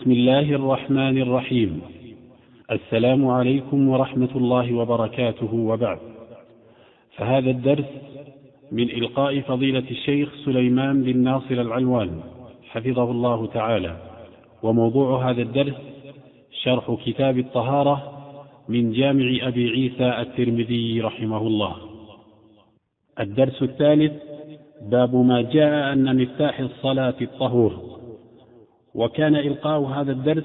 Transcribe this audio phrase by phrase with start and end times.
[0.00, 1.80] بسم الله الرحمن الرحيم.
[2.70, 5.98] السلام عليكم ورحمة الله وبركاته وبعد.
[7.16, 7.84] فهذا الدرس
[8.72, 12.20] من إلقاء فضيلة الشيخ سليمان بن ناصر العلوان
[12.70, 13.96] حفظه الله تعالى.
[14.62, 15.74] وموضوع هذا الدرس
[16.62, 18.12] شرح كتاب الطهارة
[18.68, 21.76] من جامع أبي عيسى الترمذي رحمه الله.
[23.20, 24.12] الدرس الثالث
[24.82, 27.89] باب ما جاء أن مفتاح الصلاة الطهور.
[28.94, 30.44] وكان إلقاء هذا الدرس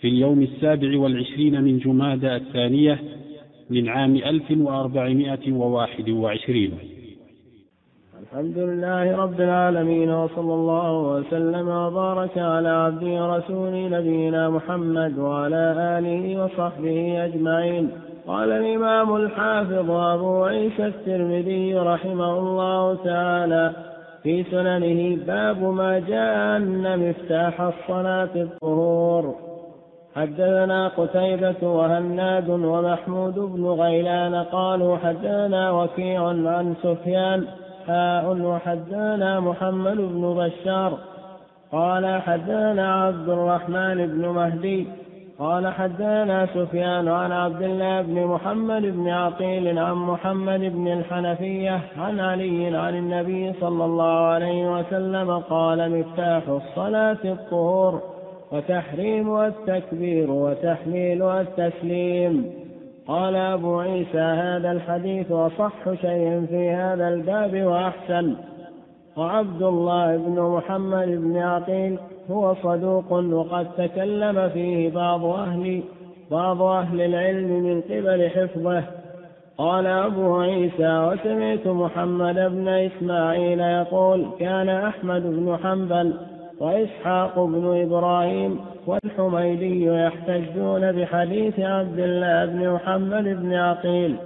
[0.00, 2.98] في اليوم السابع والعشرين من جمادى الثانية
[3.70, 6.72] من عام ألف وأربعمائة وواحد وعشرين.
[8.22, 16.44] الحمد لله رب العالمين وصلى الله وسلم وبارك على عبده ورسوله نبينا محمد وعلى آله
[16.44, 17.90] وصحبه أجمعين.
[18.26, 23.72] قال الإمام الحافظ أبو عيسى الترمذي رحمه الله تعالى
[24.26, 29.34] في سننه باب ما جاء أن مفتاح الصلاة الطهور.
[30.16, 37.44] حدثنا قتيبة وهناد ومحمود بن غيلان قالوا حدثنا وكيع عن سفيان
[37.86, 40.98] حاء وحدثنا محمد بن بشار.
[41.72, 44.86] قال حدثنا عبد الرحمن بن مهدي
[45.38, 52.20] قال حدثنا سفيان عن عبد الله بن محمد بن عقيل عن محمد بن الحنفية عن
[52.20, 58.02] علي عن النبي صلى الله عليه وسلم قال مفتاح الصلاة الطهور
[58.52, 62.50] وتحريمها التكبير وتحليلها التسليم.
[63.08, 68.36] قال أبو عيسى هذا الحديث أصح شيء في هذا الباب وأحسن.
[69.16, 71.98] وعبد الله بن محمد بن عقيل
[72.30, 75.82] هو صدوق وقد تكلم فيه بعض أهل
[76.30, 78.82] بعض أهل العلم من قبل حفظه.
[79.58, 86.14] قال أبو عيسى وسمعت محمد بن إسماعيل يقول كان أحمد بن حنبل
[86.60, 94.16] وإسحاق بن إبراهيم والحميدي يحتجون بحديث عبد الله بن محمد بن عقيل.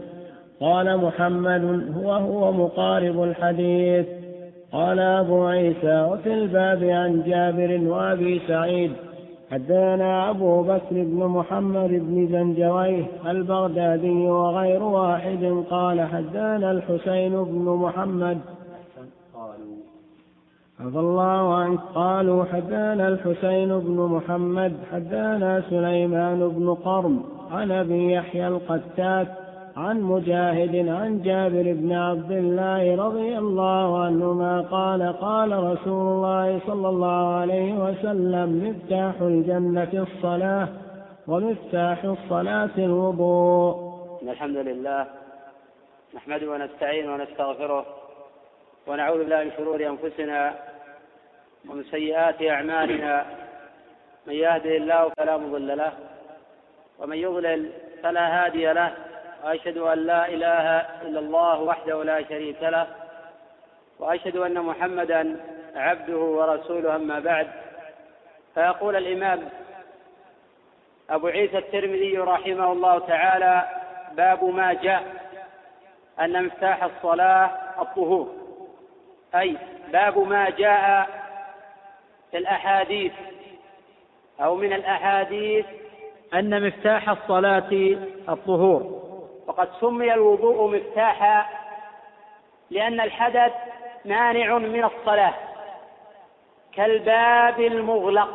[0.61, 4.07] قال محمد هو هو مقارب الحديث.
[4.73, 8.93] قال أبو عيسى وفي الباب عن جابر وأبي سعيد
[9.51, 18.39] حدثنا أبو بكر بن محمد بن زنجويه البغدادي وغير واحد قال حدثنا الحسين بن محمد
[20.81, 28.49] رضي الله عنه قالوا حدثنا الحسين بن محمد حدثنا سليمان بن قرم عن أبي يحيى
[28.49, 29.29] القتات
[29.77, 36.89] عن مجاهد عن جابر بن عبد الله رضي الله عنهما قال قال رسول الله صلى
[36.89, 40.69] الله عليه وسلم مفتاح الجنة الصلاة
[41.29, 43.91] ومفتاح الصلاة الوضوء.
[44.23, 45.07] الحمد لله
[46.15, 47.87] نحمده ونستعين ونستغفره
[48.87, 50.55] ونعوذ بالله من شرور أنفسنا
[51.71, 53.25] ومن سيئات أعمالنا.
[54.27, 55.93] من يهده الله فلا مضل له
[56.99, 57.71] ومن يضلل
[58.03, 58.93] فلا هادي له.
[59.45, 62.87] وأشهد أن لا إله إلا الله وحده لا شريك له
[63.99, 65.37] وأشهد أن محمدا
[65.77, 67.51] عبده ورسوله أما بعد.
[68.55, 69.49] فيقول الإمام
[71.11, 73.69] أبو عيسى الترمذي رحمه الله تعالى
[74.13, 75.03] باب ما جاء
[76.21, 78.35] أن مفتاح الصلاة الطهور.
[79.35, 79.57] أي
[79.93, 81.09] باب ما جاء
[82.31, 83.13] في الأحاديث
[84.41, 85.67] أو من الأحاديث
[86.35, 87.97] أن مفتاح الصلاة
[88.29, 89.10] الطهور.
[89.51, 91.47] وقد سمي الوضوء مفتاحا
[92.71, 93.53] لأن الحدث
[94.05, 95.35] مانع من الصلاة.
[96.73, 98.29] كالباب المغلق.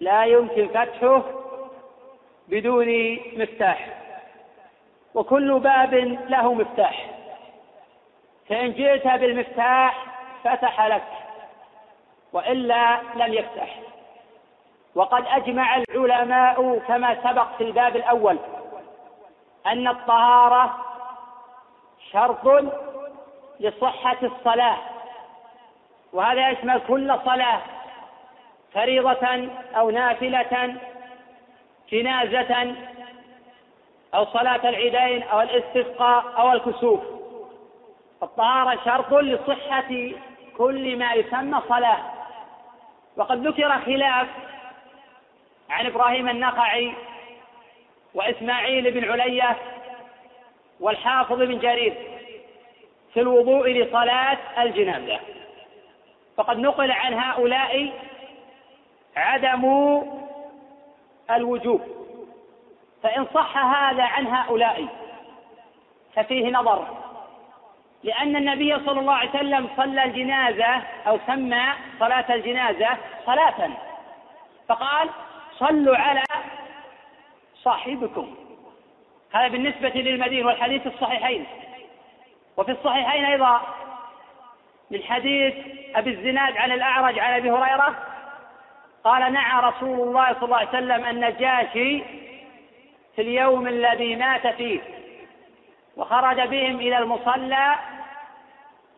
[0.00, 1.22] لا يمكن فتحه
[2.48, 3.88] بدون مفتاح.
[5.14, 5.94] وكل باب
[6.28, 7.10] له مفتاح.
[8.48, 10.04] فإن جئت بالمفتاح
[10.44, 11.08] فتح لك
[12.32, 13.76] وإلا لم يفتح.
[14.94, 18.38] وقد أجمع العلماء كما سبق في الباب الأول.
[19.66, 20.76] أن الطهارة
[22.12, 22.64] شرط
[23.60, 24.76] لصحة الصلاة.
[26.12, 27.60] وهذا يشمل كل صلاة
[28.74, 30.76] فريضة أو نافلة
[31.92, 32.74] جنازة
[34.14, 37.00] أو صلاة العيدين أو الاستسقاء أو الكسوف.
[38.22, 40.10] الطهارة شرط لصحة
[40.58, 41.98] كل ما يسمى صلاة.
[43.16, 44.26] وقد ذكر خلاف
[45.70, 46.94] عن إبراهيم النخعي
[48.14, 49.56] وإسماعيل بن علية
[50.80, 51.94] والحافظ بن جرير
[53.14, 55.20] في الوضوء لصلاة الجنازة.
[56.36, 57.92] فقد نقل عن هؤلاء
[59.16, 60.02] عدم
[61.30, 61.80] الوجوب.
[63.02, 64.86] فإن صح هذا عن هؤلاء
[66.16, 66.86] ففيه نظر
[68.04, 72.88] لأن النبي صلى الله عليه وسلم صلى الجنازة أو سمى صلاة الجنازة
[73.26, 73.70] صلاة.
[74.68, 75.08] فقال
[75.58, 76.22] صلوا على
[77.62, 78.34] صاحبكم.
[79.32, 81.46] هذا بالنسبة للمدين والحديث الصحيحين.
[82.56, 83.60] وفي الصحيحين أيضا
[84.90, 85.54] من حديث
[85.94, 87.96] أبي الزناد عن الأعرج عن أبي هريرة
[89.04, 92.02] قال نعى رسول الله صلى الله عليه وسلم النجاشي
[93.16, 94.80] في اليوم الذي مات فيه
[95.96, 97.74] وخرج بهم إلى المصلى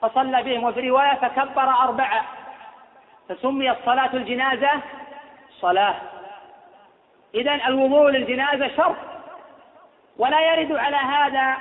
[0.03, 2.25] فصلى بهم وفي رواية فكبر أربعة
[3.29, 4.71] فسميت صلاة الجنازة
[5.61, 5.95] صلاة.
[7.35, 8.97] إذا الوضوء للجنازة شرط
[10.17, 11.57] ولا يرد على هذا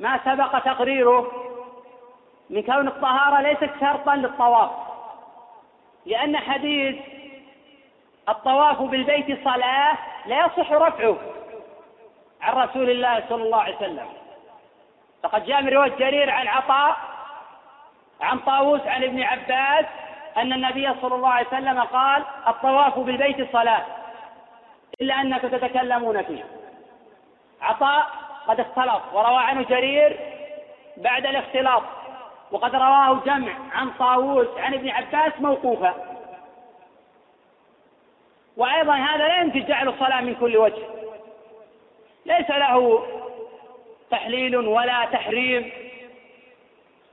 [0.00, 1.30] ما سبق تقريره
[2.50, 4.70] من كون الطهارة ليست شرطا للطواف
[6.06, 6.96] لأن حديث
[8.28, 11.16] الطواف بالبيت صلاة لا يصح رفعه
[12.40, 14.06] عن رسول الله صلى الله عليه وسلم.
[15.22, 16.96] فقد جاء من رواية جرير عن عطاء
[18.20, 19.84] عن طاووس عن ابن عباس
[20.36, 23.84] أن النبي صلى الله عليه وسلم قال الطواف بالبيت صلاة.
[25.00, 26.44] إلا أنكم تتكلمون فيه
[27.60, 28.06] عطاء
[28.48, 30.20] قد اختلط وروى عنه جرير
[30.96, 31.82] بعد الاختلاط
[32.50, 35.94] وقد رواه جمع عن طاووس عن ابن عباس موقوفا.
[38.56, 40.82] وأيضا هذا لا يمكن جعل الصلاة من كل وجه.
[42.26, 43.06] ليس له
[44.10, 45.72] تحليل ولا تحريم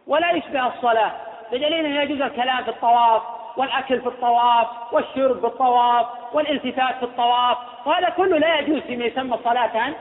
[0.07, 1.11] ولا يشبه الصلاة.
[1.51, 3.23] بدليل أنه يجوز الكلام في الطواف
[3.57, 9.37] والأكل في الطواف والشرب في الطواف والالتفات في الطواف وهذا كله لا يجوز فيما يسمى
[9.43, 9.93] صلاة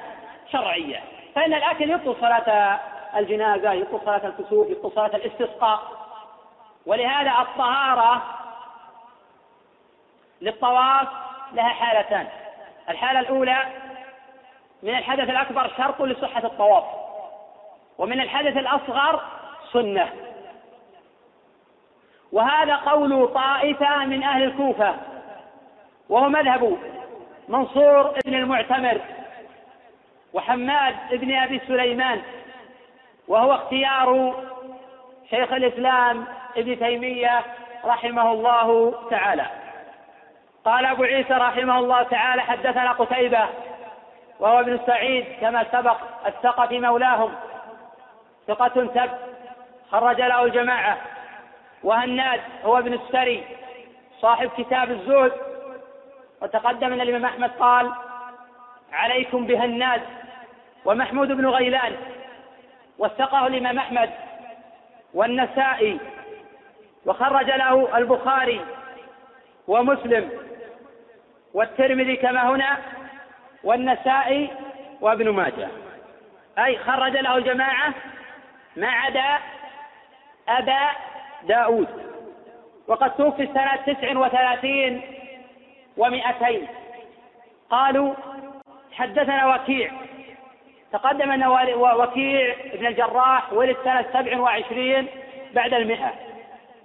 [0.53, 1.01] شرعية.
[1.35, 2.81] فإن الأكل يبطل صلاة
[3.17, 5.81] الجنازة يبطل صلاة الكسوف يبطل صلاة الاستسقاء.
[6.87, 8.23] ولهذا الطهارة
[10.41, 11.09] للطواف
[11.53, 12.27] لها حالتان.
[12.89, 13.67] الحالة الأولى
[14.83, 16.85] من الحدث الأكبر شرط لصحة الطواف
[17.99, 19.21] ومن الحدث الأصغر
[19.73, 20.24] سنة.
[22.35, 24.95] وهذا قول طائفة من أهل الكوفة
[26.09, 26.79] وهو مذهب
[27.49, 29.01] منصور بن المعتمر
[30.33, 32.23] وحماد بن أبي سليمان
[33.29, 34.35] وهو اختيار
[35.31, 36.25] شيخ الإسلام
[36.57, 37.41] ابن تيمية
[37.85, 39.47] رحمه الله تعالى.
[40.65, 43.49] قال أبو عيسى رحمه الله تعالى حدثنا قتيبة
[44.41, 45.97] وهو ابن سعيد كما سبق
[46.27, 47.35] الثقفي مولاهم
[48.49, 49.11] ثقة سب
[49.91, 51.14] خرج له الجماعة.
[51.85, 53.45] وهناد هو ابن السري
[54.21, 55.33] صاحب كتاب الزهد.
[56.43, 57.93] وتقدم ان الإمام أحمد قال
[58.93, 60.03] عليكم بهناد
[60.85, 61.97] ومحمود بن غيلان
[62.99, 64.11] وثقه الإمام أحمد
[65.15, 65.99] والنسائي
[67.07, 68.61] وخرج له البخاري
[69.69, 70.31] ومسلم
[71.55, 72.79] والترمذي كما هنا
[73.65, 74.51] والنسائي
[75.01, 75.69] وابن ماجه.
[76.59, 77.95] أي خرج له الجماعة
[78.77, 79.39] ما عدا
[80.49, 80.91] أبا
[81.49, 81.89] داود.
[82.89, 85.03] وقد توفي سنة تسع وثلاثين
[85.97, 86.69] ومئتين.
[87.71, 88.15] قالوا
[88.93, 89.91] حدثنا وكيع.
[90.93, 95.07] تقدم أن وكيع بن الجراح ولد سنة سبع وعشرين
[95.55, 96.13] بعد المئة.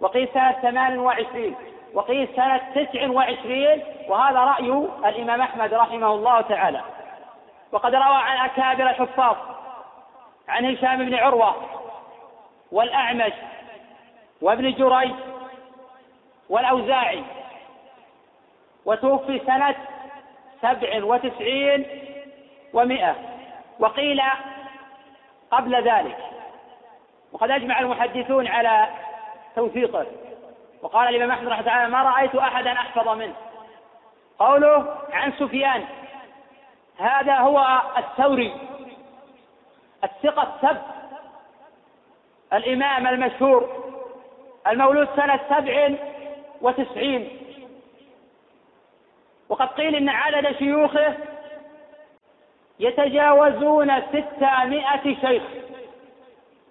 [0.01, 1.55] وقيل سنة ثمان وعشرين.
[1.93, 6.81] وقيل سنة تسع وعشرين وهذا رأي الإمام أحمد رحمه الله تعالى.
[7.71, 9.35] وقد روى عن أكابر الحفاظ
[10.47, 11.55] عن هشام بن عروة
[12.71, 13.33] والأعمش
[14.41, 15.15] وابن جريج
[16.49, 17.23] والأوزاعي
[18.85, 19.75] وتوفي سنة
[20.61, 21.85] سبع وتسعين
[22.73, 23.15] ومائة
[23.79, 24.21] وقيل
[25.51, 26.17] قبل ذلك.
[27.31, 28.87] وقد أجمع المحدثون على
[29.55, 30.05] توثيقه.
[30.81, 33.35] وقال الإمام أحمد رحمه الله ما رأيت أحدا أحفظ منه.
[34.39, 35.85] قوله عن سفيان
[36.97, 38.53] هذا هو الثوري
[40.03, 40.81] الثقة السب
[42.53, 43.88] الإمام المشهور.
[44.67, 45.89] المولود سنة سبع
[46.61, 47.29] وتسعين.
[49.49, 51.13] وقد قيل إن عدد شيوخه
[52.79, 55.43] يتجاوزون ستمائة شيخ.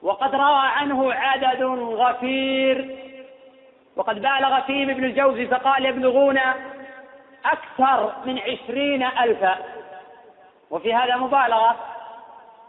[0.02, 2.97] وقد روى عنه عدد غفير.
[3.97, 6.38] وقد بالغ فيهم ابن الجوزي فقال يبلغون
[7.45, 9.59] أكثر من عشرين ألفا
[10.71, 11.76] وفي هذا مبالغة.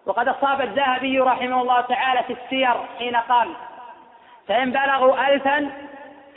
[0.05, 3.49] وقد أصاب الذهبي رحمه الله تعالى في السير حين قال
[4.49, 5.71] فإن بلغوا ألفا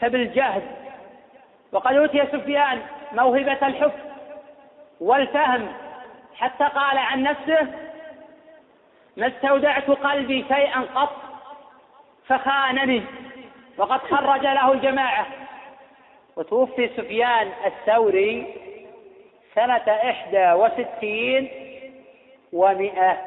[0.01, 0.63] فبالجهد
[1.73, 4.01] وقد أوتي سفيان موهبة الحفظ
[5.01, 5.73] والفهم
[6.37, 7.67] حتى قال عن نفسه
[9.17, 11.17] ما استودعت قلبي شيئا قط
[12.27, 13.03] فخانني
[13.79, 15.27] وقد خرج له الجماعة.
[16.37, 18.55] وتوفي سفيان الثوري
[19.55, 21.49] سنة إحدى وستين
[22.53, 23.19] ومئة.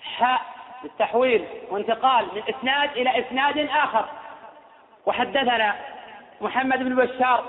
[0.00, 0.53] حاء
[0.84, 4.04] بالتحويل وانتقال من إسناد إلى إسناد آخر.
[5.06, 5.74] وحدثنا
[6.40, 7.44] محمد بن بشار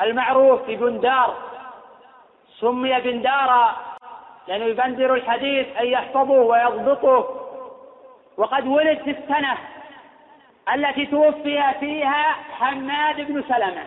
[0.00, 1.36] المعروف ببندار
[2.60, 3.76] سمي بندارا
[4.48, 7.44] لأنه يبندر الحديث أن يحفظه ويضبطه.
[8.36, 9.58] وقد ولد في السنة
[10.74, 13.84] التي توفي فيها حماد بن سلمة.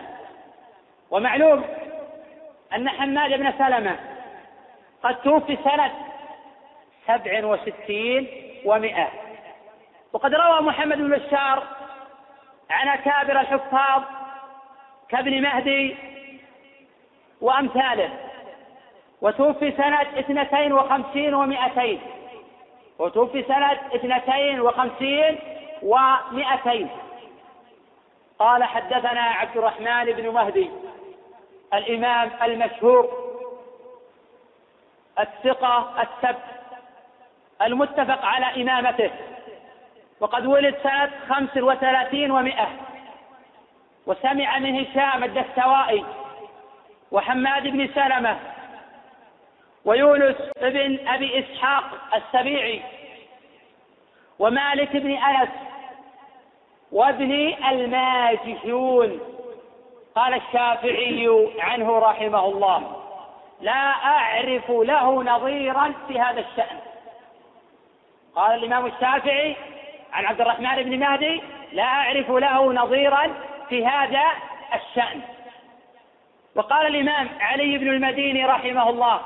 [1.10, 1.64] ومعلوم
[2.74, 3.96] أن حماد بن سلمة
[5.02, 5.92] قد توفي سنة
[7.06, 8.28] سبع وستين
[8.64, 9.08] ومائة
[10.12, 11.62] وقد روى محمد بن بشار
[12.70, 14.02] عن أكابر الحفاظ
[15.08, 15.96] كابن مهدي
[17.40, 18.10] وأمثاله
[19.20, 22.00] وتوفي سنة اثنتين وخمسين ومائتين
[22.98, 25.38] وتوفي سنة اثنتين وخمسين
[25.82, 26.88] ومائتين
[28.38, 30.70] قال حدثنا عبد الرحمن بن مهدي
[31.74, 33.32] الإمام المشهور
[35.20, 36.61] الثقة السبت
[37.66, 39.10] المتفق على إمامته.
[40.20, 42.68] وقد ولد سنة خمس وثلاثين ومائة
[44.06, 46.04] وسمع من هشام الدستوائي
[47.12, 48.38] وحماد بن سلمة
[49.84, 52.82] ويونس بن أبي إسحاق السبيعي
[54.38, 55.48] ومالك بن أنس
[56.92, 59.20] وابن الماجشون.
[60.14, 62.96] قال الشافعي عنه رحمه الله
[63.60, 66.91] لا أعرف له نظيرا في هذا الشأن.
[68.34, 69.56] قال الإمام الشافعي
[70.12, 73.34] عن عبد الرحمن بن مهدي لا أعرف له نظيرا
[73.68, 74.24] في هذا
[74.74, 75.20] الشأن.
[76.54, 79.20] وقال الإمام علي بن المديني رحمه الله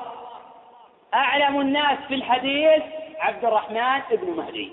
[1.13, 2.83] أعلم الناس في الحديث
[3.19, 4.71] عبد الرحمن بن مهدي.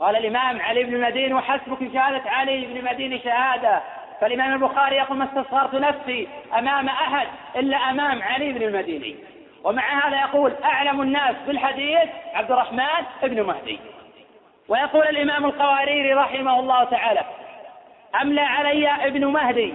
[0.00, 3.82] قال الإمام علي بن المديني وحسبك شهادة علي بن المديني شهادة.
[4.20, 9.16] فالإمام البخاري يقول ما استصغرت نفسي أمام أحد إلا أمام علي بن المديني.
[9.64, 13.80] ومع هذا يقول أعلم الناس بالحديث عبد الرحمن بن مهدي.
[14.68, 17.24] ويقول الإمام القواريري رحمه الله تعالى
[18.22, 19.74] أملى علي ابن مهدي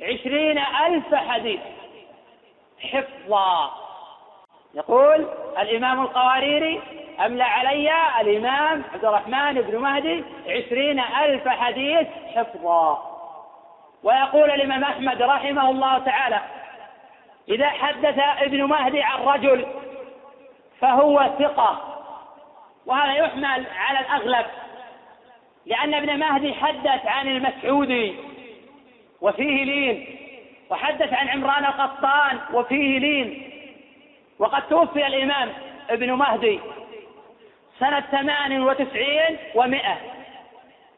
[0.00, 1.60] عشرين ألف حديث.
[2.80, 3.70] حفظا.
[4.74, 5.28] يقول
[5.58, 6.82] الإمام القواريري
[7.26, 12.06] أملى علي الإمام عبد الرحمن بن مهدي عشرين ألف حديث.
[12.36, 13.14] حفظا.
[14.02, 16.40] ويقول الإمام أحمد رحمه الله تعالى
[17.48, 19.66] إذا حدث ابن مهدي عن رجل
[20.80, 22.00] فهو ثقة
[22.86, 24.46] وهذا يحمل على الأغلب
[25.66, 28.14] لأن ابن مهدي حدث عن المسعودي
[29.20, 30.16] وفيه لين
[30.70, 33.50] وحدث عن عمران القطان وفيه لين
[34.38, 35.52] وقد توفي الإمام
[35.90, 36.60] ابن مهدي
[37.78, 39.96] سنة ثمان وتسعين ومائة.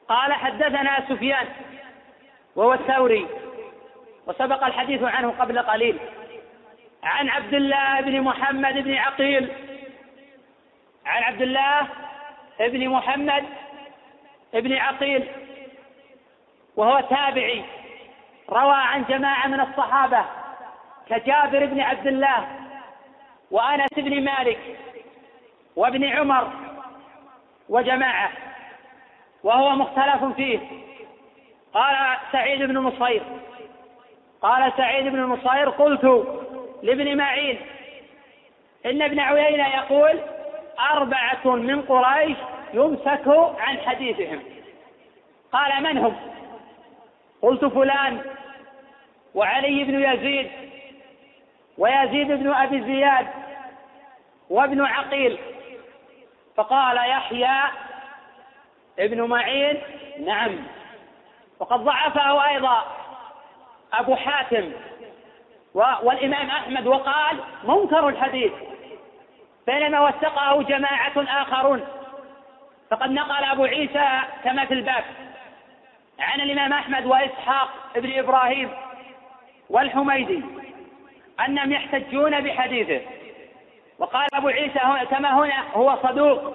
[0.08, 1.46] قال حدثنا سفيان
[2.56, 3.26] وهو الثوري
[4.26, 5.98] وسبق الحديث عنه قبل قليل.
[7.06, 9.52] عن عبد الله بن محمد بن عقيل.
[11.06, 11.88] عن عبد الله
[12.60, 13.44] بن محمد
[14.54, 15.28] بن عقيل.
[16.76, 17.64] وهو تابعي.
[18.50, 20.24] روى عن جماعة من الصحابة
[21.08, 22.46] كجابر بن عبد الله
[23.50, 24.58] وأنس بن مالك
[25.76, 26.52] وابن عمر
[27.68, 28.30] وجماعة.
[29.42, 30.58] وهو مختلف فيه.
[31.74, 33.22] قال سعيد بن المصير
[34.42, 36.04] قال سعيد بن المصير قلت
[36.82, 37.58] لابن معين.
[38.86, 40.20] إن ابن عيينة يقول
[40.92, 42.36] أربعة من قريش
[42.74, 43.28] يمسك
[43.58, 44.42] عن حديثهم.
[45.52, 46.16] قال من هم؟
[47.42, 48.20] قلت فلان
[49.34, 50.50] وعلي بن يزيد
[51.78, 53.26] ويزيد بن أبي زياد
[54.50, 55.38] وابن عقيل.
[56.56, 57.62] فقال يحيى
[58.98, 59.80] ابن معين
[60.26, 60.58] نعم.
[61.58, 62.84] وقد ضعفه أيضا
[63.92, 64.72] أبو حاتم.
[65.76, 68.52] والإمام أحمد وقال منكر الحديث
[69.66, 71.86] بينما وثقه جماعة آخرون.
[72.90, 75.04] فقد نقل أبو عيسى كما في الباب
[76.20, 78.70] عن الإمام أحمد وإسحاق ابن إبراهيم
[79.70, 80.44] والحميدي
[81.46, 83.00] أنهم يحتجون بحديثه.
[83.98, 86.54] وقال أبو عيسى كما هنا هو صدوق.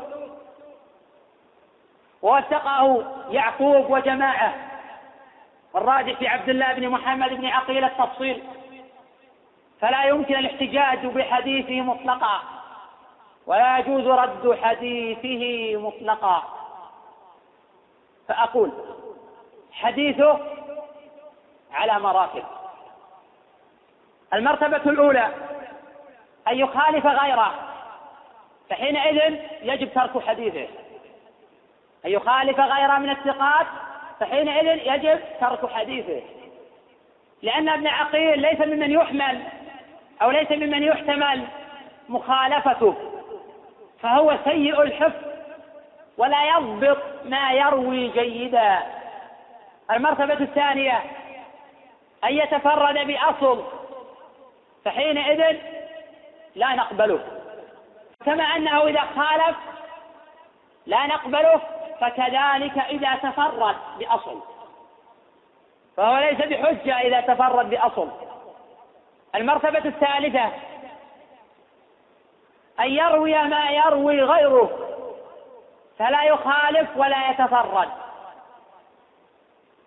[2.22, 4.54] ووثقه يعقوب وجماعة.
[5.76, 8.44] الراجح في عبد الله بن محمد بن عقيل التفصيل.
[9.82, 12.42] فلا يمكن الاحتجاج بحديثه مطلقا
[13.46, 16.44] ولا يجوز رد حديثه مطلقا.
[18.28, 18.72] فأقول
[19.72, 20.40] حديثه
[21.74, 22.44] على مراتب.
[24.34, 25.28] المرتبة الأولى
[26.48, 27.54] أن يخالف غيره
[28.70, 30.68] فحينئذ يجب ترك حديثه.
[32.06, 33.68] أن يخالف غيره من الثقات
[34.20, 36.22] فحينئذ يجب ترك حديثه.
[37.42, 39.44] لأن ابن عقيل ليس ممن يحمل
[40.22, 41.48] أو ليس ممن يحتمل
[42.10, 42.96] مخالفته
[44.02, 45.32] فهو سيء الحفظ
[46.18, 48.80] ولا يضبط ما يروي جيدا.
[49.92, 51.02] المرتبة الثانية
[52.24, 53.64] أن يتفرد بأصل
[54.86, 55.58] فحينئذ
[56.56, 57.20] لا نقبله.
[58.26, 59.58] كما أنه إذا خالف
[60.86, 61.62] لا نقبله
[62.02, 64.40] فكذلك إذا تفرد بأصل
[65.98, 68.31] فهو ليس بحجة إذا تفرد بأصل.
[69.36, 70.52] المرتبة الثالثة.
[72.80, 74.88] أن يروي ما يروي غيره
[76.00, 77.90] فلا يخالف ولا يتفرد.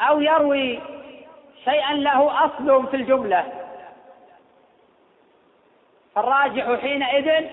[0.00, 0.80] أو يروي
[1.64, 3.52] شيئا له أصل في الجملة.
[6.14, 7.48] فالراجح حينئذ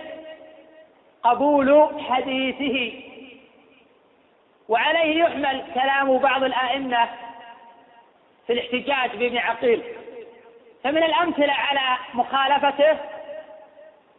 [1.24, 3.04] قبول حديثه.
[4.70, 7.10] وعليه يحمل كلام بعض الآئمة
[8.48, 9.84] في الاحتجاج بابن عقيل.
[10.84, 12.98] فمن الأمثلة على مخالفته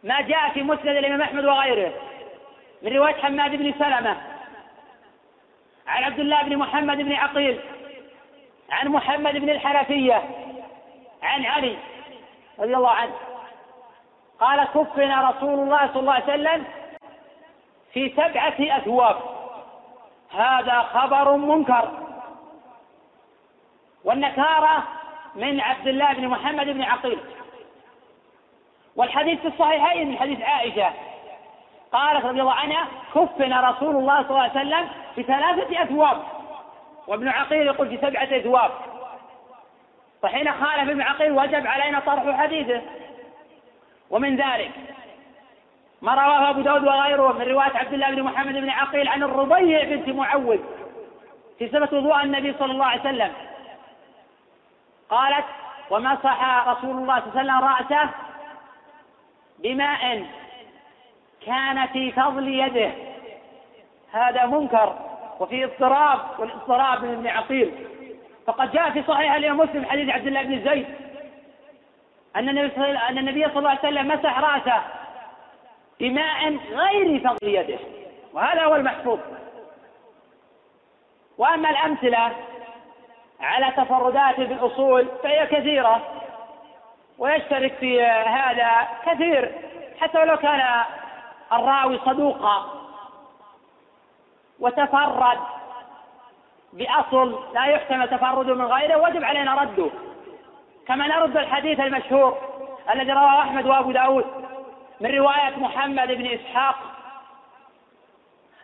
[0.03, 1.93] ما جاء في مسند الإمام أحمد وغيره
[2.81, 4.17] من رواية حماد بن سلمة
[5.87, 7.59] عن عبد الله بن محمد بن عقيل
[8.71, 10.23] عن محمد بن الحنفية
[11.23, 11.77] عن علي
[12.59, 13.13] رضي الله عنه.
[14.39, 16.65] قال كفنا رسول الله صلى الله عليه وسلم
[17.93, 19.15] في سبعة أثواب
[20.31, 21.91] هذا خبر منكر.
[24.03, 24.83] والنكارة
[25.35, 27.19] من عبد الله بن محمد بن عقيل.
[28.95, 30.93] والحديث في الصحيحين من حديث عائشة
[31.91, 36.23] قالت رضي الله عنها كفنا رسول الله صلى الله عليه وسلم في ثلاثة أثواب.
[37.07, 38.71] وابن عقيل يقول في سبعة أثواب.
[40.21, 42.81] فحين خالف ابن عقيل وجب علينا طرح حديثه.
[44.09, 44.71] ومن ذلك
[46.01, 49.83] ما رواه أبو داود وغيره من رواية عبد الله بن محمد بن عقيل عن الربيع
[49.83, 50.59] بنت معوذ
[51.59, 53.33] في صفة وضوء النبي صلى الله عليه وسلم.
[55.09, 55.45] قالت
[55.89, 58.09] ومسح رسول الله صلى الله عليه وسلم رأسه
[59.59, 60.25] بماء
[61.45, 62.91] كان في فضل يده.
[64.11, 64.95] هذا منكر
[65.39, 67.87] وفي اضطراب والاضطراب من ابن عقيل.
[68.45, 70.87] فقد جاء في صحيح الإمام مسلم حديث عبد الله بن زيد
[72.35, 74.83] أن النبي صلى الله عليه وسلم مسح رأسه
[75.99, 77.79] بماء غير فضل يده.
[78.33, 79.19] وهذا هو المحفوظ.
[81.37, 82.31] وأما الأمثلة
[83.43, 86.01] على تفرداته بالأصول فهي كثيرة
[87.17, 89.51] ويشترك في هذا كثير
[90.01, 90.61] حتى ولو كان
[91.53, 92.65] الراوي صدوقا
[94.59, 95.39] وتفرد
[96.73, 99.89] بأصل لا يحتمل تفرده من غيره وجب علينا رده
[100.87, 102.37] كما نرد الحديث المشهور
[102.93, 104.25] الذي رواه أحمد وأبو داود
[105.01, 106.75] من رواية محمد بن إسحاق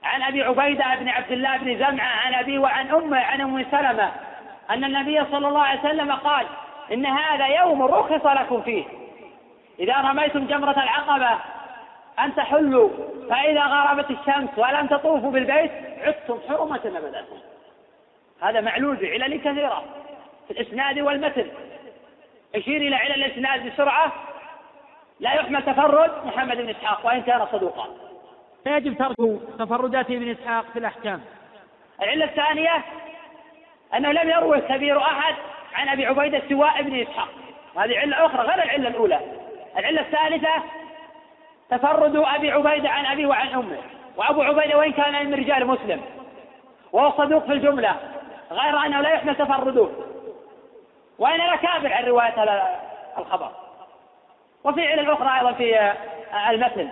[0.04, 4.12] عن أبي عبيدة بن عبد الله بن زمعة عن أبيه وعن أمه عن أم سلمة
[4.70, 6.48] أن النبي صلى الله عليه وسلم قال
[6.92, 8.86] إن هذا يوم رخص لكم فيه.
[9.80, 11.40] إذا رميتم جمرة العقبة
[12.20, 12.90] أن تحلوا
[13.30, 17.26] فإذا غربت الشمس ولم تطوفوا بالبيت عدتم حرمة أبدا.
[18.42, 19.84] هذا معلول بعلل كثيرة
[20.48, 21.52] في الإسناد والمتن.
[22.54, 24.12] يشير إلى علل الإسناد بسرعة.
[25.20, 27.88] لا يحمل تفرد محمد بن إسحاق وإن كان صدوقا.
[28.66, 31.22] يجب ترك تفردات ابن إسحاق في الأحكام.
[32.02, 32.84] العلة الثانية
[33.96, 35.36] أنه لم يروي كبير أحد
[35.74, 37.28] عن أبي عبيدة سواء ابن إسحاق.
[37.78, 39.20] هذه علة أخرى غير العلة الأولى.
[39.78, 40.64] العلة الثالثة
[41.70, 43.78] تفرد أبي عبيدة عن أبيه وعن أمه.
[44.18, 46.02] وأبو عبيدة وإن كان من رجال مسلم.
[46.92, 47.96] وهو صدوق في الجملة
[48.52, 49.90] غير أنه لا يحمل تفرده.
[51.20, 52.64] وأنا كابر عن رواية
[53.18, 53.52] الخبر.
[54.64, 55.94] وفي علل أخرى أيضا في
[56.50, 56.90] المتن.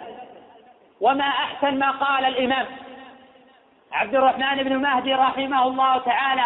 [1.01, 2.65] وما أحسن ما قال الإمام
[3.91, 6.43] عبد الرحمن بن مهدي رحمه الله تعالى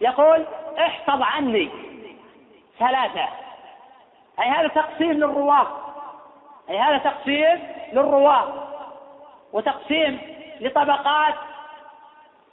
[0.00, 0.46] يقول
[0.78, 1.70] احفظ عني
[2.78, 3.28] ثلاثة.
[4.40, 5.66] أي هذا تقسيم للرواة
[6.70, 8.68] أي هذا تقسيم للرواة
[9.52, 10.20] وتقسيم
[10.60, 11.34] لطبقات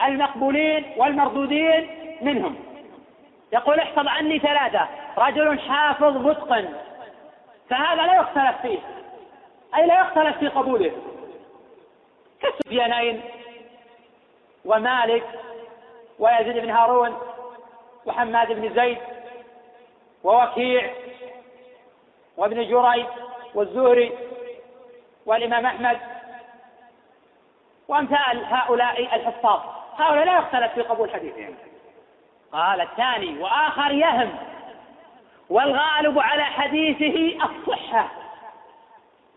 [0.01, 1.89] المقبولين والمردودين
[2.21, 2.55] منهم.
[3.53, 4.87] يقول احفظ عني ثلاثة.
[5.17, 6.73] رجل حافظ متقن
[7.69, 8.79] فهذا لا يختلف فيه.
[9.75, 10.91] أي لا يختلف في قبوله.
[12.41, 13.21] كالسفيانين
[14.65, 15.23] ومالك
[16.19, 17.17] ويزيد بن هارون
[18.05, 18.97] وحماد بن زيد
[20.23, 20.93] ووكيع
[22.37, 23.05] وابن جريج
[23.53, 24.11] والزهري
[25.25, 25.97] والإمام أحمد
[27.87, 29.59] وأمثال هؤلاء الحفاظ.
[29.97, 31.55] هؤلاء لا يختلف في قبول حديثهم.
[32.51, 34.35] قال الثاني وآخر يهم
[35.49, 38.11] والغالب على حديثه الصحة.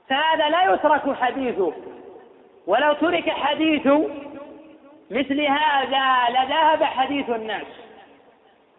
[0.09, 1.73] فهذا لا يترك حديثه.
[2.67, 3.87] ولو ترك حديث
[5.11, 7.67] مثل هذا لذهب حديث الناس.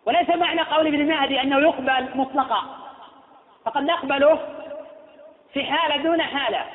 [0.10, 2.64] وليس معنى قول ابن مهدي أنه يقبل مطلقا.
[3.66, 4.40] فقد نقبله
[5.54, 6.66] في حالة دون حالة.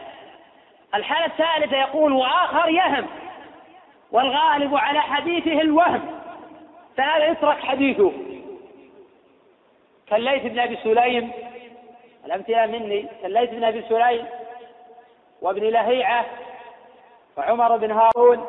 [0.94, 3.06] الحالة الثالثة يقول وآخر يهم
[4.12, 6.20] والغالب على حديثه الوهم
[6.96, 8.12] فهذا يترك حديثه.
[10.06, 11.32] كالليث بن أبي سليم
[12.24, 14.26] الأمثلة مني كالليث بن أبي سليم
[15.42, 16.26] وابن لهيعة
[17.36, 18.46] وعمر بن هارون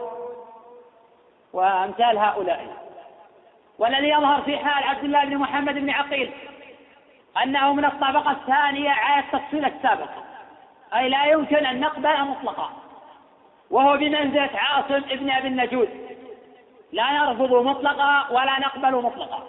[1.53, 2.84] وأمثال هؤلاء.
[3.79, 6.31] والذي يظهر في حال عبد الله بن محمد بن عقيل
[7.43, 10.09] أنه من الطبقة الثانية على التفصيل السابق.
[10.95, 12.69] أي لا يمكن أن نقبل مطلقا.
[13.69, 15.89] وهو بمنزلة عاصم ابن أبي النجود.
[16.91, 19.43] لا نرفض مطلقا ولا نقبل مطلقا.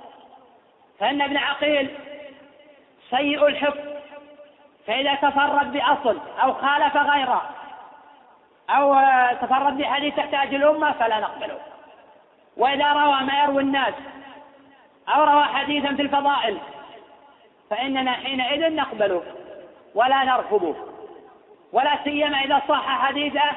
[0.98, 1.90] فإن ابن عقيل
[3.10, 3.80] سيء الحفظ
[4.86, 7.50] فإذا تفرد بأصل أو خالف غيره
[8.70, 8.94] أو
[9.40, 11.58] تفرد بحديث تحتاج الأمة فلا نقبله.
[12.56, 13.94] وإذا روى ما يروي الناس
[15.08, 16.58] أو روى حديثا في الفضائل
[17.70, 19.22] فإننا حينئذ نقبله
[19.94, 20.76] ولا نرفضه
[21.72, 23.50] ولا سيما إذا صح حديثه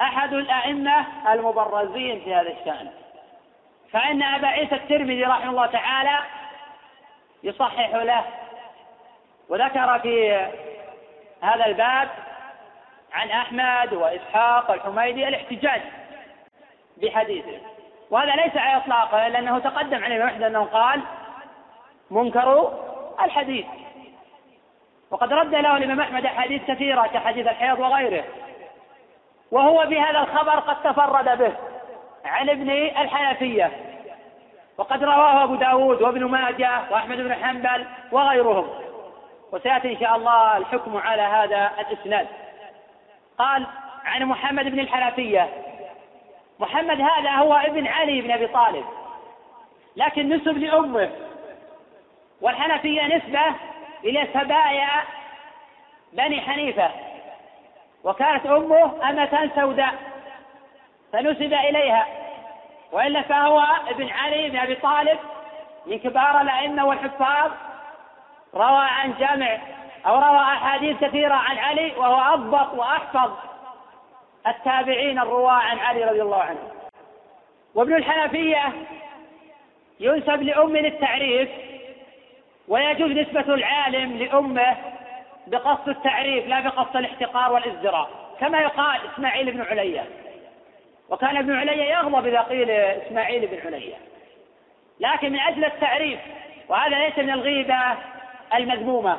[0.00, 2.90] أحد الأئمة المبرزين في هذا الشأن.
[3.92, 6.18] فإن أبا عيسى الترمذي رحمه الله تعالى
[7.42, 8.24] يصحح له
[9.48, 10.32] وذكر في
[11.42, 12.08] هذا الباب
[13.12, 15.82] عن أحمد وإسحاق والحميدي الاحتجاج
[16.96, 17.60] بحديثه.
[18.10, 21.00] وهذا ليس على إطلاقه لأنه تقدم عليه وحده أنه قال
[22.10, 22.72] منكر
[23.24, 23.66] الحديث.
[25.10, 28.24] وقد رد له الإمام أحمد أحاديث كثيرة كحديث الحيض وغيره.
[29.50, 31.52] وهو بهذا الخبر قد تفرد به
[32.24, 33.70] عن ابن الحنفية.
[34.78, 38.68] وقد رواه أبو داود وابن ماجه وأحمد بن حنبل وغيرهم.
[39.52, 42.26] وسيأتي إن شاء الله الحكم على هذا الإسناد.
[43.38, 43.66] قال
[44.04, 45.48] عن محمد بن الحنفية.
[46.60, 48.84] محمد هذا هو ابن علي بن أبي طالب.
[49.96, 51.10] لكن نسب لأمه.
[52.40, 53.54] والحنفية نسبة
[54.04, 54.88] إلى سبايا
[56.12, 56.90] بني حنيفة.
[58.04, 59.94] وكانت أمه أمة سوداء
[61.12, 62.06] فنسب إليها.
[62.92, 65.18] وإلا فهو ابن علي بن أبي طالب
[65.86, 67.50] من كبار الأئمة والحفاظ
[68.54, 69.58] روى عن جمع
[70.06, 73.49] أو روى أحاديث كثيرة عن علي وهو أضبط وأحفظ.
[74.46, 76.70] التابعين الرواة عن علي رضي الله عنه.
[77.74, 78.72] وابن الحنفية
[80.00, 81.48] ينسب لأم للتعريف
[82.68, 84.76] ويجوز نسبة العالم لأمه
[85.46, 90.04] بقصد التعريف لا بقصد الاحتقار والازدراء كما يقال إسماعيل بن علية
[91.10, 93.94] وكان ابن علية يغضب إذا قيل إسماعيل بن علية
[95.00, 96.20] لكن من أجل التعريف
[96.68, 97.80] وهذا ليس من الغيبة
[98.54, 99.18] المذمومة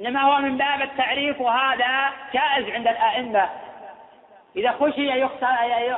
[0.00, 3.50] إنما هو من باب التعريف وهذا جائز عند الأئمة
[4.56, 5.08] إذا خشي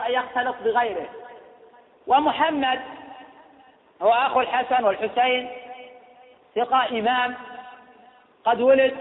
[0.08, 1.06] يختلط بغيره.
[2.06, 2.80] ومحمد
[4.02, 5.50] هو أخو الحسن والحسين
[6.54, 7.34] ثقة إمام
[8.44, 8.94] قد ولد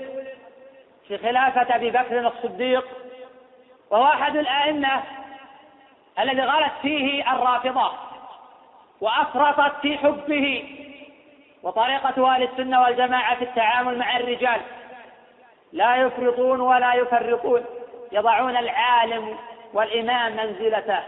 [1.07, 2.85] في خلافة أبي بكر الصديق
[3.89, 5.03] وهو أحد الأئمة
[6.19, 7.91] الذي غلت فيه الرافضة
[9.01, 10.75] وأفرطت في حبه
[11.63, 14.61] وطريقة أهل السنة والجماعة في التعامل مع الرجال.
[15.73, 17.65] لا يفرطون ولا يفرطون.
[18.13, 19.37] يضعون العالم
[19.73, 20.99] والإمام منزلته.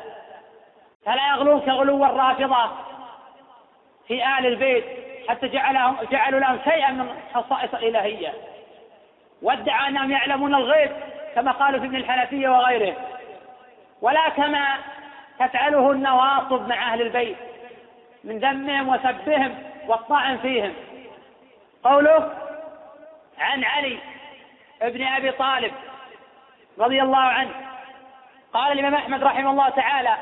[1.06, 2.72] فلا يغلون كغلو الرافضة
[4.08, 4.86] في آل البيت
[5.30, 8.34] حتى جعلهم جعلوا لهم شيئا من خصائص الإلهية
[9.41, 10.91] وادعى أنهم يعلمون الغيب
[11.36, 12.96] كما قالوا في ابن الحنفية وغيره.
[14.02, 14.78] ولا كما
[15.39, 17.38] تفعله النواصب مع أهل البيت
[18.24, 20.74] من ذمهم وسبهم والطعن فيهم.
[21.84, 22.34] قوله
[23.39, 23.98] عن علي
[24.82, 25.72] ابن أبي طالب
[26.80, 27.52] رضي الله عنه.
[28.54, 30.18] قال الإمام أحمد رحمه الله تعالى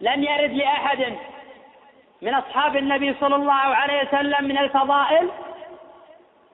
[0.00, 1.16] لم يرد لأحد
[2.22, 5.30] من أصحاب النبي صلى الله عليه وسلم من الفضائل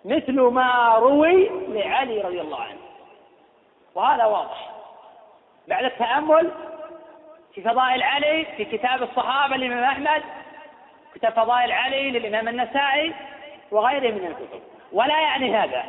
[0.04, 2.78] مثل ما روي لعلي رضي الله عنه.
[3.94, 4.70] وهذا واضح.
[5.68, 6.52] بعد التأمل
[7.54, 10.22] في فضائل علي في كتاب الصحابة للإمام أحمد
[11.14, 13.14] كتاب فضائل علي للإمام النسائي
[13.70, 14.62] وغيره من الكتب.
[14.92, 15.84] ولا يعني هذا.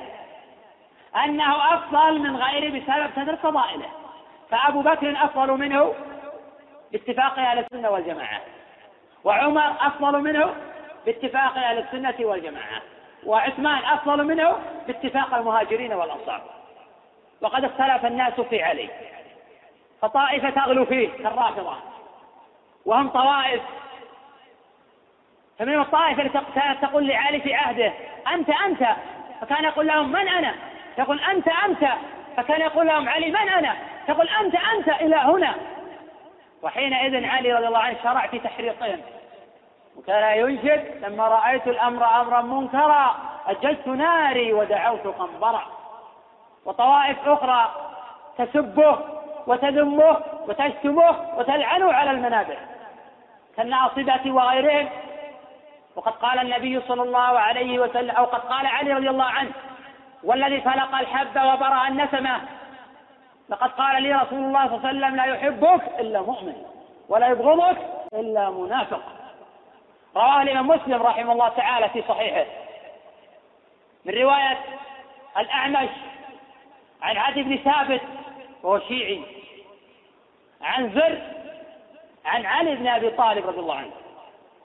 [1.26, 3.90] أنه أفضل من غيره بسبب كثرة فضائله.
[4.50, 5.94] فأبو بكر أفضل منه
[6.92, 8.42] باتفاق أهل السنة والجماعة.
[9.24, 10.56] وعمر أفضل منه
[11.06, 12.82] باتفاق أهل السنة والجماعة.
[13.26, 16.42] وعثمان أفضل منه باتفاق المهاجرين والأنصار.
[17.42, 18.90] وقد اختلف الناس في علي.
[20.02, 21.76] فطائفة تغلو فيه كالرافضة.
[22.86, 23.62] وهم طوائف.
[25.60, 26.40] فمن الطائفة التي
[26.82, 27.94] تقول لعلي في عهده
[28.34, 28.88] أنت أنت.
[29.42, 30.54] فكان يقول لهم من أنا؟
[30.98, 31.88] يقول أنت أنت.
[32.38, 33.76] فكان يقول لهم علي من أنا؟
[34.08, 35.56] تقول أنت أنت إلى هنا.
[36.62, 39.02] وحينئذ علي رضي الله عنه شرع في تحريقهم
[39.98, 43.16] وكان ينشد لما رأيت الأمر أمرا منكرا
[43.48, 45.62] أجلت ناري ودعوت قنبرا
[46.66, 47.72] وطوائف أخرى
[48.38, 49.00] تسبه
[49.48, 52.58] وتذمه وتشتمه وتلعنه على المنابر.
[53.58, 54.90] كالناصبة وغيرهم.
[55.96, 59.52] وقد قال النبي صلى الله عليه وسلم أو قد قال علي رضي الله عنه
[60.24, 62.42] والذي فلق الحب وبرأ النسمة
[63.50, 66.56] لقد قال لي رسول الله صلى الله عليه وسلم لا يحبك إلا مؤمن
[67.10, 67.78] ولا يبغضك
[68.14, 69.02] إلا منافق.
[70.16, 72.46] رواه الإمام مسلم رحمه الله تعالى في صحيحه.
[74.06, 74.60] من رواية
[75.38, 75.90] الأعمش
[77.02, 78.02] عن عدي بن ثابت
[78.64, 79.22] وهو شيعي
[80.62, 81.22] عن زر
[82.26, 83.92] عن علي بن أبي طالب رضي الله عنه.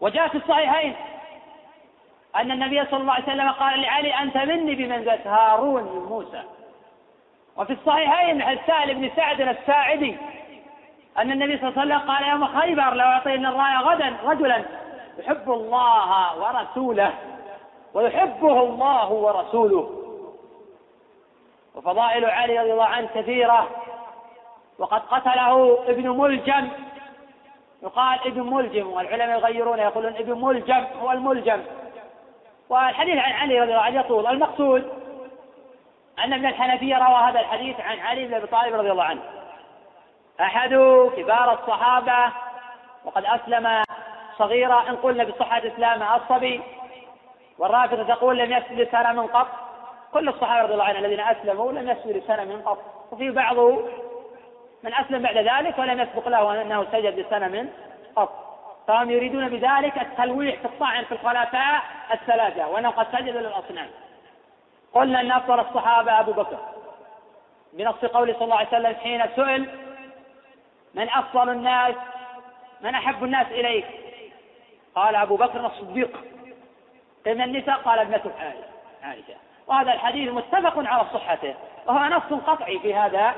[0.00, 0.94] وجاء في الصحيحين
[2.36, 6.42] أن النبي صلى الله عليه وسلم قال لعلي أنت مني بمنزلة هارون من موسى.
[7.56, 10.16] وفي الصحيحين عن سهل بن سعد الساعدي
[11.18, 14.64] أن النبي صلى الله عليه وسلم قال يوم خيبر لو أعطينا الراية غدا رجلا
[15.18, 17.12] يحب الله ورسوله
[17.94, 19.90] ويحبه الله ورسوله.
[21.74, 23.68] وفضائل علي رضي الله عنه كثيرة.
[24.78, 26.68] وقد قتله ابن ملجم.
[27.82, 31.62] يقال ابن ملجم والعلماء يغيرون يقولون ابن ملجم هو الملجم.
[32.72, 34.26] والحديث عن علي رضي الله عنه يطول.
[34.26, 34.92] المقصود
[36.24, 39.22] أن ابن الحنفية روى هذا الحديث عن علي بن أبي طالب رضي الله عنه.
[40.40, 40.68] أحد
[41.16, 42.32] كبار الصحابة
[43.04, 43.82] وقد أسلم
[44.38, 46.60] صغيرا إن قلنا بصحة إسلامه الصبي
[47.58, 49.48] والرافضة تقول لم يسجد سنة من قط.
[50.12, 52.78] كل الصحابة رضي الله عنهم الذين أسلموا لم يسجد سنة من قط.
[53.12, 53.58] وفي بعض
[54.82, 57.68] من أسلم بعد ذلك ولم يسبق له أنه سجد لسنة من
[58.16, 58.41] قط.
[58.86, 63.88] فهم يريدون بذلك التلويح في الطعن في الخلفاء الثلاثة وأنه قد سجد للأصنام.
[64.94, 66.58] قلنا أن أفضل الصحابة أبو بكر.
[67.72, 69.78] بنص قوله صلى الله عليه وسلم حين سئل
[70.94, 71.94] من أفضل الناس؟
[72.80, 73.86] من أحب الناس إليك؟
[74.94, 76.24] قال أبو بكر الصديق.
[77.26, 78.30] من النساء قال ابنته
[79.02, 79.34] عائشة.
[79.66, 81.54] وهذا الحديث متفق على صحته
[81.86, 83.34] وهو نص قطعي في هذا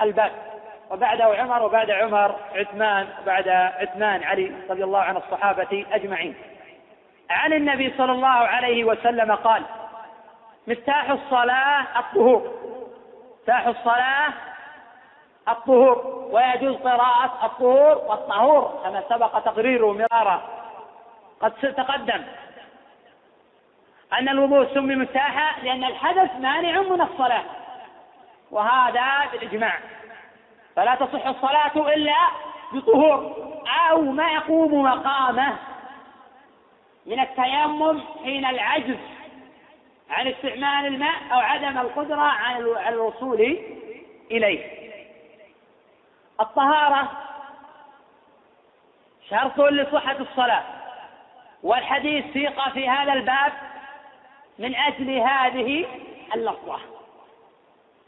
[0.00, 0.53] الباب.
[0.90, 6.34] وبعده عمر وبعد عمر عثمان وبعد عثمان علي رضي الله عن الصحابة أجمعين.
[7.30, 9.62] عن النبي صلى الله عليه وسلم قال
[10.66, 12.54] مفتاح الصلاة الطهور
[13.40, 14.32] مفتاح الصلاة
[15.48, 20.42] الطهور ويجوز قراءة الطهور والطهور كما سبق تقريره مرارا
[21.40, 22.24] قد تقدم.
[24.12, 27.44] أن الوضوء سمي مفتاحا لأن الحدث مانع من الصلاة
[28.50, 29.78] وهذا بالإجماع.
[30.76, 32.16] فلا تصح الصلاة إلا
[32.72, 33.36] بطهور
[33.90, 35.56] أو ما يقوم مقامه
[37.06, 38.98] من التيمم حين العجز
[40.10, 43.58] عن استعمال الماء أو عدم القدرة على الوصول
[44.30, 44.84] إليه.
[46.40, 47.10] الطهارة
[49.30, 50.64] شرط لصحة الصلاة
[51.62, 53.52] والحديث سيق في هذا الباب
[54.58, 55.86] من أجل هذه
[56.34, 56.93] اللفظة.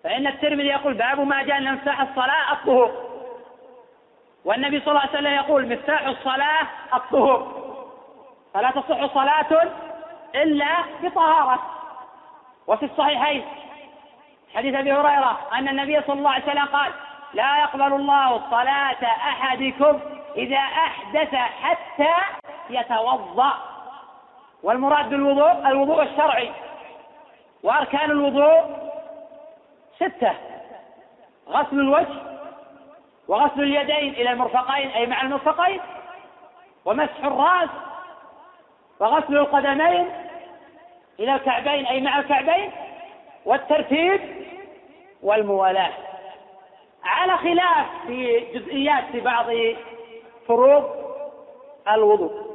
[0.07, 2.91] فإن الترمذي يقول باب ما جاء أن مفتاح الصلاة الطهور.
[4.45, 7.67] والنبي صلى الله عليه وسلم يقول مفتاح الصلاة الطهور.
[8.55, 9.71] فلا تصح صلاة
[10.35, 10.67] إلا
[11.03, 11.59] بطهارة.
[12.67, 13.45] وفي الصحيحين
[14.55, 16.93] حديث أبي هريرة أن النبي صلى الله عليه وسلم قال
[17.35, 20.01] لا يقبل الله صلاة أحدكم
[20.37, 22.15] إذا أحدث حتى
[22.71, 23.53] يتوضأ.
[24.63, 26.51] والمراد بالوضوء الوضوء الشرعي.
[27.63, 28.86] وأركان الوضوء
[29.97, 30.33] ستة.
[31.49, 32.23] غسل الوجه
[33.29, 35.81] وغسل اليدين إلى المرفقين أي مع المرفقين.
[36.85, 37.71] ومسح الرأس
[39.01, 40.11] وغسل القدمين
[41.21, 42.71] إلى الكعبين أي مع الكعبين.
[43.45, 44.21] والترتيب
[45.23, 45.93] والموالاة.
[47.05, 49.47] على خلاف في جزئيات في بعض
[50.49, 50.85] فروض
[51.89, 52.47] الوضوء.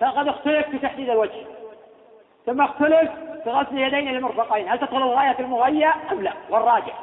[0.00, 1.46] فقد اختلف في تحديد الوجه.
[2.46, 3.10] ثم اختلف
[3.44, 6.94] في غسل اليدين إلى المرفقين هل تدخل الغاية في المغية أم لا؟ والراجح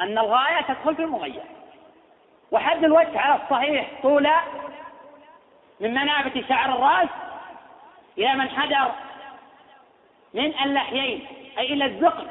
[0.00, 1.42] أن الغاية تدخل في المغية.
[2.50, 4.28] وحد الوجه على الصحيح طول
[5.80, 7.08] من منابت شعر الرأس
[8.18, 8.92] إلى من حدر
[10.34, 11.26] من اللحيين
[11.58, 12.26] أي إلى الذقن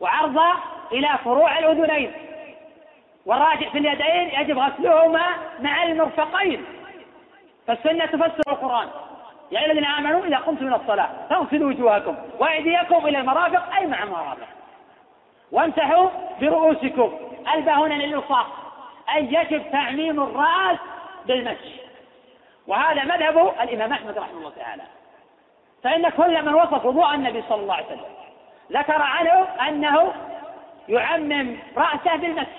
[0.00, 0.52] وعرضه
[0.92, 2.12] إلى فروع الأذنين.
[3.26, 5.26] والراجح في اليدين يجب غسلهما
[5.60, 6.64] مع المرفقين
[7.66, 8.88] فالسنة تفسر القرآن.
[9.50, 14.02] يا أيها الذين آمنوا إذا قمتم من الصلاة فاغسلوا وجوهكم وأيديكم إلى المرافق أي مع
[14.02, 14.48] المرافق.
[15.52, 16.08] وامسحوا
[16.40, 17.12] برؤوسكم.
[17.54, 18.46] البا هنا للإلصاق
[19.14, 20.78] أي يجب تعميم الرأس
[21.26, 21.68] بالمسح
[22.66, 24.82] وهذا مذهب الإمام أحمد رحمه الله تعالى.
[25.82, 28.04] فإن كل من وصف وضوء النبي صلى الله عليه وسلم
[28.72, 30.12] ذكر عنه أنه
[30.88, 32.58] يعمم رأسه بالمسح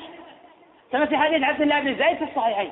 [0.91, 2.71] كما في حديث عبد الله بن زيد في الصحيحين.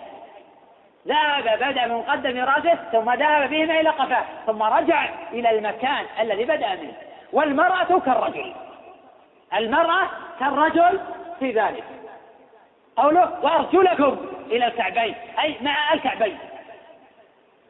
[1.07, 6.45] ذهب بدأ من مقدم رأسه ثم ذهب بهما إلى قفاه ثم رجع إلى المكان الذي
[6.45, 6.93] بدأ منه.
[7.33, 8.53] والمرأة كالرجل.
[9.53, 10.99] المرأة كالرجل
[11.39, 11.83] في ذلك.
[12.97, 14.17] قوله وأرجلكم
[14.51, 16.37] إلى الكعبين أي مع الكعبين.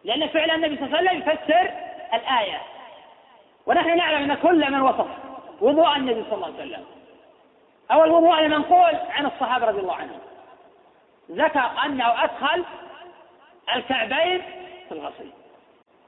[0.04, 1.72] لأن فعل النبي صلى الله عليه وسلم يفسر
[2.13, 2.62] الآية.
[3.66, 5.08] ونحن نعلم أن كل من وصف
[5.62, 6.86] وضوء النبي صلى الله عليه وسلم.
[7.92, 10.20] أو الوضوء المنقول عن الصحابة رضي الله عنهم.
[11.32, 12.63] ذكر أنه أدخل
[13.75, 14.41] الكعبين
[14.89, 15.32] في الغسل.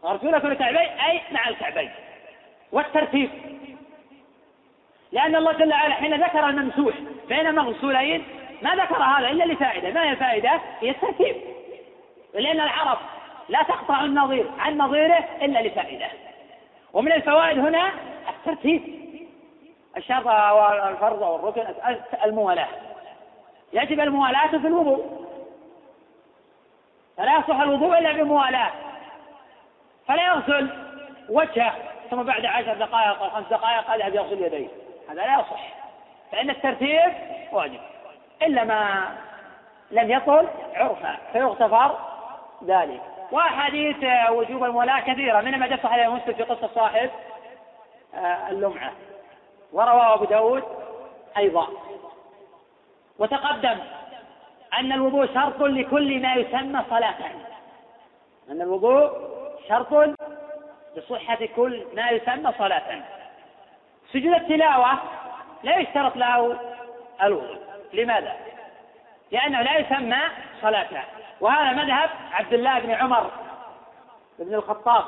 [0.06, 1.92] أرجلكم الكعبين أي مع الكعبين.
[2.72, 3.30] والترتيب.
[5.12, 6.96] لأن الله جل وعلا حين ذكر الممسوح
[7.30, 8.24] بين المغسولين
[8.62, 9.92] ما ذكر هذا إلا لفائدة.
[9.92, 11.36] ما هي الفائدة؟ هي الترتيب.
[12.34, 12.98] لأن العرب
[13.50, 16.08] لا تقطع النظير عن نظيره إلا لفائدة.
[16.94, 17.92] ومن الفوائد هنا
[18.30, 19.00] الترتيب.
[19.98, 21.64] الشرط والفرض والركن
[22.26, 22.68] الموالاة.
[23.74, 25.19] يجب الموالاة في الوضوء.
[27.20, 28.72] فلا يصح الوضوء إلا بموالاة.
[30.08, 30.70] فلا يغسل
[31.30, 31.74] وجهه
[32.10, 34.68] ثم بعد عشر دقائق أو خمس دقائق يذهب يغسل يديه.
[35.10, 35.62] هذا لا يصح.
[36.32, 37.14] فإن الترتيب
[37.52, 37.80] واجب.
[38.42, 39.08] إلا ما
[39.92, 41.98] لم يطل عرفا فيغتفر
[42.66, 43.02] ذلك.
[43.32, 47.10] وأحاديث وجوب المولاة كثيرة منها ما جاء صحيح مسلم في قصة صاحب
[48.16, 48.92] آه، اللمعة.
[49.74, 50.64] ورواه أبو داود
[51.38, 51.68] أيضا.
[53.20, 53.78] وتقدم.
[54.74, 57.16] أن الوضوء شرط لكل ما يسمى صلاة.
[58.52, 59.10] أن الوضوء
[59.70, 60.16] شرط
[60.96, 63.02] لصحة كل ما يسمى صلاة.
[64.14, 65.00] سجود التلاوة
[65.64, 66.60] لا يشترط له
[67.24, 67.58] الوضوء.
[67.94, 68.36] لماذا؟
[69.32, 70.20] لأنه لا يسمى
[70.62, 71.04] صلاة.
[71.42, 73.32] وهذا مذهب عبد الله بن عمر
[74.40, 75.04] بن الخطاب.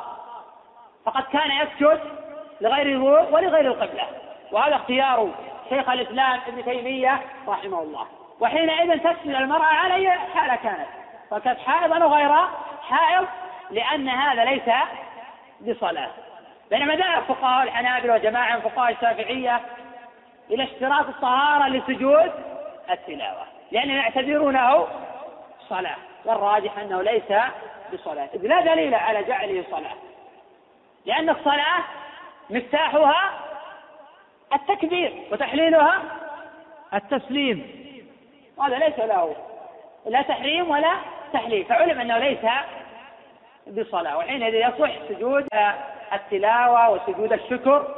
[1.06, 2.00] فقد كان يسجد
[2.62, 4.08] لغير الوضوء ولغير القبلة.
[4.52, 5.30] وهذا اختيار
[5.69, 8.08] شيخ الإسلام ابن تيمية رحمه الله.
[8.41, 10.88] وحينئذ تسجد المرأة على أي حالة كانت.
[11.32, 12.36] فكانت حائضا أو غير
[12.89, 13.27] حائض
[13.71, 14.69] لأن هذا ليس
[15.62, 16.10] بصلاة.
[16.69, 19.62] بينما ذهب فقهاء الحنابلة وجماعة من فقهاء الشافعية
[20.49, 22.32] إلى اشتراط الطهارة لسجود
[22.89, 24.88] التلاوة لأنهم يعتبرونه
[25.69, 27.34] صلاة والراجح أنه ليس
[27.93, 28.30] بصلاة.
[28.34, 29.95] إذ لا دليل على جعله صلاة
[31.06, 31.84] لأن الصلاة
[32.49, 33.32] مفتاحها
[34.54, 36.01] التكبير وتحليلها
[36.93, 37.81] التسليم.
[38.59, 39.35] هذا ليس له
[40.05, 40.93] لا تحريم ولا
[41.33, 41.65] تحليل.
[41.65, 42.39] فعلم أنه ليس
[43.67, 44.17] بصلاة.
[44.17, 45.47] وحينئذ يصح سجود
[46.13, 47.95] التلاوة وسجود الشكر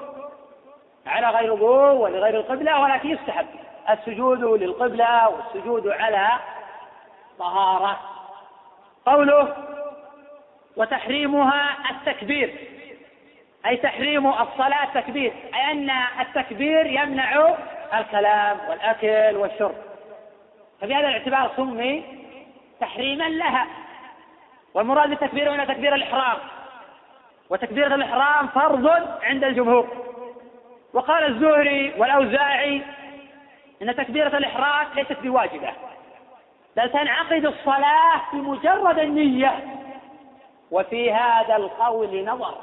[1.07, 3.47] على غير وضوء ولغير القبلة ولكن يستحب
[3.89, 6.27] السجود للقبلة والسجود على
[7.39, 7.99] طهارة.
[9.05, 9.55] قوله
[10.77, 12.67] وتحريمها التكبير
[13.65, 15.89] أي تحريم الصلاة تكبير أي أن
[16.19, 17.55] التكبير يمنع
[17.93, 19.75] الكلام والأكل والشرب.
[20.83, 22.03] فبهذا الاعتبار سمي
[22.79, 23.67] تحريما لها.
[24.73, 26.37] والمراد بالتكبير هنا تكبير الإحرام.
[27.49, 28.87] وتكبيرة الإحرام فرض
[29.23, 29.87] عند الجمهور.
[30.93, 32.81] وقال الزهري والأوزاعي
[33.81, 35.71] إن تكبيرة الإحرام ليست بواجبة
[36.77, 39.59] بل تنعقد الصلاة بمجرد النية.
[40.71, 42.57] وفي هذا القول نظر.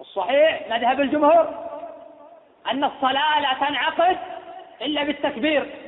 [0.00, 1.48] الصحيح مذهب الجمهور
[2.70, 4.18] أن الصلاة لا تنعقد
[4.82, 5.83] إلا بالتكبير.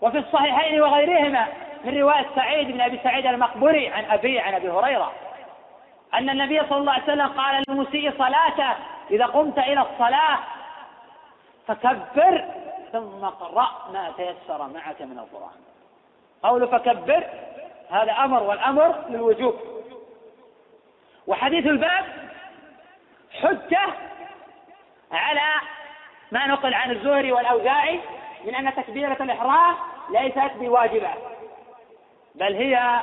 [0.00, 1.46] وفي الصحيحين وغيرهما
[1.84, 5.12] من رواية سعيد بن أبي سعيد المقبري عن أبي عن أبي هريرة
[6.14, 8.74] أن النبي صلى الله عليه وسلم قال للمسيء صلاته
[9.10, 10.38] إذا قمت إلى الصلاة
[11.66, 12.44] فكبر
[12.92, 15.60] ثم اقرأ ما تيسر معك من القرآن.
[16.42, 17.26] قول فكبر
[17.90, 19.54] هذا أمر والأمر للوجوب.
[21.26, 22.04] وحديث الباب
[23.42, 23.86] حجة
[25.12, 25.54] على
[26.32, 28.00] ما نقل عن الزهري والأوزاعي
[28.44, 29.74] من أن تكبيرة الإحرام
[30.10, 31.10] ليست بواجبة
[32.34, 33.00] بل هي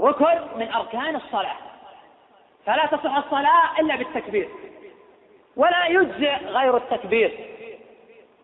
[0.00, 1.56] ركن من أركان الصلاة.
[2.66, 4.48] فلا تصح الصلاة إلا بالتكبير
[5.56, 7.48] ولا يجزئ غير التكبير.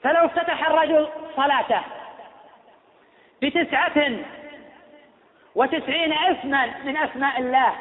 [0.03, 1.81] فلو افتتح الرجل صلاته
[3.43, 4.11] بتسعة
[5.55, 7.73] وتسعين اسما من اسماء الله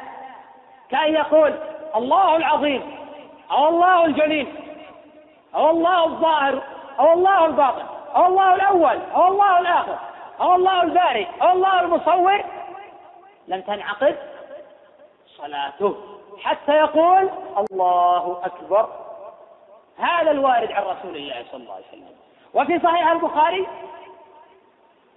[0.90, 1.54] كأن يقول
[1.96, 2.82] الله العظيم
[3.50, 4.46] أو الله الجليل
[5.54, 6.62] أو الله الظاهر
[6.98, 7.84] أو الله الباطن
[8.16, 9.98] أو الله الأول أو الله الآخر
[10.40, 12.44] أو الله الباري أو الله المصور.
[13.48, 14.16] لم تنعقد
[15.36, 15.96] صلاته
[16.42, 18.88] حتى يقول الله أكبر.
[19.98, 22.16] هذا الوارد عن رسول الله صلى الله عليه وسلم.
[22.54, 23.66] وفي صحيح البخاري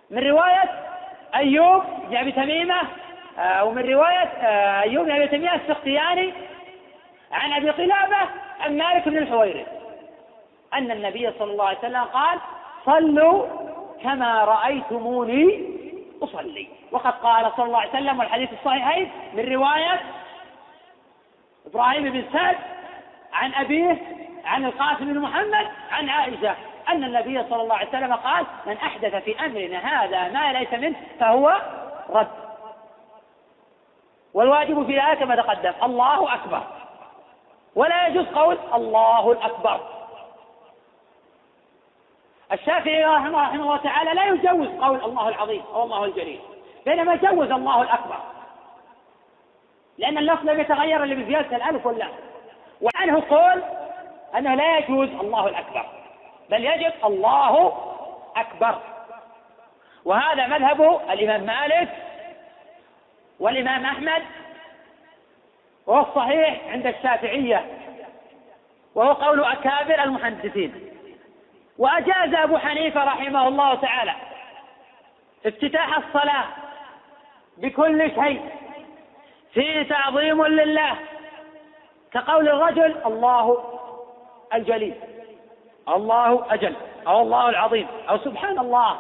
[0.10, 0.70] من رواية
[1.36, 2.82] أيوب بن أبي تميمة
[3.40, 6.34] آه، ومن رواية آه، أيوب بن أبي تميمة السختياني
[7.32, 8.18] عن أبي قلابة
[8.60, 9.68] عن مالك بن الحويرث.
[10.74, 12.40] أن النبي صلى الله عليه وسلم قال
[12.86, 13.48] صلوا
[14.04, 15.72] كما رأيتموني
[16.24, 16.68] أصلي.
[16.92, 20.02] وقد قال صلى الله عليه وسلم والحديث الصحيحين من رواية
[21.66, 22.58] إبراهيم بن سعد
[23.34, 23.98] عن أبيه
[24.46, 26.56] عن القاسم بن محمد عن عائشة
[26.90, 30.96] أن النبي صلى الله عليه وسلم قال من أحدث في أمرنا هذا ما ليس منه
[31.20, 31.62] فهو
[32.10, 32.28] رد.
[34.34, 36.64] والواجب في ذلك كما تقدم الله أكبر.
[37.76, 39.80] ولا يجوز قول الله الأكبر.
[42.54, 46.40] الشافعي رحمه, رحمه الله تعالى لا يجوز قول الله العظيم أو الله الجليل
[46.86, 48.20] بينما جوز الله الأكبر.
[49.98, 52.12] لأن اللفظ لم يتغير إلا بزيادة الألف واللام.
[52.82, 53.64] وعنه قول
[54.38, 55.86] أنه لا يجوز الله الأكبر
[56.50, 57.74] بل يجب الله
[58.36, 58.80] أكبر.
[60.06, 61.90] وهذا مذهب الإمام مالك
[63.40, 64.24] والإمام أحمد
[65.88, 67.66] وهو الصحيح عند الشافعية
[68.96, 70.91] وهو قول أكابر المحدثين.
[71.82, 74.14] وأجاز أبو حنيفة رحمه الله تعالى
[75.46, 76.46] افتتاح الصلاة
[77.58, 78.42] بكل شيء
[79.54, 80.96] فيه تعظيم لله
[82.14, 83.64] كقول الرجل الله
[84.54, 84.96] الجليل
[85.90, 86.76] الله أجل
[87.08, 89.00] أو الله العظيم أو سبحان الله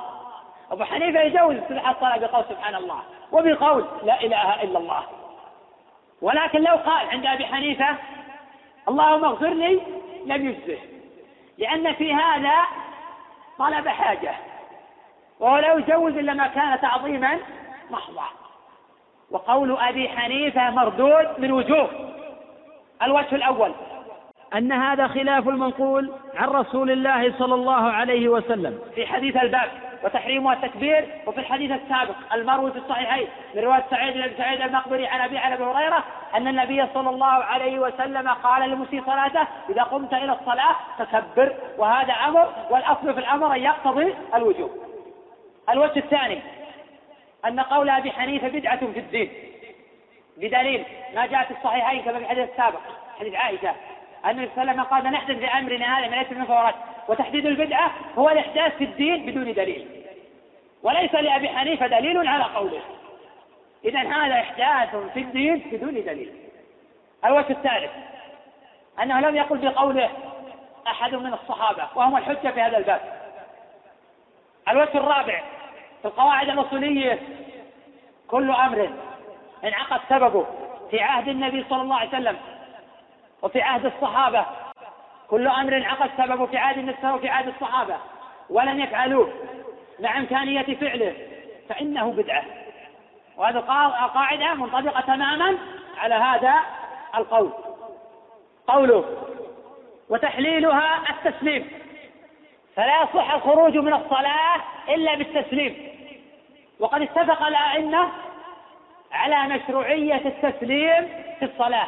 [0.71, 2.99] أبو حنيفة يجوز افتتاح الصلاة بقول سبحان الله
[3.31, 5.03] وبقول لا إله إلا الله
[6.21, 7.95] ولكن لو قال عند أبي حنيفة
[8.87, 9.81] اللهم اغفر لي
[10.25, 10.90] لم يجزه
[11.61, 12.55] لأن في هذا
[13.57, 14.33] طلب حاجة
[15.39, 17.37] وهو لا يجوز إلا ما كان تعظيما
[17.91, 18.25] محضا.
[19.31, 21.89] وقول أبي حنيفة مردود من وجوه.
[23.03, 23.73] الوجه الأول
[24.55, 28.79] أن هذا خلاف المنقول عن رسول الله صلى الله عليه وسلم.
[28.95, 29.71] في حديث الباب.
[30.03, 35.21] وتحريمها التكبير وفي الحديث السابق المروي في الصحيحين من رواية سعيد بن سعيد المقبري عن
[35.21, 36.03] أبي عن أبي هريرة
[36.35, 42.13] أن النبي صلى الله عليه وسلم قال لمسيء صلاته إذا قمت إلى الصلاة فكبر وهذا
[42.13, 44.71] أمر والأصل في الأمر أن يقتضي الوجوب.
[45.69, 46.41] الوجه الثاني
[47.45, 49.31] أن قول أبي حنيفة بدعة في الدين
[50.37, 50.85] بدليل
[51.15, 52.79] ما جاء في الصحيحين كما في الحديث السابق
[53.19, 53.75] حديث عائشة.
[54.25, 56.75] النبي صلى الله عليه وسلم قال نحدث بأمرنا هذا من ليس من فورات
[57.07, 59.87] وتحديد البدعة هو الإحداث في الدين بدون دليل.
[60.83, 62.81] وليس لأبي حنيفة دليل على قوله.
[63.85, 66.33] إذا هذا إحداث في الدين بدون دليل.
[67.25, 67.91] الوجه الثالث
[69.03, 70.09] أنه لم يقل بقوله
[70.87, 73.01] أحد من الصحابة وهم الحجة في هذا الباب.
[74.69, 75.41] الوجه الرابع
[76.01, 77.19] في القواعد الأصولية
[78.27, 78.89] كل أمر
[79.63, 80.45] انعقد سببه
[80.91, 82.37] في عهد النبي صلى الله عليه وسلم.
[83.41, 84.45] وفي عهد الصحابة.
[85.29, 87.97] كل أمر انعقد سببه في عهد النبي وفي عهد الصحابة.
[88.49, 89.33] ولم يفعلوه.
[89.99, 91.13] مع إمكانية فعله.
[91.69, 92.43] فإنه بدعة.
[93.37, 93.59] وهذه
[94.13, 95.57] قاعدة منطبقة تماما
[95.97, 96.53] على هذا
[97.15, 97.51] القول.
[98.67, 99.05] قوله
[100.09, 101.69] وتحليلها التسليم.
[102.75, 105.91] فلا يصح الخروج من الصلاة إلا بالتسليم.
[106.79, 108.07] وقد اتفق الأئمة
[109.11, 111.07] على مشروعية التسليم
[111.39, 111.87] في الصلاة.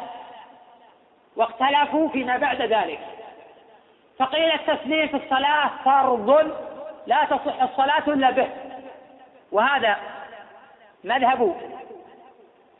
[1.36, 3.00] واختلفوا فيما بعد ذلك.
[4.20, 6.58] فقيل التسليم في الصلاة فرض
[7.08, 8.50] لا تصح الصلاة إلا به.
[9.52, 9.98] وهذا
[11.04, 11.62] مذهب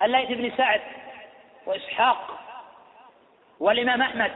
[0.02, 0.82] الليث بن سعد
[1.66, 2.40] وإسحاق
[3.60, 4.32] والإمام أحمد.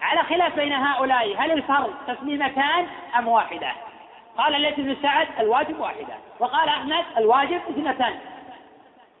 [0.00, 2.86] على خلاف بين هؤلاء هل الفرض تسليمتان
[3.18, 3.72] أم واحدة؟
[4.38, 8.18] قال الليث بن سعد الواجب واحدة وقال أحمد الواجب اثنتان.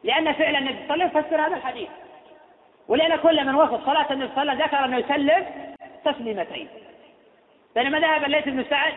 [0.04, 1.88] لأن فعل النبي صلى الله عليه وسلم يفسر هذا الحديث.
[2.88, 5.46] ولأن كل من وصف صلاة النبي صلى الله عليه وسلم ذكر أنه يسلم
[6.04, 6.68] تسليمتين.
[7.74, 8.94] بينما ذهب الليث بن سعد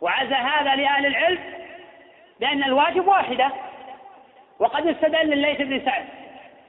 [0.00, 1.38] وعزى هذا لأهل العلم
[2.40, 3.50] بأن الواجب واحدة
[4.58, 6.04] وقد استدل الليث بن سعد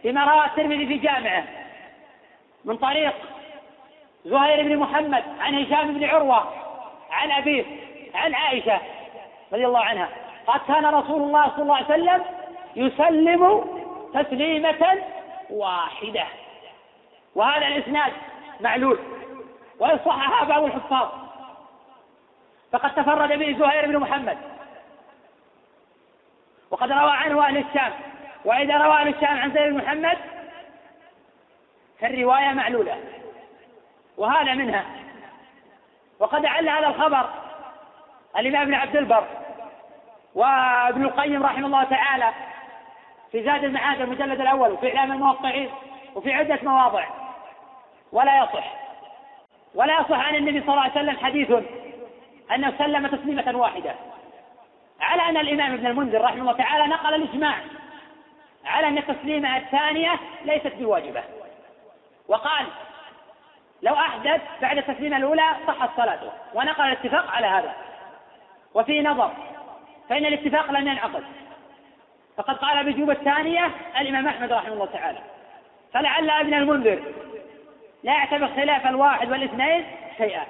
[0.02, 1.44] فيما رواه الترمذي في جامعه
[2.66, 3.14] من طريق
[4.26, 6.54] زهير بن محمد عن هشام بن عروة
[7.12, 7.64] عن أبيه
[8.16, 8.80] عن عائشة
[9.54, 10.10] رضي الله عنها
[10.48, 12.24] قد كان رسول الله صلى الله عليه وسلم
[12.76, 13.64] يسلم
[14.14, 14.98] تسليمة
[15.54, 16.28] واحدة.
[17.36, 18.14] وهذا الإسناد
[18.60, 19.00] معلول.
[19.80, 21.10] وإن صححها بعض الحفاظ.
[22.72, 24.38] فقد تفرد به زهير بن محمد.
[26.72, 27.94] وقد روى عنه أهل الشام.
[28.46, 30.18] وإذا روى أهل الشام عن زهير بن محمد
[32.00, 33.04] فالرواية معلولة.
[34.18, 34.86] وهذا منها.
[36.20, 37.30] وقد أعل هذا الخبر
[38.38, 39.28] الإمام ابن عبد البر
[40.36, 42.34] وابن القيم رحمه الله تعالى
[43.34, 45.70] في زاد المعاد المجلد الأول وفي إعلام الموقعين
[46.16, 47.06] وفي عدة مواضع.
[48.12, 48.74] ولا يصح.
[49.76, 51.52] ولا يصح عن النبي صلى الله عليه وسلم حديث
[52.56, 53.96] أنه سلم تسليمة واحدة.
[55.02, 57.56] على أن الإمام ابن المنذر رحمه الله تعالى نقل الإجماع
[58.66, 61.24] على أن التسليمة الثانية ليست بواجبة.
[62.28, 62.66] وقال
[63.82, 67.74] لو أحدث بعد التسليمة الأولى صحت صلاته ونقل الاتفاق على هذا.
[68.74, 69.32] وفي نظر.
[70.10, 71.24] فإن الاتفاق لم ينعقد.
[72.38, 75.20] فقد قال بجوب الثانية الإمام أحمد رحمه الله تعالى.
[75.94, 77.04] فلعل أبن المنذر
[78.04, 79.86] لا يعتبر خلاف الواحد والاثنين
[80.18, 80.46] شيئا.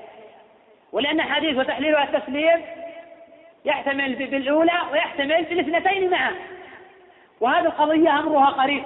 [0.92, 2.66] ولأن حديث وتحليلها التسليم
[3.66, 6.36] يحتمل بالأولى ويحتمل بالاثنتين معا.
[7.42, 8.84] وهذه القضية أمرها قريب.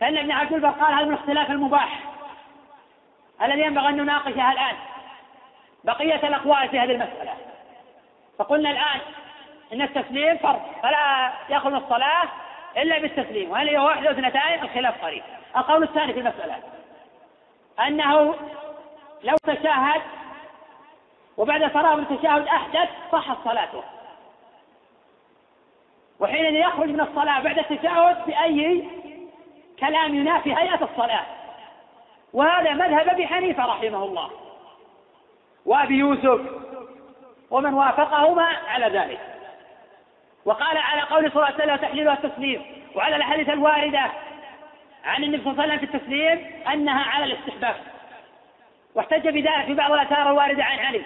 [0.00, 1.98] فإن ابن عبد البر قال هذا من الاختلاف المباح
[3.42, 4.76] الذي ينبغي أن نناقشه الآن.
[5.84, 7.34] بقية الأقوال في هذه المسألة.
[8.38, 9.00] فقلنا الآن
[9.74, 12.28] إن التسليم فرض فلا يخرج الصلاة
[12.76, 13.50] إلا بالتسليم.
[13.50, 15.22] وهل هي واحدة واثنتين الخلاف قريب.
[15.56, 16.56] القول الثاني في المسألة
[17.86, 18.34] أنه
[19.22, 20.02] لو تشاهد
[21.36, 23.82] وبعد فراغ من التشهد أحدث صحت صلاته.
[26.20, 28.88] وحينئذ يخرج من الصلاة بعد التشهد بأي
[29.80, 31.26] كلام ينافي هيئة الصلاة.
[32.32, 34.30] وهذا مذهب أبي حنيفة رحمه الله.
[35.66, 36.40] وأبي يوسف
[37.50, 39.33] ومن وافقهما على ذلك.
[40.44, 42.62] وقال على قول صلى الله عليه وسلم تحليلها التسليم
[42.94, 44.02] وعلى الأحاديث الواردة
[45.04, 47.76] عن النبي صلى الله عليه وسلم في التسليم أنها على الاستحباب.
[48.94, 51.02] واحتج بذلك في بعض الآثار الواردة عن علي.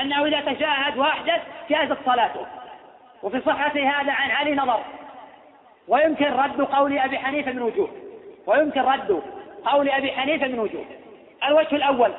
[0.00, 1.40] أنه إذا تشاهد وأحدث
[1.70, 2.46] جازت صلاته
[3.22, 4.84] وفي صحة هذا عن علي نظر.
[5.88, 7.90] ويمكن رد قول أبي حنيفة من وجوه.
[8.46, 9.22] ويمكن رد
[9.64, 10.84] قول أبي حنيفة من وجوه.
[11.48, 12.12] الوجه الأول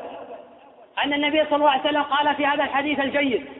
[1.03, 3.58] أن النبي صلى الله عليه وسلم قال في هذا الحديث الجيد.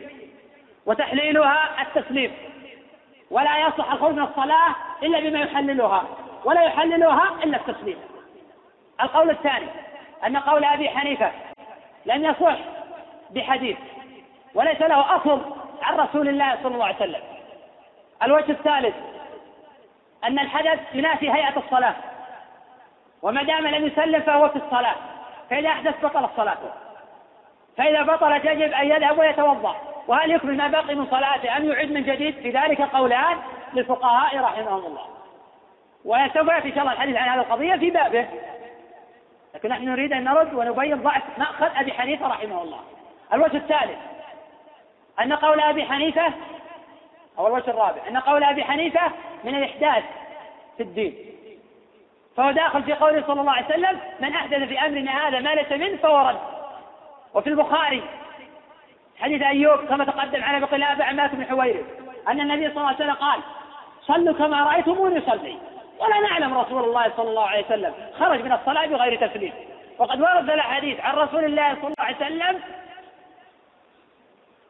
[0.89, 2.33] وتحليلها التسليم.
[3.31, 6.03] ولا يصح الخروج من الصلاة إلا بما يحللها
[6.45, 7.97] ولا يحللها إلا التسليم.
[9.01, 9.67] القول الثاني
[10.25, 11.31] أن قول أبي حنيفة
[12.05, 12.55] لم يصح
[13.29, 13.77] بحديث
[14.55, 15.41] وليس له أصل
[15.81, 17.21] عن رسول الله صلى الله عليه وسلم.
[18.23, 18.95] الوجه الثالث
[20.23, 21.95] أن الحدث ينافي هيئة الصلاة.
[23.21, 24.95] وما دام لم يسلم فهو في الصلاة.
[25.49, 26.71] فإذا أحدث بطلت صلاته.
[27.77, 29.88] فإذا بطلت يجب أن يذهب ويتوضأ.
[30.09, 33.37] وهل يكمل ما بقي من صلاته أم يعيد من جديد؟ في ذلك قولان
[33.73, 35.05] للفقهاء رحمهم الله.
[36.05, 38.25] وسوف يأتي إن شاء الله الحديث عن هذه القضية في بابه.
[39.55, 42.79] لكن نحن نريد أن نرد ونبين ضعف مأخذ أبي حنيفة رحمه الله.
[43.33, 43.97] الوجه الثالث
[45.19, 46.33] أن قول أبي حنيفة
[47.37, 49.11] أو الوجه الرابع أن قول أبي حنيفة
[49.43, 50.03] من الإحداث
[50.77, 51.15] في الدين.
[52.37, 55.71] فهو داخل في قوله صلى الله عليه وسلم من أحدث في أمرنا هذا ما ليس
[55.71, 56.39] منه فهو رد.
[57.33, 58.03] وفي البخاري
[59.21, 61.85] حديث أيوب كما تقدم عن أبي قلابة عن مالك بن حويرث.
[62.27, 63.41] أن النبي صلى الله عليه وسلم قال
[64.01, 65.57] صلوا كما رأيتموني يصلي
[65.99, 69.53] ولا نعلم رسول الله صلى الله عليه وسلم خرج من الصلاة بغير تسليم.
[69.97, 72.61] وقد ورد الأحاديث عن رسول الله صلى الله عليه وسلم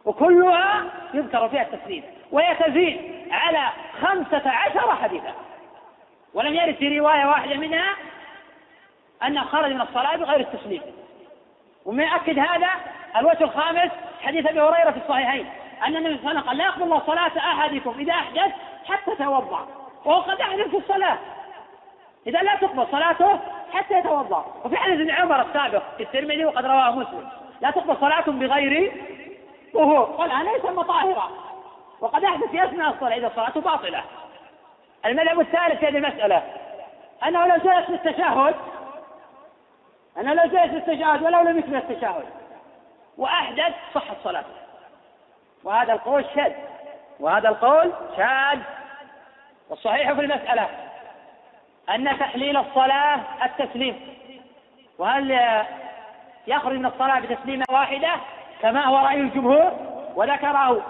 [0.05, 0.83] وكلها
[1.13, 3.69] يذكر فيها التسليم وهي تزيد على
[4.01, 5.33] خمسة عشر حديثا.
[6.33, 7.95] ولم يرد في رواية واحدة منها
[9.23, 10.81] أن خرج من الصلاة بغير التسليم.
[11.85, 12.69] ومن يؤكد هذا
[13.17, 13.91] الوجه الخامس
[14.21, 15.49] حديث أبي هريرة في الصحيحين
[15.85, 18.51] أن النبي صلى الله عليه وسلم قال لا يقبل الله صلاة أحدكم إذا أحدث
[18.85, 19.67] حتى توضأ
[20.05, 21.17] وهو قد أحدث في الصلاة.
[22.27, 23.39] إذا لا تقبل صلاته
[23.73, 24.45] حتى يتوضأ.
[24.65, 27.29] وفي حديث ابن عمر السابق في الترمذي وقد رواه مسلم
[27.61, 28.91] لا تقبل صلاة بغير
[29.73, 30.03] وهو.
[30.03, 31.29] قال أنا يسمى طاهرا
[31.99, 34.03] وقد أحدث في أثناء الصلاة إذا صلاته باطلة.
[35.05, 36.43] المذهب الثالث في هذه المسألة
[37.27, 38.55] أنه لو جلس في التشهد
[40.17, 42.38] أنه لو جلس التشهد ولو لم يكمل التشهد.
[43.19, 44.53] وأحدث صحت صلاته.
[45.63, 46.53] وهذا القول شاذ.
[47.19, 48.59] وهذا القول شاذ.
[49.69, 50.67] والصحيح في المسألة
[51.89, 54.17] أن تحليل الصلاة التسليم.
[54.97, 55.31] وهل
[56.47, 58.09] يخرج من الصلاة بتسليمة واحدة؟
[58.61, 59.71] كما هو رأي الجمهور
[60.15, 60.85] وذكره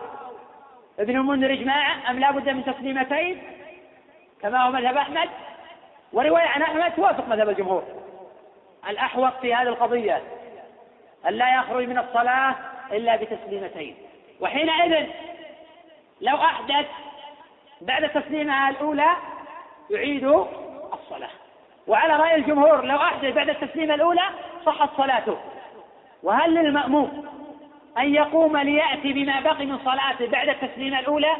[0.99, 1.93] ابن المنذر إجماعا.
[2.09, 3.43] أم لا بد من تسليمتين؟
[4.41, 5.29] كما هو مذهب أحمد.
[6.13, 7.83] ورواية عن أحمد توافق مذهب الجمهور.
[8.89, 10.38] الأحوط في هذه القضية.
[11.27, 12.55] أن لا يخرج من الصلاة
[12.91, 13.95] إلا بتسليمتين.
[14.39, 15.07] وحينئذ
[16.21, 16.85] لو أحدث
[17.81, 19.09] بعد التسليمة الأولى
[19.89, 20.23] يعيد
[20.93, 21.29] الصلاة.
[21.87, 24.29] وعلى رأي الجمهور لو أحدث بعد التسليمة الأولى
[24.65, 25.37] صحت صلاته
[26.23, 27.25] وهل للمأموم
[27.97, 31.35] أن يقوم ليأتي بما بقي من صلاته بعد التسليمة الأولى؟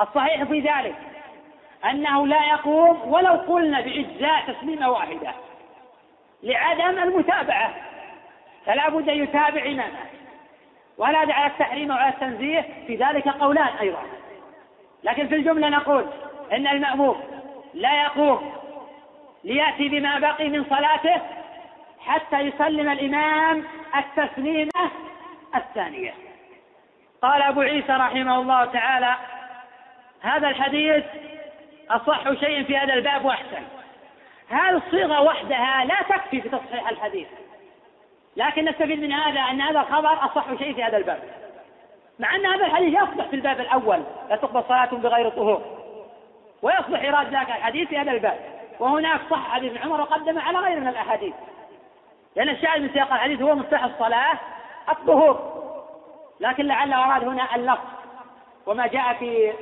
[0.00, 0.94] الصحيح في ذلك
[1.90, 5.32] أنه لا يقوم ولو قلنا بإجزاء تسليمة واحدة
[6.42, 7.74] لعدم المتابعة.
[8.66, 10.04] فلا بد أن يتابع إمامه
[10.98, 14.02] ولا على التحريم وعلى التنزيه في ذلك قولان أيضا.
[15.04, 16.06] لكن في الجملة نقول
[16.52, 17.22] إن المأموم
[17.74, 18.52] لا يقوم
[19.44, 21.22] ليأتي بما بقي من صلاته
[22.00, 23.64] حتى يسلم الإمام
[23.96, 24.90] التسليمة
[25.54, 26.14] الثانية.
[27.22, 29.16] قال أبو عيسى رحمه الله تعالى
[30.20, 31.04] هذا الحديث
[31.90, 33.62] أصح شيء في هذا الباب وأحسن.
[34.48, 37.28] هذه الصيغة وحدها لا تكفي في تصحيح الحديث؟
[38.36, 41.18] لكن نستفيد من هذا أن هذا الخبر أصح شيء في هذا الباب.
[42.18, 45.62] مع أن هذا الحديث يصلح في الباب الأول لا تقبل صلاة بغير طهور.
[46.62, 48.38] ويصلح إيراد ذاك الحديث في هذا الباب.
[48.80, 51.34] وهناك صح حديث ابن عمر وقدم على غير من الأحاديث.
[52.36, 54.38] لأن الشاهد من سياق الحديث هو مفتاح الصلاة
[54.88, 55.64] الطهور.
[56.40, 57.88] لكن لعل أراد هنا اللفظ.
[58.66, 59.52] وما جاء في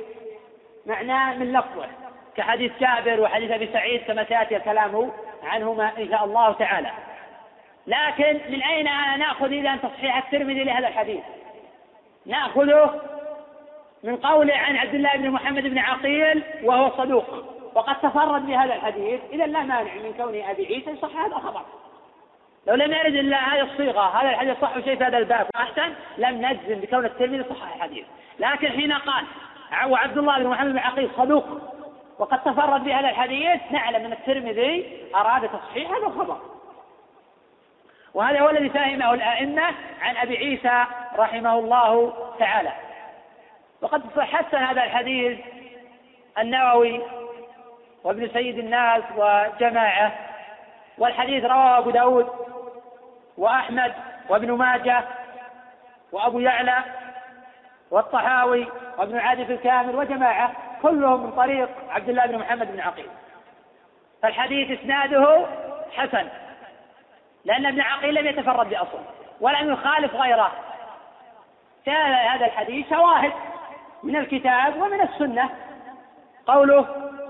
[0.85, 1.87] معناه من لفظه.
[2.35, 5.11] كحديث جابر وحديث أبي سعيد كما سيأتي الكلام
[5.43, 6.91] عنهما إن شاء الله تعالى.
[7.87, 8.85] لكن من أين
[9.19, 11.23] نأخذ إذا تصحيح الترمذي لهذا الحديث؟
[12.25, 13.01] نأخذه
[14.03, 17.25] من قوله عن عبد الله بن محمد بن عقيل وهو صدوق.
[17.75, 21.61] وقد تفرد بهذا الحديث إذا لا مانع من كون أبي عيسى يصح هذا الخبر.
[22.67, 25.47] لو لم يرد إلا هذه الصيغة هذا الحديث صح شيء في هذا الباب.
[25.55, 28.05] أحسن لم نجزم بكون الترمذي صحح الحديث.
[28.39, 29.25] لكن حين قال
[29.87, 31.45] وعبد الله بن محمد بن عقيل صدوق
[32.19, 36.52] وقد تفرد بهذا الحديث نعلم أن الترمذي أراد تصحيح هذا الخبر.
[38.13, 39.63] وهذا هو الذي فهمه الأئمة
[40.01, 40.85] عن أبي عيسى
[41.17, 42.71] رحمه الله تعالى.
[43.81, 45.39] وقد حسن هذا الحديث
[46.37, 47.01] النووي
[48.03, 50.11] وابن سيد الناس وجماعة
[50.97, 52.29] والحديث رواه أبو داود
[53.37, 53.93] وأحمد
[54.29, 55.03] وابن ماجة
[56.11, 56.83] وأبو يعلى
[57.91, 60.51] والطحاوي وابن عادي في الكامل وجماعة
[60.81, 63.09] كلهم من طريق عبد الله بن محمد بن عقيل.
[64.21, 65.45] فالحديث إسناده
[65.91, 66.27] حسن.
[67.45, 68.99] لأن ابن عقيل لم يتفرد بأصل
[69.41, 70.51] ولم يخالف غيره.
[71.85, 73.31] كان هذا الحديث شواهد
[74.03, 75.49] من الكتاب ومن السنة.
[76.47, 76.81] قوله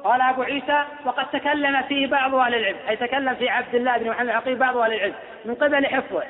[0.03, 4.09] قال أبو عيسى وقد تكلم فيه بعض أهل العلم أي تكلم في عبد الله بن
[4.09, 6.24] محمد عقيل بعض أهل العلم من قبل حفظه.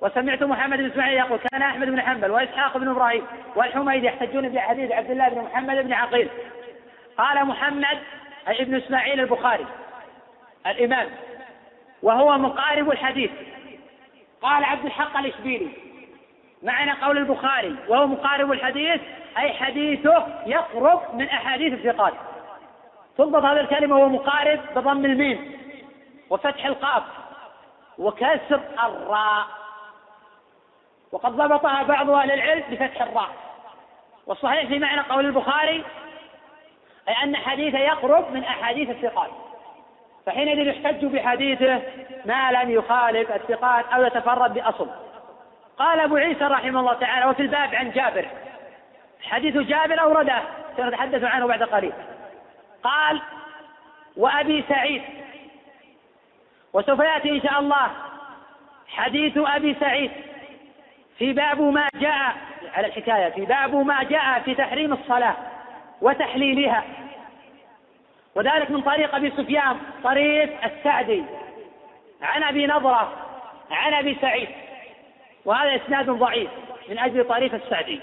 [0.00, 3.26] وسمعت محمد بن إسماعيل يقول كان أحمد بن حنبل وإسحاق بن إبراهيم
[3.56, 6.28] والحميدي يحتجون بحديث عبد الله بن محمد بن عقيل.
[7.18, 7.98] قال محمد
[8.48, 9.66] أي ابن إسماعيل البخاري
[10.66, 11.08] الإمام.
[12.02, 13.30] وهو مقارب الحديث.
[14.42, 15.70] قال عبد الحق الإشبيلي
[16.62, 19.00] معنى قول البخاري وهو مقارب الحديث
[19.38, 22.12] أي حديثه يقرب من أحاديث الثقات.
[23.18, 25.60] تضبط هذه الكلمة وهو مقارب بضم الميم
[26.30, 27.02] وفتح القاف
[27.98, 29.46] وكسر الراء.
[31.12, 33.30] وقد ضبطها بعض أهل العلم بفتح الراء.
[34.26, 35.84] والصحيح في معنى قول البخاري
[37.08, 39.30] أي أن حديثه يقرب من أحاديث الثقات.
[40.26, 41.82] فحينئذ يحتج بحديثه
[42.24, 44.88] ما لم يخالف الثقات أو يتفرد بأصل.
[45.78, 48.26] قال أبو عيسى رحمه الله تعالى وفي الباب عن جابر.
[49.22, 50.42] حديث جابر أورده
[50.76, 51.92] سنتحدث عنه بعد قليل.
[52.82, 53.20] قال
[54.16, 55.02] وأبي سعيد.
[56.72, 57.90] وسوف يأتي إن شاء الله
[58.88, 60.10] حديث أبي سعيد
[61.18, 62.34] في باب ما جاء
[62.74, 65.36] على الحكاية في باب ما جاء في تحريم الصلاة
[66.00, 66.84] وتحليلها.
[68.34, 71.24] وذلك من طريق أبي سفيان طريق السعدي.
[72.22, 73.12] عن أبي نضرة
[73.70, 74.48] عن أبي سعيد.
[75.44, 76.50] وهذا إسناد ضعيف
[76.88, 78.00] من أجل طريق السعدي.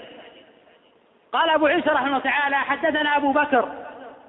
[1.32, 3.68] قال أبو عيسى رحمه الله تعالى حدثنا أبو بكر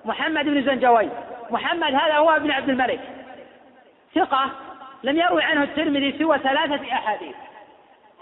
[0.06, 1.10] محمد بن زنجوي.
[1.50, 3.00] محمد هذا هو ابن عبد الملك.
[4.16, 4.50] ثقة
[5.04, 7.36] لم يروي عنه الترمذي سوى ثلاثة أحاديث.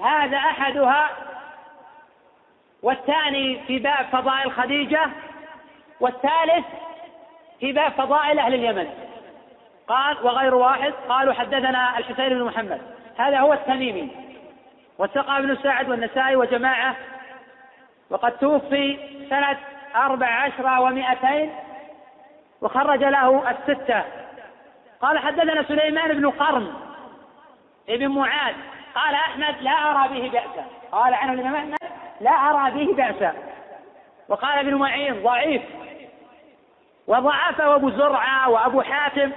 [0.04, 1.10] هذا أحدها
[2.84, 5.10] والثاني في باب فضائل خديجة
[6.00, 6.66] والثالث
[7.60, 8.90] في باب فضائل أهل اليمن.
[9.88, 12.82] قال وغير واحد قالوا حدثنا الحسين بن محمد.
[13.18, 14.10] هذا هو التميمي.
[14.98, 16.96] والثقة بن سعد والنسائي وجماعة.
[18.10, 19.00] وقد توفي
[19.30, 19.58] سنة
[19.96, 21.56] أربع عشر ومائتين
[22.62, 24.04] وخرج له الستة.
[25.02, 26.74] قال حدثنا سليمان بن قرن
[27.90, 28.56] ابن معاذ.
[28.96, 30.66] قال أحمد لا أرى به بأسا.
[30.92, 31.78] قال عنه الإمام أحمد
[32.22, 33.34] لا أرى به بأسا.
[34.30, 35.62] وقال ابن معين ضعيف.
[37.08, 39.32] وضعفه أبو زرعة وأبو حاتم.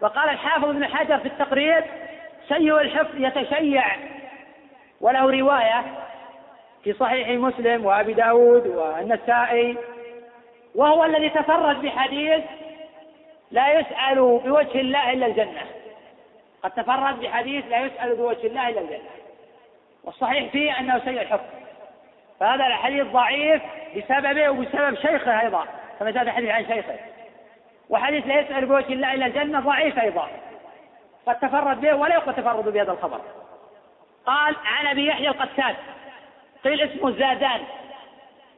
[0.00, 1.84] وقال الحافظ ابن حجر في التقريب
[2.48, 3.84] سيء الحفظ يتشيع.
[5.00, 5.84] وله رواية
[6.84, 9.76] في صحيح مسلم وأبي داود والنسائي.
[10.74, 12.44] وهو الذي تفرد بحديث
[13.50, 15.62] لا يسأل بوجه الله إلا الجنة.
[16.62, 19.10] قد تفرد بحديث لا يسأل بوجه الله إلا الجنة.
[20.04, 21.44] والصحيح فيه أنه سيء الحفظ.
[22.40, 23.62] فهذا الحديث ضعيف
[23.96, 25.66] بسببه وبسبب شيخه أيضا.
[26.00, 26.98] كما جاء في حديث عن شيخه.
[27.90, 30.28] وحديث لا يسأل بوجه الله إلا الجنة ضعيف أيضا.
[31.26, 33.20] قد تفرد به ولا يقوى تفرد بهذا الخبر.
[34.26, 35.76] قال عن أبي يحيى القتال.
[36.64, 37.60] قيل اسمه زادان.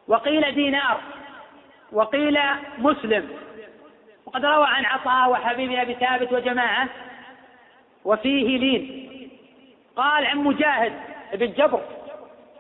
[0.09, 1.01] وقيل دينار.
[1.93, 2.41] وقيل
[2.79, 3.29] مسلم.
[4.27, 6.89] وقد روى عن عطاء وحبيب أبي ثابت وجماعة.
[8.05, 9.07] وفيه لين.
[9.97, 10.93] قال عن مجاهد
[11.33, 11.81] بن جبر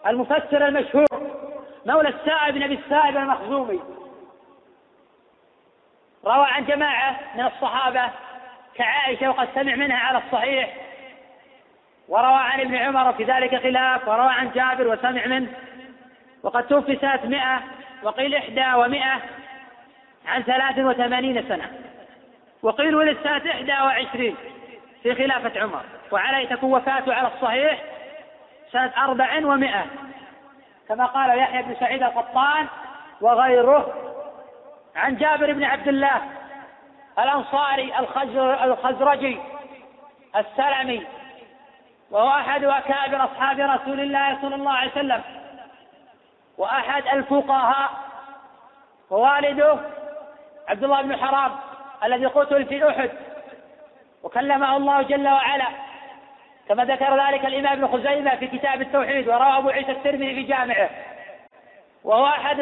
[0.07, 1.07] المفسر المشهور
[1.87, 3.81] مولى السائب بن أبي السائب المخزومي.
[6.27, 8.11] روى عن جماعة من الصحابة
[8.75, 10.75] كعائشة وقد سمع منها على الصحيح
[12.09, 15.49] وروى عن ابن عمر في ذلك خلاف وروى عن جابر وسمع منه
[16.43, 17.63] وقد توفي سنة مئة
[18.03, 19.23] وقيل إحدى ومئة
[20.27, 21.71] عن ثلاث وثمانين سنة
[22.63, 24.37] وقيل ولد سنة إحدى وعشرين
[25.03, 27.79] في خلافة عمر وعليه تكون وفاته على الصحيح
[28.73, 29.87] سنة أربع ومائة
[30.89, 32.67] كما قال يحيى بن سعيد القطان
[33.21, 33.95] وغيره
[34.97, 36.23] عن جابر بن عبد الله
[37.19, 37.93] الأنصاري
[38.65, 39.39] الخزرجي
[40.37, 41.07] السلمي
[42.11, 45.23] وهو أحد أكابر أصحاب رسول الله صلى الله عليه وسلم
[46.59, 47.91] وأحد الفقهاء
[49.11, 49.79] ووالده
[50.69, 51.53] عبد الله بن حرام
[52.05, 53.11] الذي قتل في أحد
[54.23, 55.67] وكلمه الله جل وعلا.
[56.69, 60.91] كما ذكر ذلك الإمام ابن خزيمة في كتاب التوحيد وروى أبو عيسى الترمذي في جامعه.
[62.07, 62.57] وهو أحد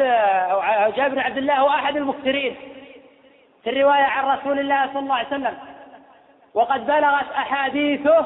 [0.95, 2.55] جابر بن عبد الله هو أحد المكثرين
[3.63, 5.57] في الرواية عن رسول الله صلى الله عليه وسلم.
[6.53, 8.25] وقد بلغت أحاديثه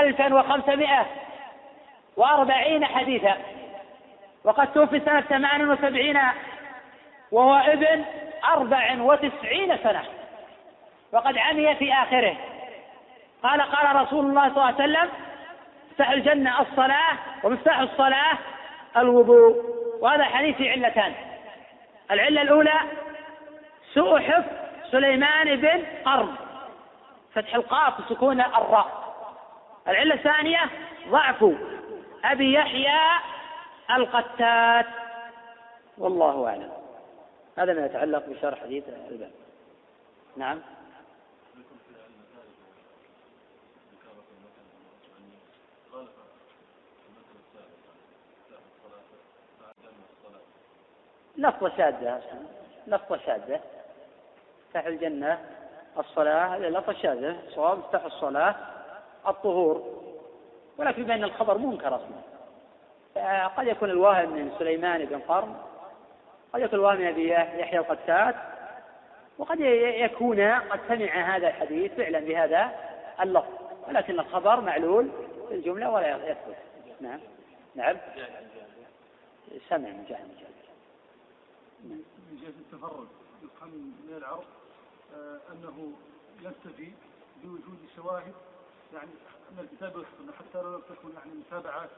[0.00, 1.06] ألفا وخمسمائة
[2.16, 3.36] وأربعين حديثا.
[4.44, 6.18] وقد توفي سنة ثمان وسبعين
[7.32, 8.04] وهو ابن
[8.44, 10.02] أربع وتسعين سنة.
[11.12, 12.36] وقد عمي في آخره.
[13.42, 15.08] قال قال رسول الله صلى الله عليه وسلم
[15.90, 18.38] مفتاح الجنة الصلاة ومفتاح الصلاة
[18.96, 19.64] الوضوء.
[20.00, 21.14] وهذا حديث في علتان.
[22.10, 22.80] العلة الأولى
[23.94, 24.52] سوء حفظ
[24.90, 26.34] سليمان بن قرن.
[27.34, 29.14] فتح القاف وسكون الراء.
[29.88, 30.60] العلة الثانية
[31.08, 31.44] ضعف
[32.24, 33.00] أبي يحيى
[33.90, 34.86] القتات.
[35.98, 36.70] والله أعلم.
[37.58, 39.30] هذا ما يتعلق بشرح حديث الباب
[40.36, 40.60] نعم.
[51.40, 52.22] لفظة شاذة
[52.86, 53.60] لفظة شاذة
[54.66, 55.38] مفتاح الجنة
[55.98, 58.54] الصلاة هذه لفظة شاذة صواب مفتاح الصلاة
[59.28, 60.02] الطهور.
[60.78, 63.46] ولكن بأن الخبر منكر أصلا.
[63.46, 65.54] قد يكون الواهم من سليمان بن قرن
[66.52, 68.34] قد يكون الواهم من أبي يحيى القتات
[69.38, 72.70] وقد يكون قد سمع هذا الحديث فعلا بهذا
[73.20, 73.52] اللفظ.
[73.88, 75.10] ولكن الخبر معلول
[75.48, 76.56] في الجملة ولا يثبت.
[77.00, 77.20] نعم.
[77.74, 77.96] نعم.
[79.68, 80.40] سمع مجاهد
[81.84, 83.08] من جهة التفرد
[83.42, 83.70] يفهم
[84.08, 84.44] من العرض
[85.14, 85.92] آه، أنه
[86.42, 86.94] يستفيد
[87.42, 88.34] بوجود شواهد
[88.94, 89.10] يعني
[89.52, 91.90] من الكتاب والسنة حتى لو تكون يعني متابعات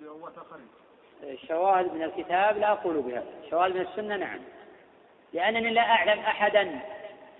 [0.00, 0.68] لرواة آخرين.
[1.22, 4.40] الشواهد من الكتاب لا أقول بها، شواهد من السنة نعم.
[5.32, 6.80] لأنني لا أعلم أحدا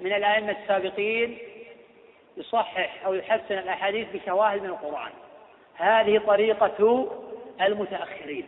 [0.00, 1.38] من الأئمة السابقين
[2.36, 5.12] يصحح أو يحسن الأحاديث بشواهد من القرآن.
[5.74, 7.08] هذه طريقة
[7.60, 8.46] المتأخرين.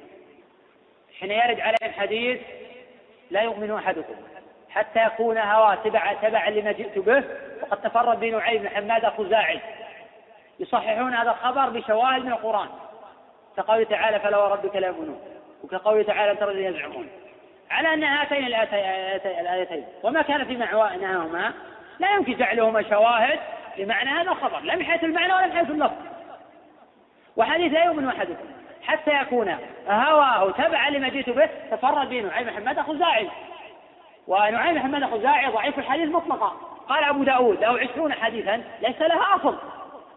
[1.18, 2.40] حين يرد عليهم حديث
[3.34, 4.14] لا يؤمن أحدكم.
[4.70, 7.24] حتى يكون هواه تبع تبعا لما جئت به
[7.62, 9.60] وقد تفرد بن نعيم بن حماد خزاعي
[10.60, 12.68] يصححون هذا الخبر بشواهد من القرآن.
[13.56, 15.20] كقوله تعالى فلا وربك لا يؤمنون
[15.64, 17.08] وكقوله تعالى ترى الذين يزعمون
[17.70, 18.46] على أن هاتين
[19.40, 19.84] الآيتين.
[20.02, 21.52] وما كان في معناهما
[21.98, 23.38] لا يمكن جعلهما شواهد
[23.78, 24.60] لمعنى هذا الخبر.
[24.60, 25.96] لا من حيث المعنى ولا من حيث اللفظ.
[27.36, 28.46] وحديث لا يؤمن أحدكم.
[28.86, 29.56] حتى يكون
[29.88, 33.28] هواه تبعا لما جئت به تفرد به نعيم حماد خزاعي
[34.28, 36.52] ونعيم حماد خزاعي ضعيف الحديث مطلقا.
[36.88, 39.58] قال أبو داود له عشرون حديثا ليس لها أصل.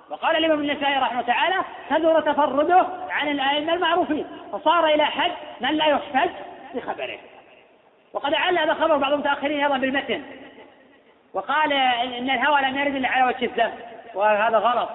[0.09, 1.55] وقال الإمام النسائي رحمه تعالى
[1.89, 4.27] كثر تفرده عن الأئمة المعروفين.
[4.53, 6.29] فصار إلى حد من لا يحتج
[6.73, 7.17] بخبره.
[8.13, 10.23] وقد عل هذا الخبر بعض المتأخرين أيضا بالمتن.
[11.33, 13.71] وقال إن الهوى لم يرد إلا على وجه الذم.
[14.13, 14.89] وهذا غلط.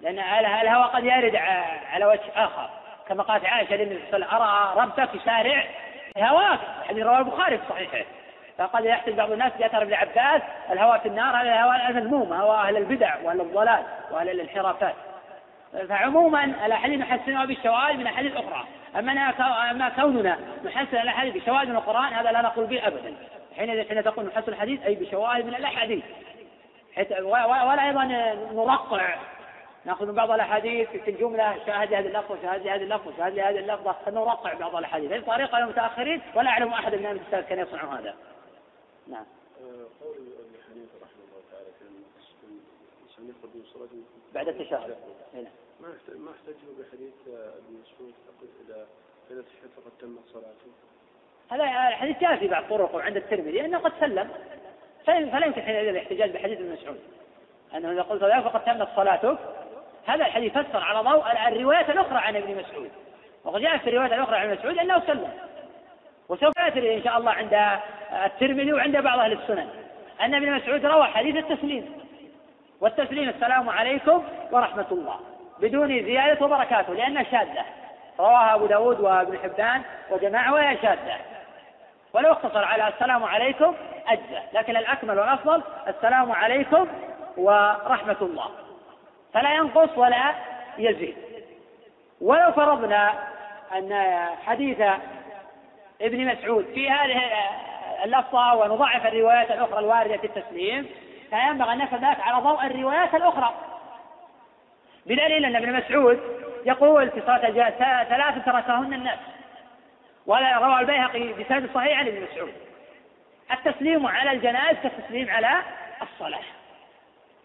[0.00, 1.36] لأن الهوى قد يرد
[1.92, 2.70] على وجه آخر.
[3.08, 5.64] كما قالت عائشة للنبي صلى الله عليه وسلم أرى ربك يسارع
[6.18, 8.04] هواك حديث رواه البخاري في صحيحه.
[8.58, 12.76] فقد يحسب بعض الناس بأثر ابن عباس الهوى في النار هذا الهوى المذموم هو أهل
[12.76, 14.94] البدع وأهل الضلال وأهل الانحرافات.
[15.88, 18.64] فعموما الأحاديث نحسنها بالشواهد من أحاديث أخرى.
[18.98, 19.12] أما
[19.70, 23.14] أما كوننا نحسن الأحاديث بشواهد من القرآن هذا لا نقول به ابدا.
[23.56, 26.04] حين حين تقول نحسن الحديث أي بشواهد من الأحاديث.
[27.22, 28.04] ولا أيضا
[28.52, 29.14] نرقع
[29.84, 33.92] ناخذ من بعض الأحاديث في الجملة شاهد هذه اللفظة وشاهد هذه اللفظة وشاهد هذه اللفظة
[33.92, 38.14] فنرقع بعض الأحاديث هذه طريقة للمتاخرين ولا أعلم أحد من أهل السلف كان يصنع هذا.
[39.06, 39.24] نعم.
[40.00, 41.88] قول ابن حنيفه رحمه الله تعالى كان
[44.34, 44.96] بعد التشهد.
[45.34, 45.44] نعم.
[45.80, 48.14] ما ما احتجوا بحديث ابن مسعود
[48.66, 48.86] اذا
[49.30, 50.70] اذا تشهد فقد تمت صلاته.
[51.50, 54.30] هذا الحديث جاء في بعض طرقه عند الترمذي انه قد سلم
[55.06, 57.00] فلا يمكن حينئذ الاحتجاج بحديث ابن مسعود
[57.74, 59.38] أنه إذا قلت ذلك فقد تمت صلاتك
[60.08, 62.90] هذا الحديث فسر على ضوء الروايات الأخرى عن ابن مسعود.
[63.44, 65.30] وقد جاء في الروايات الأخرى عن ابن مسعود أنه سلم.
[66.28, 67.80] وسوف يأتي إن شاء الله عند
[68.24, 69.68] الترمذي وعند بعض أهل السنن
[70.20, 72.02] أن ابن مسعود روى حديث التسليم.
[72.80, 75.20] والتسليم السلام عليكم ورحمة الله.
[75.60, 77.64] بدون زيادة وبركاته لأنها شاذة.
[78.20, 81.16] رواها أبو داود وابن حبان وجماعة وهي شاذة.
[82.12, 83.74] ولو اقتصر على السلام عليكم
[84.08, 86.88] أجزى لكن الأكمل والأفضل السلام عليكم
[87.36, 88.50] ورحمة الله.
[89.34, 90.34] فلا ينقص ولا
[90.78, 91.16] يزيد.
[92.20, 93.12] ولو فرضنا
[93.76, 94.16] أن
[94.46, 94.80] حديث
[96.02, 97.22] ابن مسعود في هذه
[98.04, 100.88] اللفظة ونضعف الروايات الأخرى الواردة في التسليم
[101.30, 103.54] فينبغي أن نفهم ذلك على ضوء الروايات الأخرى.
[105.06, 106.20] بدليل أن ابن مسعود
[106.66, 109.18] يقول في صلاة الجنازة ثلاث تركهن الناس.
[110.26, 112.52] ولا روى البيهقي بسند صحيح عن ابن مسعود.
[113.52, 115.62] التسليم على الجنائز كالتسليم على
[116.02, 116.40] الصلاة.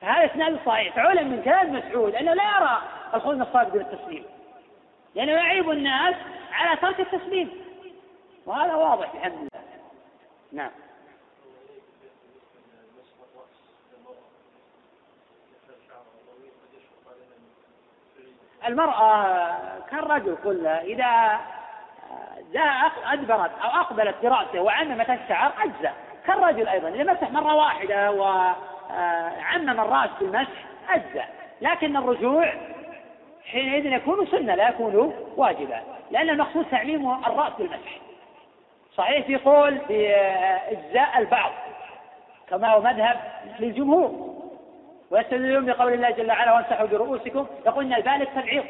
[0.04, 0.96] فهذا إسناد صحيح.
[0.96, 2.82] فعلم من كلام مسعود أنه لا يرى
[3.16, 4.26] الصلاه بدون التسليم.
[5.16, 6.16] لأنه يعيب الناس
[6.52, 7.52] على ترك التسليم.
[8.46, 9.64] وهذا واضح بحمد الله
[10.52, 10.72] نعم.
[18.68, 19.56] المرأة
[19.92, 21.40] كالرجل كله إذا
[22.54, 25.94] جاء أدبرت أو أقبلت برأسه وعممت الشعر أجزأ.
[26.28, 28.12] كالرجل أيضا إذا مسح مرة واحدة
[28.94, 31.26] وعمم الرأس بالمسح أجزأ
[31.62, 32.54] لكن الرجوع
[33.52, 35.82] حينئذ يكون سنة لا يكون واجبا.
[36.12, 37.98] لأن المقصود تعميم الرأس بالمسح
[38.96, 41.52] صحيح في قول بإجزاء البعض
[42.50, 43.20] كما هو مذهب
[43.60, 44.34] للجمهور.
[45.12, 47.48] ويستدلون بقول الله جل وعلا وامسحوا برؤوسكم.
[47.66, 48.66] يقول إن الباء للتبعيض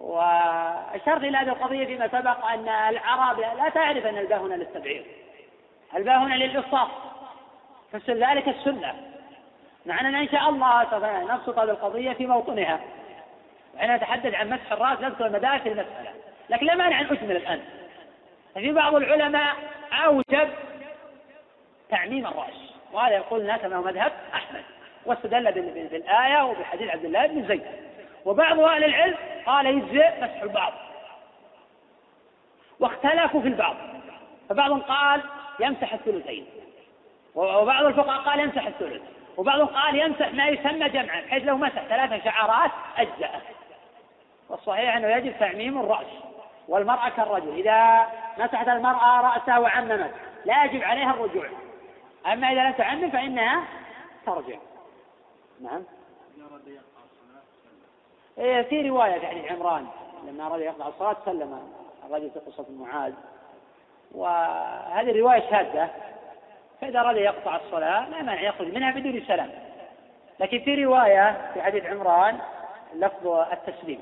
[0.00, 5.04] وأشرت إلى هذه القضية فيما سبق أن العرب لا تعرف أن الباء هنا للتبعيض.
[5.96, 6.88] الباء هنا للإصاف
[7.92, 8.94] فسر ذلك السنة.
[9.86, 12.80] مع أننا إن شاء الله سوف نبسط هذه القضية في موطنها.
[13.74, 16.10] وأنا أتحدث عن مسح الرأس نذكر مداخل المسألة.
[16.50, 17.60] لكن لا مانع أن أجمل الآن.
[18.54, 19.56] ففي بعض العلماء
[19.92, 20.48] أوجب
[21.88, 22.74] تعميم الرأس.
[22.92, 24.62] وهذا يقول الناس أنه مذهب أحمد.
[25.06, 27.66] واستدل بالآية وبحديث عبد الله بن زيد.
[28.24, 29.16] وبعض أهل العلم
[29.46, 30.72] قال يجزئ مسح البعض.
[32.80, 33.76] واختلفوا في البعض.
[34.48, 35.22] فبعض قال
[35.60, 36.46] يمسح الثلثين.
[37.34, 39.02] وبعض الفقهاء قال يمسح الثلث.
[39.36, 43.40] وبعض قال يمسح ما يسمى جمعا بحيث لو مسح ثلاث شعرات أجزأه.
[44.48, 46.06] والصحيح أنه يجب تعميم الرأس
[46.68, 47.54] والمرأة كالرجل.
[47.54, 48.06] إذا
[48.38, 50.14] مسحت المرأة رأسها وعممت
[50.44, 51.46] لا يجب عليها الرجوع.
[52.26, 53.64] أما إذا لم تعمم فإنها
[54.26, 54.56] ترجع.
[55.60, 55.82] نعم.
[58.38, 59.86] إيه في رواية في عمران
[60.26, 61.72] لما أراد يقطع الصلاة سلم
[62.06, 63.12] الرجل في قصة معاذ.
[64.12, 65.90] وهذه الرواية شاذة.
[66.80, 69.50] فإذا أراد يقطع الصلاة لا مانع يخرج منها بدون سلام.
[70.40, 72.38] لكن في رواية في حديث عمران
[72.94, 74.00] لفظ التسليم.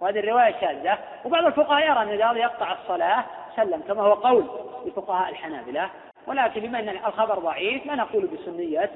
[0.00, 0.98] وهذه الرواية شاذة.
[1.24, 3.24] وبعض الفقهاء يرى أن إذا أراد يقطع الصلاة
[3.56, 4.44] سلم كما هو قول
[4.86, 5.90] لفقهاء الحنابلة.
[6.26, 8.90] ولكن بما أن الخبر ضعيف لا نقول بسنية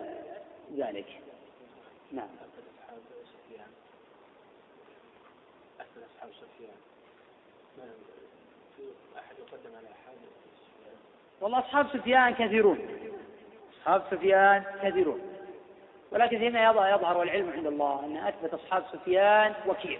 [0.77, 1.07] ذلك.
[2.13, 2.29] نعم.
[11.41, 12.79] والله أصحاب سفيان كثيرون.
[13.89, 15.21] أصحاب سفيان كثيرون
[16.13, 19.99] ولكن فيما يظهر والعلم عند الله أن أثبت أصحاب سفيان وكيع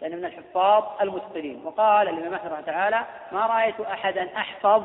[0.00, 1.66] لأن من الحفاظ المتقنين.
[1.66, 4.82] وقال الإمام أحمد رحمه تعالى ما رأيت أحدا أحفظ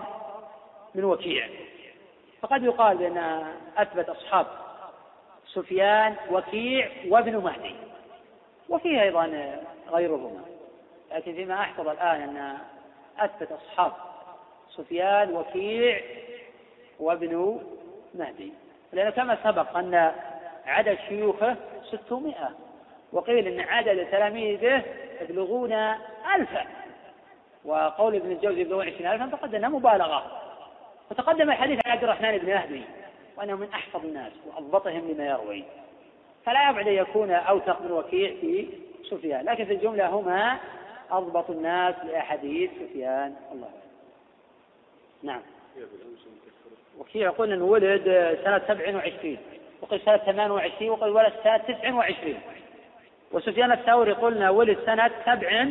[0.96, 1.48] من وكيع.
[2.42, 3.46] فقد يقال بأن
[3.78, 4.48] أثبت أصحاب
[5.46, 7.76] سفيان وكيع وابن مهدي
[8.70, 9.56] وفيه أيضا
[9.92, 10.42] غيرهما.
[11.12, 12.58] لكن فيما أحفظ الآن أن
[13.20, 13.92] أثبت أصحاب
[14.70, 16.02] سفيان وكيع
[17.00, 17.62] وابن
[18.16, 18.54] مهدي
[18.94, 20.12] لأنه كما سبق أن
[20.66, 22.50] عدد شيوخه ستمائة
[23.12, 24.84] وقيل أن عدد تلاميذه
[25.22, 25.74] يبلغون
[26.36, 26.66] ألفا.
[27.66, 30.42] وقول ابن الجوزي يبلغون عشرين ألفا فقد أنها مبالغة.
[31.12, 32.82] وتقدم الحديث عن عبد الرحمن بن مهدي
[33.38, 35.64] وأنه من أحفظ الناس وأضبطهم لما يروي.
[36.46, 38.68] فلا يبعد أن يكون أوثق من وكيع في
[39.10, 40.58] سفيان لكن في الجملة هما
[41.12, 43.36] أضبط الناس لأحاديث سفيان.
[43.52, 43.70] الله
[45.24, 45.42] نعم.
[47.00, 48.04] وكيع يقول أنه ولد
[48.44, 49.38] سنة سبع وعشرين
[49.82, 52.40] وقيل سنة ثمان وعشرين وقيل ولد سنة تسع وعشرين.
[53.32, 55.68] وسفيان الثوري قلنا ولد سنة سبع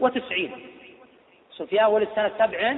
[0.00, 0.66] وتسعين.
[1.50, 2.76] سفيان ولد سنة سبع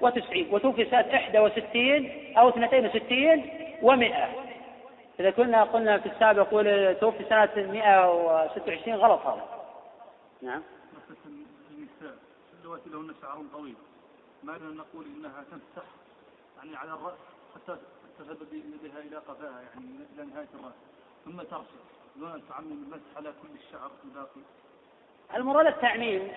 [0.00, 3.50] وتسعين وتوفي سنة إحدى وستين أو اثنتين وستين
[3.82, 4.28] ومئة
[5.20, 6.50] إذا كنا قلنا في السابق
[7.00, 9.44] توفي سنة مئة وستة وعشرين غلط هذا.
[10.42, 10.62] نعم.
[12.60, 13.74] اللواتي لهن شعر طويل.
[14.42, 15.88] ما نقول إنها تمسح
[16.56, 17.18] يعني على الرأس
[17.54, 17.76] حتى
[18.18, 20.74] تذهب بيدها إلى قفاها يعني إلى نهاية الرأس.
[21.24, 21.84] ثم ترسل.
[22.16, 24.40] دون أن تعمم المسح على كل الشعر الباقي.
[25.34, 26.32] المراد التعميم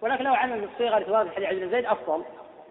[0.00, 2.24] ولكن لو عمل بالصيغه توافق حديث عبد زيد أفضل.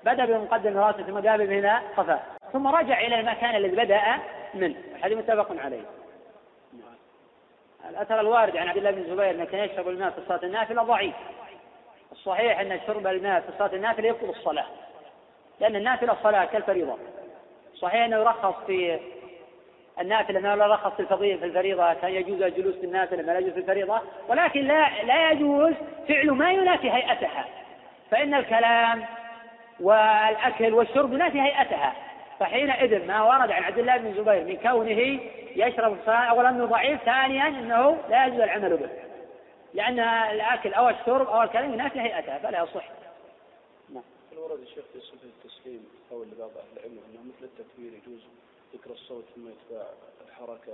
[0.06, 2.22] بدأ بمقدم رأسه ثم قابل من هنا قفاه.
[2.54, 4.20] ثم رجع إلى المكان الذي بدأ
[4.54, 4.76] منه.
[5.02, 5.86] هذه متفق عليه.
[7.90, 11.16] الأثر الوارد عن عبد الله بن الزبير انه كان يشرب الماء في صلاه النافلة ضعيف.
[12.12, 14.66] الصحيح أن شرب الماء في صلاة النافلة يبطل الصلاة.
[15.60, 16.98] لأن النافلة صلاة كالفريضة.
[17.76, 19.00] صحيح أنه يرخص في
[20.02, 23.54] النافلة أنه لا يرخص في الفضيلة في الفريضة يجوز الجلوس في النافلة ما لا يجوز
[23.54, 25.74] في الفريضة؟ ولكن لا لا يجوز
[26.08, 27.46] فعل ما ينافي هيئتها.
[28.12, 29.06] فإن الكلام
[29.80, 31.94] والأكل والشرب ينافي هيئتها.
[32.40, 35.20] فحينئذ ما ورد عن عبد الله بن الزبير من كونه
[35.56, 38.90] يشرب الصلاة أولا أنه ضعيف ثانيا أنه لا يجوز العمل به.
[39.74, 42.84] لأن الأكل أو الشرب أو الكلام ينافي هيئتها فلا يصح.
[44.40, 48.22] ورد الشيخ في صفة التسليم قول لبعض أهل العلم أنه مثل التكبير يجوز
[48.74, 49.86] ذكر الصوت ثم يتبع
[50.28, 50.74] الحركة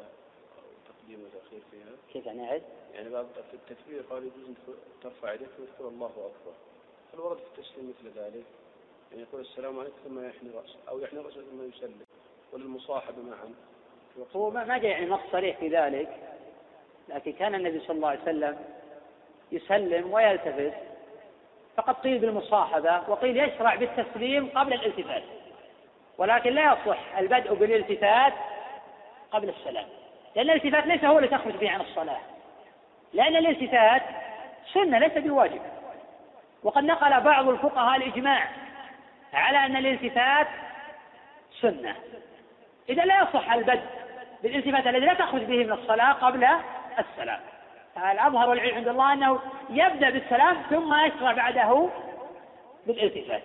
[0.57, 2.63] أو تقديم وتأخير فيها؟ كيف يعني عد؟
[2.93, 4.55] يعني بعض في التكبير قال يجوز أن
[5.03, 6.53] ترفع يديك وتقول الله أكبر
[7.13, 8.45] هل ورد في التسليم مثل ذلك؟
[9.11, 12.05] يعني يقول السلام عليكم ثم يحني رأسه أو يحني رأسه ثم يسلم
[12.53, 13.53] وللمصاحبة معا
[14.35, 16.37] هو ما جاء يعني نص صريح في ذلك
[17.09, 18.59] لكن كان النبي صلى الله عليه وسلم
[19.51, 20.94] يسلم ويلتفت
[21.77, 25.23] فقد قيل بالمصاحبة وقيل يشرع بالتسليم قبل الالتفات.
[26.17, 28.33] ولكن لا يصح البدء بالالتفات
[29.31, 29.85] قبل السلام.
[30.35, 32.19] لأن الالتفات ليس هو اللي تخرج به عن الصلاة.
[33.13, 34.01] لأن الالتفات
[34.73, 35.61] سنة ليس بواجب.
[36.63, 38.47] وقد نقل بعض الفقهاء الإجماع
[39.33, 40.47] على أن الالتفات
[41.61, 41.95] سنة.
[42.89, 43.85] إذا لا يصح البدء
[44.43, 46.47] بالالتفات الذي لا تخرج به من الصلاة قبل
[46.99, 47.39] السلام.
[47.97, 49.39] الأظهر والعلم عند الله أنه
[49.69, 51.89] يبدأ بالسلام ثم يشرع بعده
[52.87, 53.43] بالالتفات.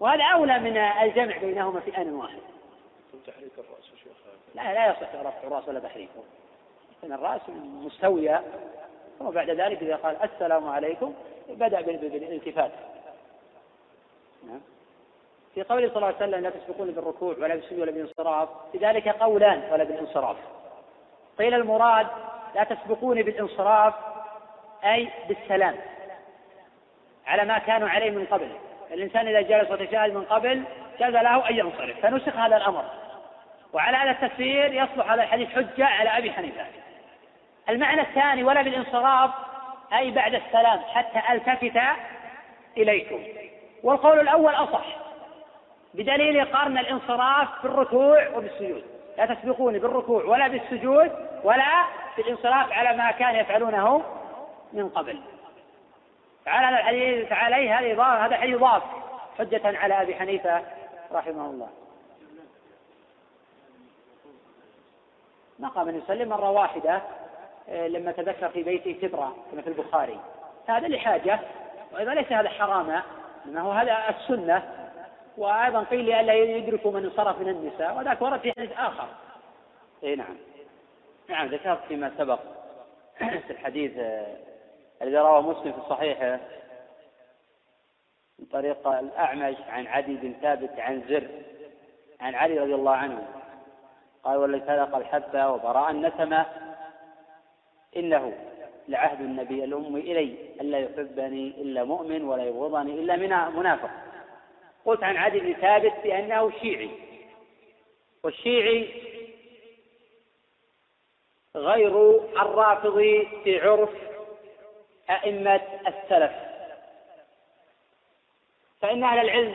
[0.00, 2.38] وهذا أولى من الجمع بينهما في آن واحد.
[3.26, 4.12] تحريك الرأس شيخ
[4.54, 6.22] لا لا يصح رفع الرأس ولا تحريكه
[7.02, 7.40] لأن الرأس
[7.84, 8.42] مستوية.
[9.18, 11.14] ثم بعد ذلك إذا قال السلام عليكم
[11.48, 12.72] بدأ بالالتفات.
[14.46, 14.60] نعم.
[15.54, 18.48] في قوله صلى الله عليه وسلم لا تسبقون بالركوع ولا بالسجود ولا بالانصراف.
[18.72, 20.36] في ذلك قولان ولا بالانصراف.
[21.38, 22.06] قيل المراد
[22.54, 23.94] لا تسبقوني بالانصراف
[24.84, 25.74] أي بالسلام.
[27.26, 28.48] على ما كانوا عليه من قبل.
[28.92, 30.62] الإنسان إذا جلس وتشاهد من قبل
[31.00, 32.00] جاز له أن ينصرف.
[32.00, 32.84] فنسخ هذا الأمر.
[33.72, 36.66] وعلى هذا التفسير يصلح هذا الحديث حجة على أبي حنيفة.
[37.68, 39.30] المعنى الثاني ولا بالانصراف
[39.92, 41.80] أي بعد السلام حتى ألتفت
[42.76, 43.24] إليكم.
[43.82, 44.84] والقول الأول أصح.
[45.94, 48.91] بدليل قرن الانصراف بالركوع وبالسجود.
[49.18, 51.10] لا تسبقوني بالركوع ولا بالسجود
[51.44, 51.84] ولا
[52.16, 54.02] بالانصراف على ما كان يفعلونه
[54.72, 55.20] من قبل.
[56.46, 58.82] فعلى هذا الحديث عليه هذا هذا حديث ضاف
[59.38, 60.62] حجة على أبي حنيفة
[61.12, 61.68] رحمه الله.
[65.58, 67.02] مقام أن يسلم مرة واحدة
[67.68, 70.20] آه، لما تذكر في بيته كبرى كما في البخاري.
[70.66, 71.40] هذا لحاجة
[71.92, 73.02] وأيضا ليس هذا حراما
[73.46, 74.81] إنما هو هذا السنة.
[75.36, 79.08] وأيضا قيل لئلا يدركوا من انصرف من النساء وذاك ورد في حديث آخر.
[80.04, 80.36] أي نعم.
[81.28, 82.40] نعم ذكرت فيما سبق
[83.18, 84.36] في الحديث آه،
[85.02, 86.40] الذي رواه مسلم في صحيحه
[88.38, 91.28] من طريق الأعمش عن عدي بن ثابت عن زر
[92.20, 93.28] عن علي رضي الله عنه.
[94.24, 96.46] قال والذي سلق الحبة وبراء النسمة
[97.96, 98.32] إنه
[98.88, 103.90] لعهد النبي الأم إلي ألا يحبني إلا مؤمن ولا يبغضني إلا منافق.
[104.84, 106.90] قلت عن عدي بن ثابت بأنه شيعي.
[108.24, 108.88] والشيعي
[111.56, 113.90] غير الرافضي في عرف
[115.10, 116.32] أئمة السلف.
[118.80, 119.54] فإن أهل العلم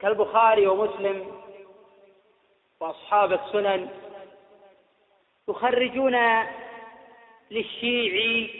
[0.00, 1.42] كالبخاري ومسلم
[2.80, 3.88] وأصحاب السنن
[5.48, 6.16] يخرجون
[7.50, 8.50] للشيعي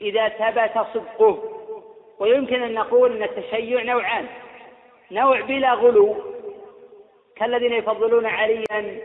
[0.00, 1.50] إذا ثبت صدقه.
[2.18, 4.43] ويمكن أن نقول أن التشيع نوعان.
[5.10, 6.16] نوع بلا غلو.
[7.36, 9.00] كالذين يفضلون عليا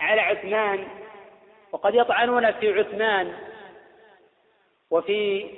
[0.00, 0.88] على عثمان
[1.72, 3.32] وقد يطعنون في عثمان
[4.90, 5.50] وفي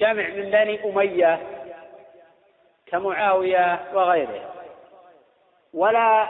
[0.00, 1.40] جمع من بني أمية
[2.86, 4.54] كمعاوية وغيره.
[5.74, 6.28] ولا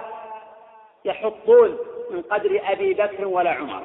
[1.05, 1.79] يحطون
[2.11, 3.83] من قدر أبي بكر ولا عمر.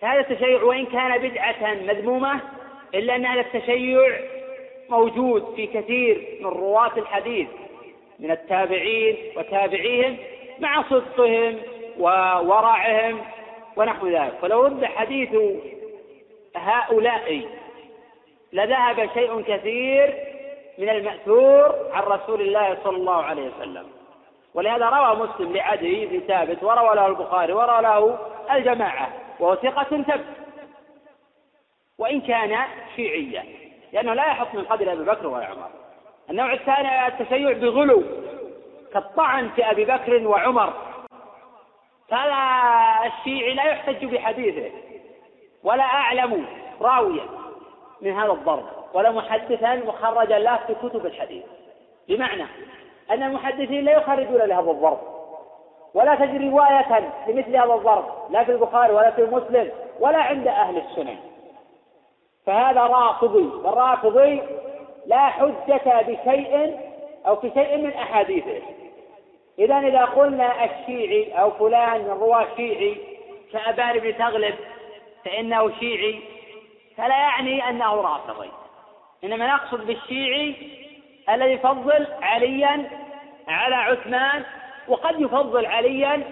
[0.00, 2.40] فهذا التشيع وإن كان بدعة مذمومة
[2.94, 4.20] إلا أن هذا التشيع
[4.88, 7.48] موجود في كثير من رواة الحديث
[8.18, 10.16] من التابعين وتابعيهم
[10.58, 11.58] مع صدقهم
[11.98, 13.20] وورعهم
[13.76, 14.38] ونحو ذلك.
[14.42, 15.36] ولو رد حديث
[16.56, 17.48] هؤلاء
[18.52, 20.14] لذهب شيء كثير
[20.78, 23.86] من المأثور عن رسول الله صلى الله عليه وسلم.
[24.54, 28.18] ولهذا روى مسلم لعدي بن ثابت وروى له البخاري وروى له
[28.52, 30.24] الجماعة وهو ثقة ثبت
[31.98, 32.58] وإن كان
[32.96, 33.63] شيعيا.
[33.94, 35.68] لأنه لا يحط من قدر أبي بكر ولا عمر.
[36.30, 38.02] النوع الثاني التشيع بغلو
[38.92, 40.72] كالطعن في أبي بكر وعمر.
[42.08, 42.34] فهذا
[43.06, 44.70] الشيعي لا يحتج بحديثه
[45.64, 46.46] ولا أعلم
[46.80, 47.24] راويا
[48.00, 48.64] من هذا الضرب
[48.94, 51.44] ولا محدثا مخرجا له في كتب الحديث.
[52.08, 52.46] بمعنى
[53.10, 55.00] أن المحدثين لا يخرجون لهذا الضرب
[55.94, 59.70] ولا تجد رواية لمثل هذا الضرب لا في البخاري ولا في مسلم
[60.00, 61.16] ولا عند أهل السنن
[62.46, 64.42] فهذا رافضي والرافضي
[65.06, 66.78] لا حجة بشيء
[67.26, 68.62] أو في شيء من أحاديثه.
[69.58, 72.96] إذا إذا قلنا الشيعي أو فلان من رواة شيعي
[73.52, 74.54] كأبان بن تغلب
[75.24, 76.20] فإنه شيعي
[76.96, 78.50] فلا يعني أنه رافضي
[79.24, 80.54] إنما نقصد بالشيعي
[81.28, 82.90] الذي يفضل عليا
[83.48, 84.44] على عثمان
[84.88, 86.22] وقد يفضل عليا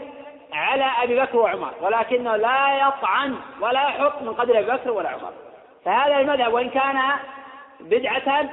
[0.52, 5.32] على أبي بكر وعمر ولكنه لا يطعن ولا يحط من قدر أبي بكر ولا عمر.
[5.84, 6.98] فهذا المذهب وإن كان
[7.80, 8.50] بدعة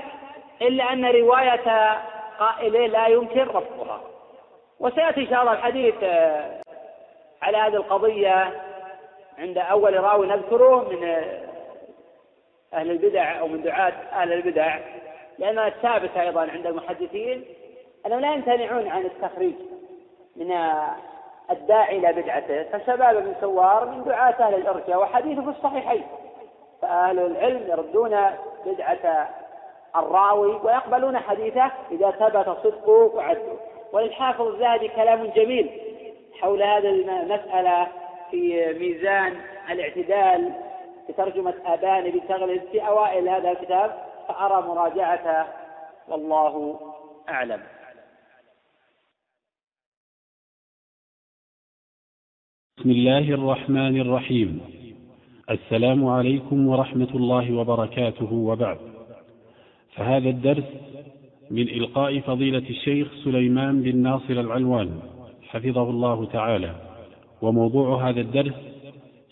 [0.61, 1.97] إلا أن رواية
[2.39, 4.01] قائله لا يمكن رفضها
[4.79, 6.61] وسيأتي إن شاء الله الحديث آه،
[7.41, 8.61] على هذه القضية
[9.37, 11.49] عند أول راوي نذكره من آه،
[12.73, 14.79] أهل البدع أو من دعاة أهل البدع
[15.39, 17.45] لأنها الثابتة أيضا عند المحدثين
[18.05, 19.55] أنهم لا يمتنعون عن التخريج
[20.35, 20.95] من آه،
[21.51, 22.63] الداعي إلى بدعته.
[22.63, 26.03] فشباب بن سوار من دعاة أهل الإرجاء وحديثه في الصحيحين.
[26.81, 28.17] فأهل العلم يردون
[28.65, 29.29] بدعة
[29.95, 33.59] الراوي ويقبلون حديثه إذا ثبت صدقه وعدله.
[33.93, 35.69] وللحافظ الذهبي كلام جميل
[36.39, 37.87] حول هذه المسألة
[38.31, 40.53] في ميزان الاعتدال
[41.07, 45.45] في ترجمة أبان بن تغلب في أوائل هذا الكتاب فأرى مراجعته
[46.07, 46.79] والله
[47.29, 47.63] أعلم.
[52.77, 54.78] بسم الله الرحمن الرحيم.
[55.49, 58.77] السلام عليكم ورحمة الله وبركاته وبعد.
[59.95, 60.63] فهذا الدرس
[61.51, 64.99] من إلقاء فضيلة الشيخ سليمان بن ناصر العلوان
[65.41, 66.75] حفظه الله تعالى.
[67.41, 68.53] وموضوع هذا الدرس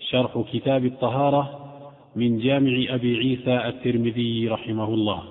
[0.09, 1.59] شرح كتاب الطهارة
[2.15, 5.23] من جامع أبي عيسى الترمذي رحمه الله.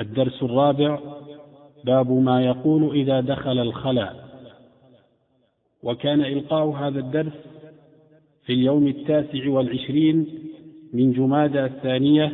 [0.00, 0.98] الدرس الرابع
[1.84, 4.28] باب ما يقول إذا دخل الخلاء.
[5.82, 7.32] وكان إلقاء هذا الدرس
[8.46, 10.26] في اليوم التاسع والعشرين
[10.94, 12.32] من جمادى الثانية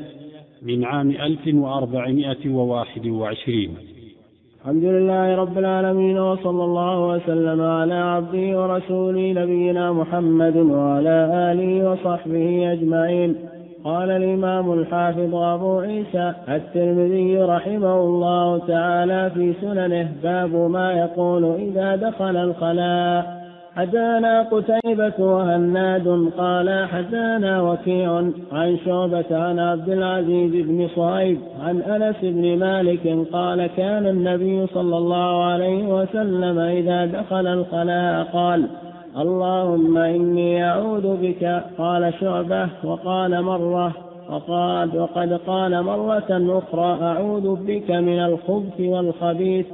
[0.63, 3.75] من عام ألف وأربعمائة وواحد وعشرين.
[4.61, 12.73] الحمد لله رب العالمين وصلى الله وسلم على عبده ورسوله نبينا محمد وعلى آله وصحبه
[12.73, 13.35] أجمعين.
[13.85, 21.97] قال الإمام الحافظ أبو عيسى الترمذي رحمه الله تعالى في سننه باب ما يقول إذا
[21.97, 23.38] دخل الخلاء.
[23.79, 28.13] حدانا قتيبة وهناد قال حدانا وكيع
[28.53, 34.97] عن شعبة عن عبد العزيز بن صهيب عن أنس بن مالك قال كان النبي صلى
[34.99, 38.69] الله عليه وسلم إذا دخل الخلاء قال
[39.17, 43.93] اللهم إني أعوذ بك قال شعبة وقال مرة
[44.31, 49.67] وقال وقد قال مرة أخرى أعوذ بك من الخبث والخبيث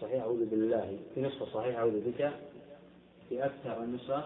[0.00, 0.84] صحيح أعوذ بالله
[1.14, 2.30] في نصف صحيح أعوذ بك.
[3.28, 4.24] في أكثر النسخ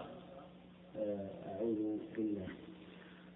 [0.97, 1.75] آه، أعوذ
[2.17, 2.47] بالله.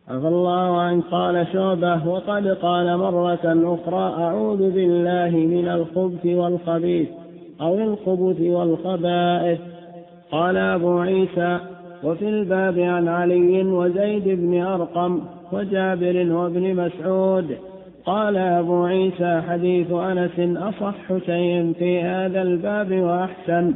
[0.07, 7.09] عفى الله عنه قال شعبة وقد قال مرة أخرى أعوذ بالله من الخبث والخبيث
[7.61, 9.59] أو الخبث والخبائث.
[10.32, 11.59] قال أبو عيسى
[12.03, 17.57] وفي الباب عن علي وزيد بن أرقم وجابر وابن مسعود.
[18.05, 23.74] قال أبو عيسى حديث أنس أصح شيء في هذا الباب وأحسن.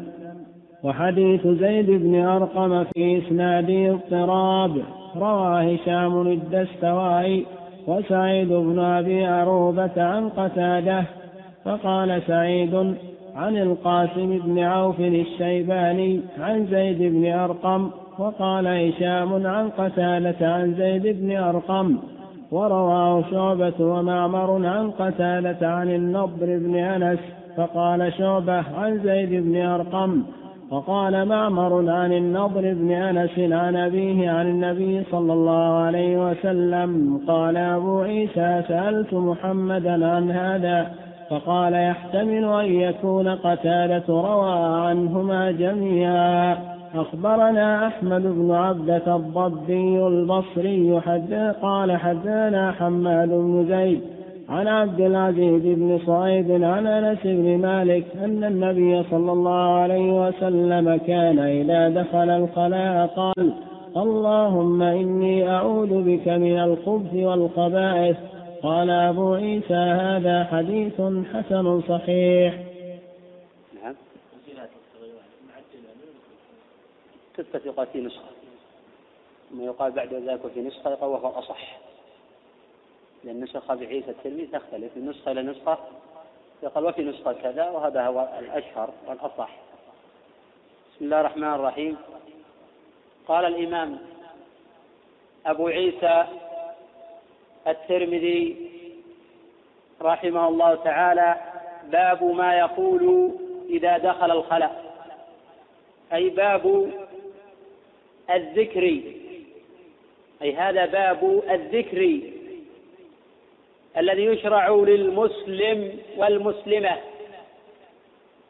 [0.83, 4.71] وحديث زيد بن أرقم في إسناده اضطراب.
[5.15, 7.45] روى هشام الدستوائي
[7.87, 11.03] وسعيد بن أبي عروبة عن قتادة
[11.65, 12.95] فقال سعيد
[13.35, 17.89] عن القاسم بن عوف الشيباني عن زيد بن أرقم
[18.19, 21.97] وقال هشام عن قتادة عن زيد بن أرقم
[22.51, 27.19] ورواه شعبة ومعمر عن قتادة عن النضر بن أنس
[27.57, 30.23] فقال شعبة عن زيد بن أرقم
[30.71, 37.57] وقال معمر عن النضر بن أنس عن أبيه عن النبي صلى الله عليه وسلم قال
[37.57, 40.91] أبو عيسى سألت محمدا عن هذا
[41.29, 44.59] فقال يحتمل أن يكون قتادة روى
[44.89, 46.57] عنهما جميعا.
[46.95, 54.18] أخبرنا أحمد بن عبدة الضبي البصري حد قال حدانا حماد بن زيد
[54.49, 60.97] عن عبد العزيز بن صعيب عن أنس بن مالك أن النبي صلى الله عليه وسلم
[60.97, 63.53] كان إذا دخل الخلاء قال
[63.97, 68.17] اللهم إني أعوذ بك من الخبث والخبائث.
[68.63, 71.01] قال أبو عيسى هذا حديث
[71.33, 72.53] حسن صحيح.
[73.83, 73.95] نعم.
[77.33, 78.29] ستة يقال في نسخة.
[79.49, 81.79] ثم يقال بعد ذلك في يقال وهو الأصح
[83.23, 84.97] لأن نسخة بعيسى الترمذي تختلف.
[84.97, 85.77] من نسخة إلى نسخة
[86.63, 89.49] يقال وفي نسخة كذا وهذا هو الأشهر والأصح.
[90.95, 91.97] بسم الله الرحمن الرحيم.
[93.27, 93.99] قال الإمام
[95.45, 96.25] أبو عيسى
[97.67, 98.69] الترمذي
[100.01, 101.35] رحمه الله تعالى
[101.91, 103.31] باب ما يقول
[103.69, 104.93] إذا دخل الخلاء
[106.13, 106.91] أي باب
[108.29, 109.01] الذكر.
[110.41, 112.21] أي هذا باب الذكر.
[113.97, 116.97] الذي يشرع للمسلم والمسلمة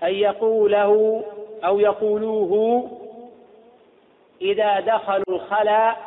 [0.03, 1.23] أن يقوله
[1.65, 2.91] أو يقولوه
[4.41, 5.97] إذا دخلوا الخلاء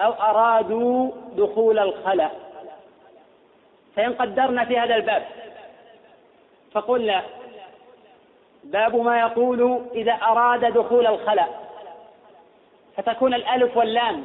[0.00, 2.40] أو أرادوا دخول الخلاء
[3.96, 5.24] فإن قدرنا في هذا الباب
[6.72, 7.22] فقلنا
[8.64, 11.68] باب ما يقول إذا أراد دخول الخلاء
[12.96, 14.24] فتكون الألف واللام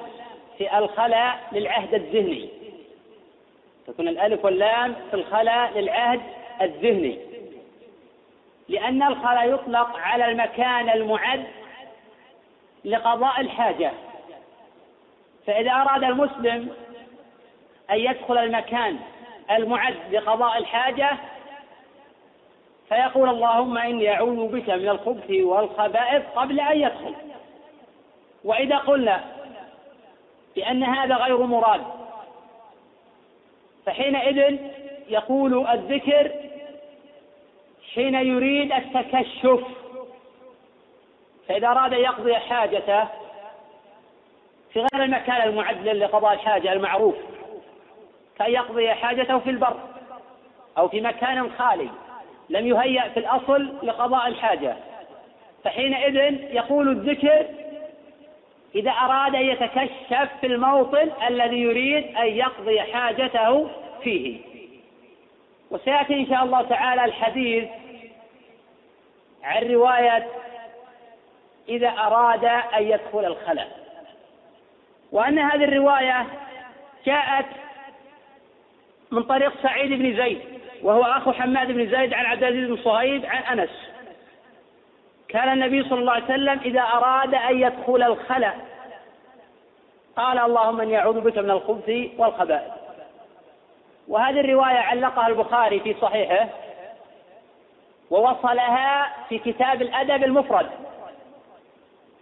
[0.57, 2.49] في الخلاء للعهد الذهني.
[3.87, 6.21] تكون الألف واللام في الخلاء للعهد
[6.61, 7.19] الذهني.
[8.69, 11.43] لأن الخلاء يطلق على المكان المعد
[12.85, 13.91] لقضاء الحاجة.
[15.47, 16.69] فإذا أراد المسلم
[17.91, 18.99] أن يدخل المكان
[19.51, 21.09] المعد لقضاء الحاجة
[22.89, 27.15] فيقول اللهم إني أعوذ بك من الخبث والخبائث قبل أن يدخل.
[28.43, 29.23] وإذا قلنا
[30.55, 32.02] بأن هذا غير مراد
[33.85, 34.57] فحينئذ
[35.09, 36.31] يقول الذكر
[37.93, 39.63] حين يريد التكشف
[41.47, 43.03] فإذا أراد أن يقضي حاجته
[44.73, 47.15] في غير المكان المعد لقضاء الحاجة المعروف
[48.37, 49.79] كأن يقضي حاجته في البر
[50.77, 51.89] أو في مكان خالي
[52.49, 54.77] لم يهيأ في الأصل لقضاء الحاجة.
[55.63, 56.15] فحينئذ
[56.53, 57.45] يقول الذكر
[58.75, 63.69] إذا أراد أن يتكشف في الموطن الذي يريد أن يقضي حاجته
[64.03, 64.39] فيه.
[65.71, 67.69] وسيأتي إن شاء الله تعالى الحديث
[69.43, 70.27] عن رواية
[71.69, 73.83] إذا أراد أن يدخل الخلاء
[75.11, 76.25] وأن هذه الرواية
[77.05, 77.45] جاءت
[79.11, 80.41] من طريق سعيد بن زيد
[80.81, 83.92] وهو أخو حماد بن زيد عن عبد العزيز بن صهيب عن أنس.
[85.33, 88.57] كان النبي صلى الله عليه وسلم إذا أراد أن يدخل الخلاء
[90.15, 92.71] قال اللهم إني أعوذ بك من الخبث والخبائث.
[94.07, 96.49] وهذه الرواية علقها البخاري في صحيحه
[98.09, 100.69] ووصلها في كتاب الأدب المفرد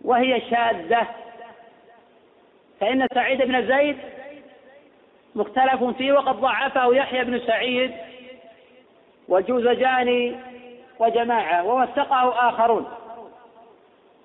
[0.02, 1.08] وهي شاذة.
[2.80, 3.98] فإن سعيد بن زيد
[5.36, 7.92] مختلف فيه وقد ضعفه يحيى بن سعيد
[9.28, 10.36] وجوزجاني
[11.00, 13.01] وجماعة ووثقه آخرون.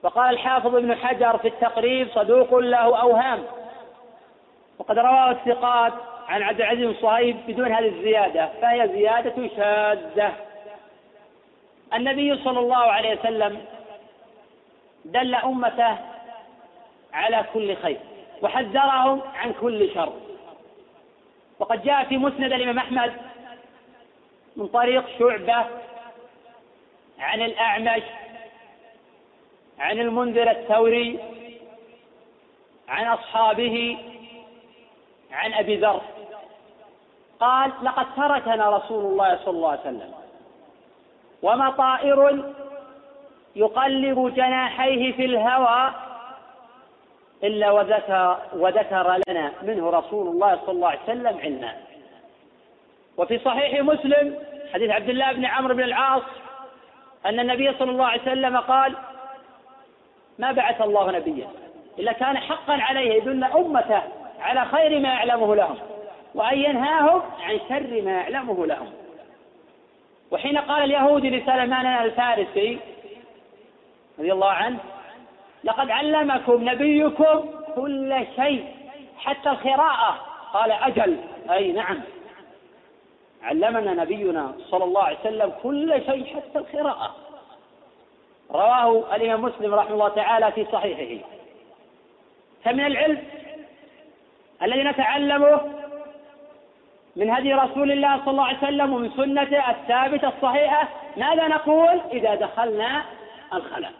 [0.02, 3.44] وقال الحافظ ابن حجر في التقريب صدوق له أوهام
[4.78, 5.92] وقد رواه الثقات
[6.28, 10.32] عن عبد العزيز بن صهيب بدون هذه الزيادة فهي زيادة شاذة.
[11.94, 13.64] النبي صلى الله عليه وسلم
[15.04, 15.96] دل أمته
[17.12, 17.98] على كل خير
[18.42, 20.12] وحذرهم عن كل شر.
[21.58, 23.12] وقد جاء في مسند الإمام أحمد
[24.56, 25.66] من طريق شعبة
[27.18, 28.02] عن الأعمش
[29.78, 31.18] عن المنذر الثوري
[32.88, 33.98] عن أصحابه
[35.32, 36.00] عن أبي ذر.
[37.40, 40.14] قال لقد تركنا رسول الله صلى الله عليه وسلم
[41.42, 42.44] وما طائر
[43.56, 45.92] يقلب جناحيه في الهوى
[47.44, 51.76] إلا وذكر, وذكر لنا منه رسول الله صلى الله عليه وسلم عنا
[53.16, 54.38] وفي صحيح مسلم
[54.74, 56.22] حديث عبد الله بن عمرو بن العاص
[57.26, 58.96] أن النبي صلى الله عليه وسلم قال
[60.38, 61.48] ما بعث الله نبيا
[61.98, 64.02] إلا كان حقا عليه يدل أمته
[64.40, 65.76] على خير ما يعلمه لهم
[66.34, 68.92] وأن ينهاهم عن شر ما يعلمه لهم.
[70.30, 72.78] وحين قال اليهودي لسلمان الفارسي
[74.18, 74.78] رضي الله عنه
[75.64, 78.66] لقد علمكم نبيكم كل شيء
[79.18, 80.20] حتى القراءة.
[80.52, 81.18] قال أجل.
[81.50, 82.00] أي نعم.
[83.42, 87.14] علمنا نبينا صلى الله عليه وسلم كل شيء حتى القراءة.
[88.50, 91.24] رواه الإمام مسلم رحمه الله تعالى في صحيحه.
[92.64, 93.22] فمن العلم
[94.62, 95.60] الذي نتعلمه
[97.16, 102.34] من هدي رسول الله صلى الله عليه وسلم ومن سنته الثابتة الصحيحة ماذا نقول؟ إذا
[102.34, 103.04] دخلنا
[103.54, 103.92] الخلاء.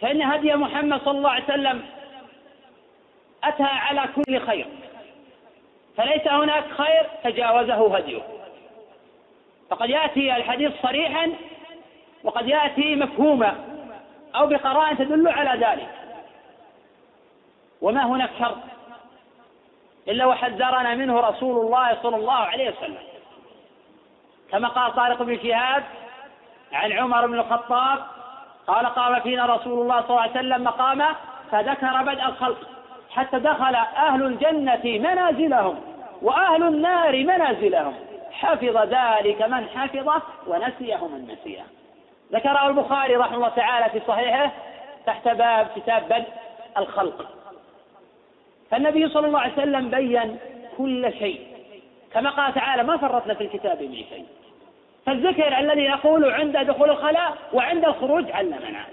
[0.00, 1.82] فإن هدي محمد صلى الله عليه وسلم
[3.44, 4.66] أتى على كل خير.
[5.96, 8.22] فليس هناك خير تجاوزه هديه.
[9.70, 11.32] فقد يأتي الحديث صريحا
[12.24, 13.54] وقد يأتي مفهوما
[14.34, 15.88] أو بقرائن تدل على ذلك.
[17.80, 18.56] وما هناك شر
[20.08, 22.98] إلا وحذرنا منه رسول الله صلى الله عليه وسلم.
[24.50, 25.84] كما قال طارق بن شهاب
[26.72, 27.98] عن عمر بن الخطاب
[28.66, 31.16] قال قام فينا رسول الله صلى الله عليه وسلم مقامه
[31.50, 32.58] فذكر بدء الخلق
[33.10, 35.80] حتى دخل أهل الجنة منازلهم
[36.22, 37.94] وأهل النار منازلهم.
[38.30, 41.64] حفظ ذلك من حفظه ونسيه من نسيه.
[42.32, 44.52] ذكره البخاري رحمه الله تعالى في صحيحه
[45.06, 46.26] تحت باب كتاب بدء
[46.78, 47.28] الخلق.
[48.70, 50.38] فالنبي صلى الله عليه وسلم بين
[50.78, 51.46] كل شيء.
[52.14, 54.26] كما قال تعالى ما فرطنا في الكتاب من شيء.
[55.06, 58.84] فالذكر الذي يقول عند دخول الخلاء وعند الخروج علمنا.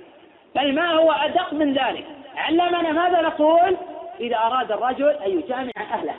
[0.55, 2.05] بل ما هو أدق من ذلك؟
[2.37, 3.77] علمنا ماذا نقول؟
[4.19, 6.15] إذا أراد الرجل أن يجامع أهله.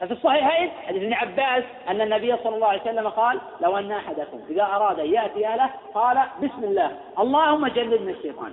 [0.00, 4.40] ففي الصحيحين حديث ابن عباس أن النبي صلى الله عليه وسلم قال لو أن أحدكم
[4.50, 8.52] إذا أراد أن يأتي أهله قال بسم الله اللهم جنبنا الشيطان.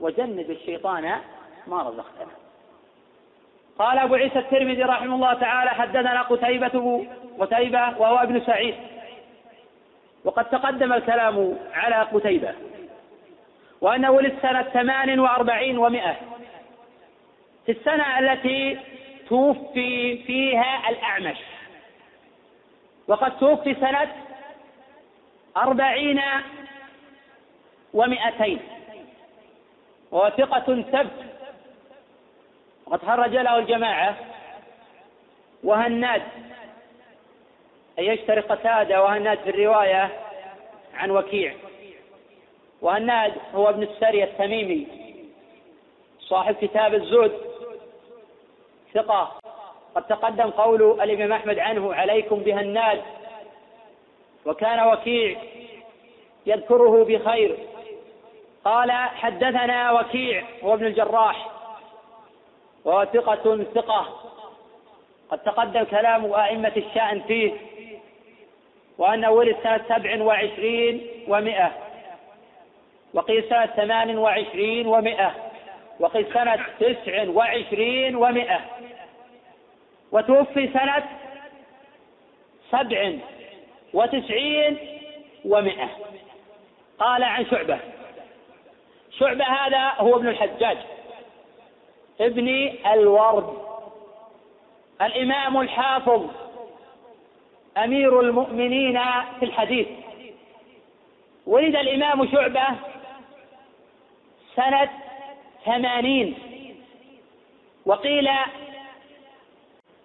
[0.00, 1.16] وجنب الشيطان
[1.66, 2.32] ما رزقتنا
[3.78, 7.06] قال أبو عيسى الترمذي رحمه الله تعالى حدثنا قتيبة
[7.38, 8.74] قتيبة وهو ابن سعيد.
[10.24, 12.54] وقد تقدم الكلام على قتيبة.
[13.80, 16.16] وأنه ولد سنة ثمان وأربعين ومائة
[17.66, 18.78] في السنة التي
[19.30, 21.38] توفي فيها الأعمش.
[23.08, 24.12] وقد توفي سنة
[25.56, 26.20] أربعين
[27.94, 28.58] ومائتين
[30.10, 31.26] وهو ثقة ثبت.
[32.86, 34.16] وقد خرج له الجماعة
[35.64, 36.22] وهناد.
[37.98, 40.10] أن يشتري قتادة وهناد في الرواية
[40.94, 41.54] عن وكيع.
[42.80, 44.86] وهناد هو ابن السري التميمي
[46.20, 47.59] صاحب كتاب الزهد.
[48.94, 49.32] ثقة.
[49.94, 53.02] قد تقدم قول الإمام أحمد عنه عليكم بهناد
[54.46, 55.38] وكان وكيع
[56.46, 57.56] يذكره بخير.
[58.64, 61.50] قال حدثنا وكيع هو ابن الجراح
[62.84, 64.06] وهو ثقة ثقة.
[65.30, 67.52] قد تقدم كلام أئمة الشأن فيه
[68.98, 71.72] وأنه ولد سنة سبع وعشرين ومائة
[73.14, 75.34] وقيل سنة ثمان وعشرين ومائة
[76.00, 78.60] وقيل سنة تسع وعشرين ومائة
[80.12, 81.08] وتوفي سنة
[82.70, 83.12] سبع
[83.94, 84.78] وتسعين
[85.44, 85.88] ومائة
[86.98, 87.78] قال عن شعبة.
[89.18, 90.78] شعبة هذا هو ابن الحجاج.
[92.20, 92.48] ابن
[92.92, 93.58] الورد.
[95.02, 96.26] الإمام الحافظ.
[97.76, 99.00] أمير المؤمنين
[99.38, 99.88] في الحديث.
[101.46, 102.66] ولد الإمام شعبة
[104.56, 104.90] سنة
[105.64, 106.34] ثمانين.
[107.86, 108.28] وقيل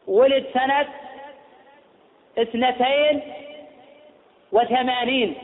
[0.07, 0.87] ولد سنة
[2.37, 3.21] اثنتين
[4.51, 5.35] وثمانين.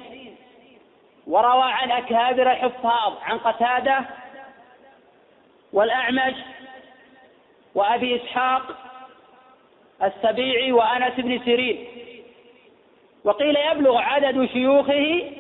[1.27, 4.05] وروى عن أكابر الحفاظ عن قتادة
[5.73, 6.33] والأعمش
[7.75, 8.61] وأبي إسحاق
[10.03, 11.87] السبيعي وأنس بن سيرين.
[13.23, 15.31] وقيل يبلغ عدد شيوخه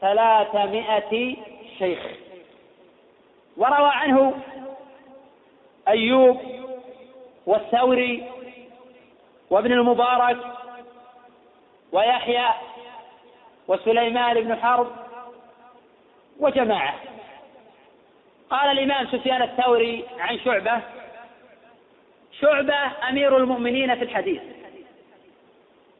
[0.00, 1.36] ثلاثمائة
[1.78, 2.00] شيخ.
[3.56, 4.34] وروى عنه
[5.88, 6.59] أيوب
[7.50, 8.24] والثوري
[9.50, 10.38] وابن المبارك
[11.92, 12.48] ويحيى
[13.68, 14.92] وسليمان بن حرب
[16.40, 16.94] وجماعة.
[18.50, 20.80] قال الإمام سفيان الثوري عن شعبة
[22.40, 24.42] شعبة أمير المؤمنين في الحديث.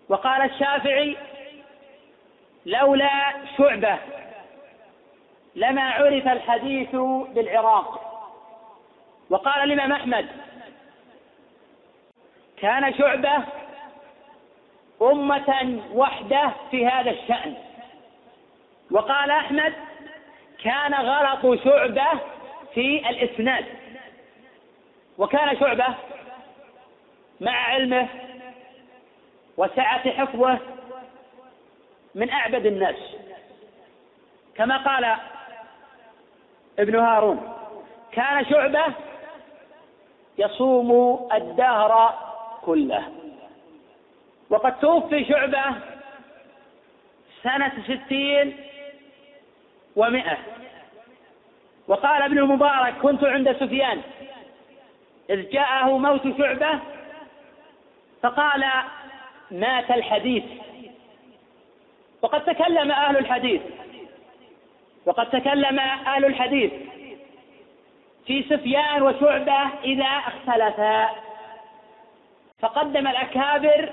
[0.08, 1.16] وقال الشافعي
[2.66, 3.98] لولا شعبة
[5.54, 6.94] لما عرف الحديث
[7.34, 8.06] بالعراق.
[9.30, 10.26] وقال الإمام أحمد
[12.60, 13.44] كان شعبة
[15.02, 17.54] أمة وحدة في هذا الشأن.
[18.90, 19.72] وقال أحمد
[20.64, 22.06] كان غلط شعبة
[22.74, 23.64] في الإسناد.
[25.18, 25.86] وكان شعبة
[27.40, 28.08] مع علمه
[29.56, 30.58] وسعة حفظه
[32.14, 32.96] من أعبد الناس.
[34.54, 35.16] كما قال
[36.78, 37.52] ابن هارون
[38.12, 38.84] كان شعبة
[40.38, 42.14] يصوم الدهر
[42.62, 43.08] كله.
[44.50, 45.64] وقد توفي شعبة
[47.42, 48.56] سنة ستين
[49.96, 50.38] ومائة
[51.88, 54.02] وقال ابن المبارك كنت عند سفيان.
[55.30, 56.80] إذ جاءه موت شعبة
[58.22, 58.64] فقال
[59.50, 60.44] مات الحديث.
[62.22, 63.62] وقد تكلم أهل الحديث.
[65.06, 66.72] وقد تكلم أهل الحديث.
[68.26, 71.29] في سفيان وشعبة إذا اختلفا.
[72.60, 73.92] فقدم الأكابر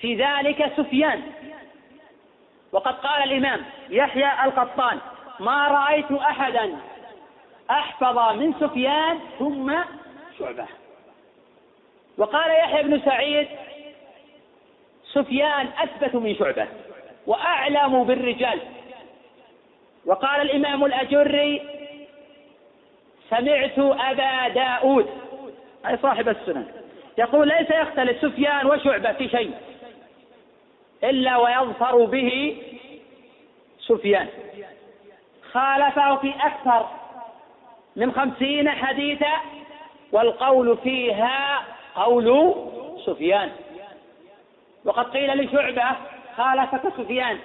[0.00, 1.22] في ذلك سفيان.
[2.72, 4.98] وقد قال الإمام يحيى القطان
[5.40, 6.76] ما رأيت أحدا
[7.70, 9.74] أحفظ من سفيان ثم
[10.38, 10.66] شعبة.
[12.18, 13.48] وقال يحيى بن سعيد
[15.12, 16.66] سفيان أثبت من شعبة
[17.26, 18.60] وأعلم بالرجال.
[20.06, 21.62] وقال الإمام الأجري
[23.30, 25.06] سمعت أبا داود.
[25.86, 26.83] أي صاحب السنن.
[27.18, 29.54] يقول ليس يختلف سفيان وشعبة في شيء
[31.04, 32.56] إلا ويظفر به
[33.80, 34.28] سفيان.
[35.52, 36.88] خالفه في أكثر
[37.96, 39.32] من خمسين حديثا
[40.12, 41.62] والقول فيها
[41.94, 42.54] قول
[43.06, 43.50] سفيان.
[44.84, 45.96] وقد قيل لشعبة
[46.36, 47.38] خالفك سفيان.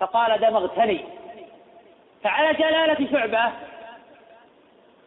[0.00, 1.00] فقال دمغتني
[2.22, 3.52] فعلى جلالة شعبة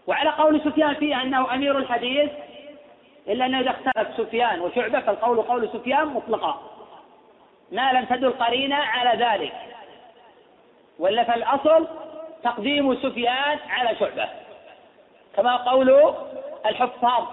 [0.08, 2.30] وعلى قول سفيان فيه أنه أمير الحديث
[3.30, 6.62] إلا أنه إذا اختلف سفيان وشعبة فالقول قول سفيان مطلقا.
[7.72, 9.54] ما لم تدل قرينة على ذلك.
[11.00, 11.88] ولا فالأصل
[12.44, 14.30] تقديم سفيان على شعبة.
[15.36, 16.14] كما قول
[16.66, 17.24] الحفاظ.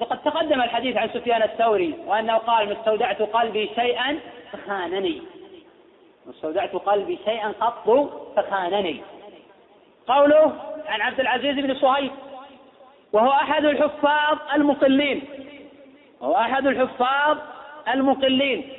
[0.00, 4.18] وقد تقدم الحديث عن سفيان الثوري وأنه قال ما استودعت قلبي شيئا
[4.52, 5.22] فخانني.
[6.26, 9.02] ما استودعت قلبي شيئا قط فخانني.
[10.08, 10.52] قوله
[10.86, 12.10] عن عبد العزيز بن صهيب
[13.16, 15.22] وهو أحد الحفاظ المقلين.
[16.20, 17.38] وهو أحد الحفاظ
[17.88, 18.72] المقلين.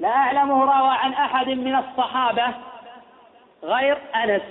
[0.00, 2.54] لا أعلمه روى عن أحد من الصحابة
[3.62, 4.42] غير أنس.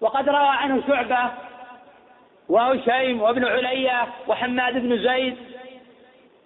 [0.00, 1.30] وقد روى عنه شعبة
[2.48, 5.36] وهشيم وابن علية وحماد بن زيد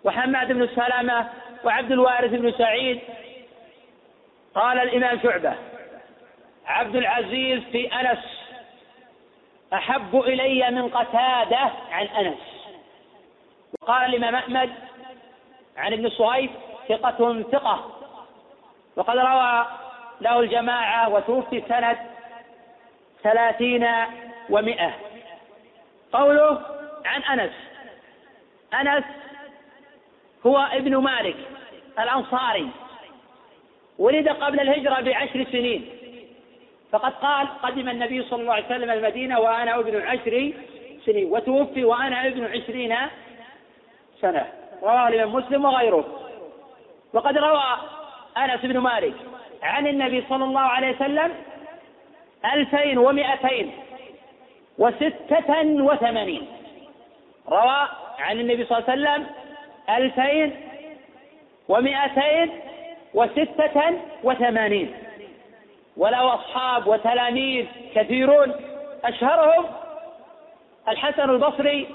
[0.04, 1.28] وحماد بن سلمة
[1.64, 3.00] وعبد الوارث بن سعيد.
[4.54, 5.54] قال الإمام شعبة
[6.66, 8.41] عبد العزيز في أنس
[9.74, 12.38] أحب إلي من قتادة عن أنس.
[13.82, 14.72] وقال الإمام أحمد
[15.76, 16.50] عن ابن صهيب
[16.88, 17.90] ثقة ثقة.
[18.96, 19.66] وقد روى
[20.20, 22.10] له الجماعة وتوفي سنة
[23.22, 23.88] ثلاثين
[24.50, 24.94] ومائة
[26.12, 26.62] قوله
[27.04, 27.52] عن أنس.
[28.74, 29.04] أنس
[30.46, 31.36] هو ابن مالك
[31.98, 32.70] الأنصاري.
[33.98, 36.01] ولد قبل الهجرة بعشر سنين.
[36.92, 40.52] فقد قال قدم النبي صلى الله عليه وسلم المدينة وأنا ابن عشر
[41.06, 42.96] سنين وتوفي وأنا ابن عشرين
[44.20, 44.46] سنة.
[44.82, 46.04] رواه الإمام مسلم وغيره.
[47.12, 47.64] وقد روى
[48.36, 49.14] أنس بن مالك
[49.62, 51.32] عن النبي صلى الله عليه وسلم
[52.54, 53.72] ألفين ومائتين
[54.78, 56.46] وستة وثمانين.
[57.48, 57.88] روى
[58.18, 59.26] عن النبي صلى الله عليه وسلم
[59.90, 60.56] ألفين
[61.68, 62.50] ومائتين
[63.14, 64.94] وستة وثمانين.
[65.96, 68.54] وله أصحاب وتلاميذ كثيرون
[69.04, 69.64] أشهرهم
[70.88, 71.88] الحسن البصري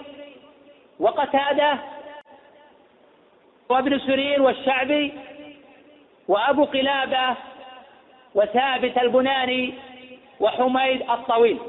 [1.00, 1.78] وقتادة
[3.70, 5.14] وابن سرين والشعبي
[6.28, 7.36] وأبو قلابة
[8.36, 9.74] وثابت البناني
[10.40, 11.60] وحميد الطويل.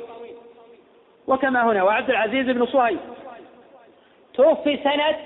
[1.26, 2.98] وكما هنا وعبد العزيز بن صهيب.
[4.34, 5.16] توفي سنة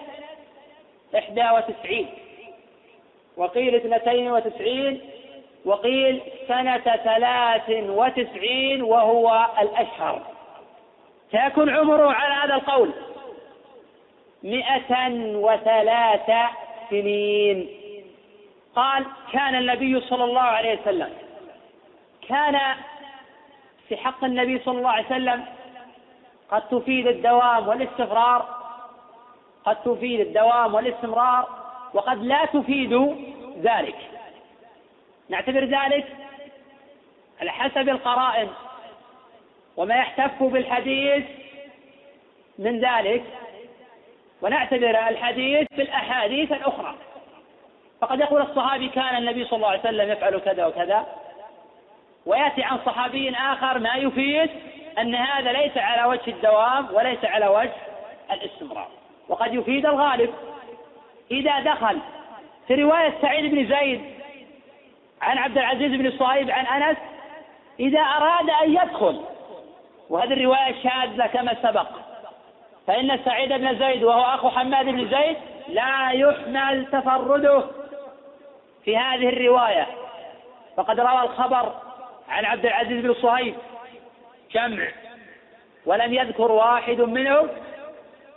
[1.18, 2.08] إحدى وتسعين
[3.36, 5.00] وقيل اثنتين وتسعين
[5.64, 10.22] وقيل سنة ثلاث وتسعين وهو الأشهر.
[11.32, 12.90] سيكون عمره على هذا القول
[14.42, 16.30] مئة وثلاث
[16.90, 17.68] سنين.
[18.76, 21.10] قال كان النبي صلى الله عليه وسلم
[22.28, 22.60] كان
[23.88, 25.44] في حق النبي صلى الله عليه وسلم
[26.50, 28.62] قد تفيد الدوام والاستقرار
[29.64, 31.48] قد تفيد الدوام والاستمرار
[31.94, 32.92] وقد لا تفيد
[33.62, 33.96] ذلك.
[35.32, 36.06] نعتبر ذلك
[37.40, 38.48] على حسب القرائن
[39.76, 41.24] وما يحتف بالحديث
[42.58, 43.24] من ذلك
[44.42, 46.94] ونعتبر الحديث بالأحاديث الأخرى.
[48.00, 51.06] فقد يقول الصحابي كان النبي صلى الله عليه وسلم يفعل كذا وكذا.
[52.26, 54.50] ويأتي عن صحابي آخر ما يفيد
[54.98, 57.74] أن هذا ليس على وجه الدوام وليس على وجه
[58.32, 58.88] الاستمرار.
[59.28, 60.34] وقد يفيد الغالب
[61.30, 61.98] إذا دخل.
[62.68, 64.21] في رواية سعيد بن زيد
[65.22, 66.96] عن عبد العزيز بن صهيب عن أنس
[67.80, 69.24] إذا أراد أن يدخل
[70.10, 71.88] وهذه الرواية شاذة كما سبق
[72.86, 75.36] فإن سعيد بن زيد وهو أخو حماد بن زيد
[75.68, 77.64] لا يحمل تفرده
[78.84, 79.86] في هذه الرواية.
[80.76, 81.72] فقد روى الخبر
[82.28, 83.54] عن عبد العزيز بن صهيب
[84.52, 84.88] جمع
[85.86, 87.48] ولم يذكر واحد منهم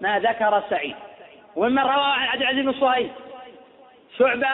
[0.01, 0.95] ما ذكر سعيد.
[1.55, 3.11] وممن روى عن عبد العزيز بن صهيب
[4.19, 4.49] شعبة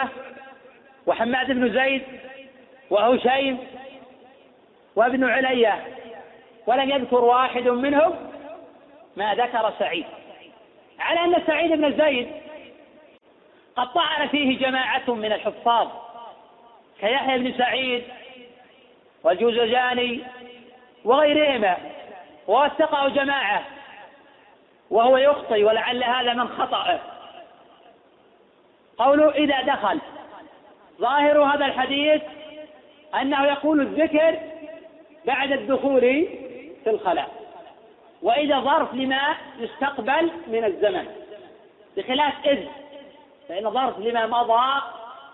[1.06, 2.02] وحماد بن زيد
[2.90, 3.58] وهشيم
[4.96, 5.84] وابن علية
[6.66, 8.14] ولم يذكر واحد منهم
[9.16, 10.06] ما ذكر سعيد.
[11.00, 12.28] على أن سعيد بن زيد
[13.76, 15.88] قد طعن فيه جماعة من الحفاظ
[17.00, 18.04] كيحيى بن سعيد
[19.24, 20.20] والجوزجاني
[21.04, 21.76] وغيرهما
[22.48, 23.62] ووثقه جماعة
[24.90, 27.00] وهو يخطي ولعل هذا من خطأه.
[28.98, 30.00] قوله إذا دخل
[31.02, 32.22] ظاهر هذا الحديث
[33.20, 34.38] أنه يقول الذكر
[35.26, 36.00] بعد الدخول
[36.84, 37.28] في الخلاء
[38.22, 41.06] وإذا ظرف لما يستقبل من الزمن
[41.96, 42.58] بخلاف إذ
[43.48, 44.82] فإن ظرف لما مضى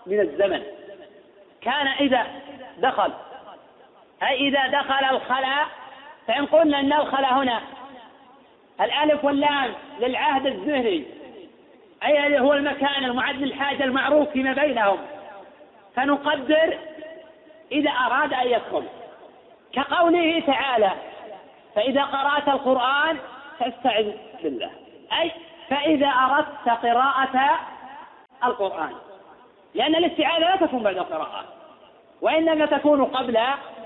[0.05, 0.63] من الزمن.
[1.61, 2.27] كان إذا
[2.77, 3.11] دخل
[4.23, 5.67] أي إذا دخل الخلاء؟
[6.27, 7.61] فإن قلنا أن الخلاء هنا
[8.81, 11.03] الألف واللام للعهد الذهني
[12.05, 14.97] أي هو المكان المعد للحاجة المعروف فيما بينهم.
[15.99, 16.77] فنقدر
[17.71, 18.83] إذا أراد أن يدخل.
[19.73, 20.91] كقوله تعالى
[21.75, 23.17] فإذا قرأت القرآن
[23.59, 24.11] فاستعذ
[24.43, 24.69] بالله.
[25.21, 25.31] أي
[25.69, 27.59] فإذا أردت قراءة
[28.43, 28.91] القرآن.
[29.75, 31.43] لأن الاستعاذة لا تكون بعد القراءة
[32.21, 33.37] وإنما تكون قبل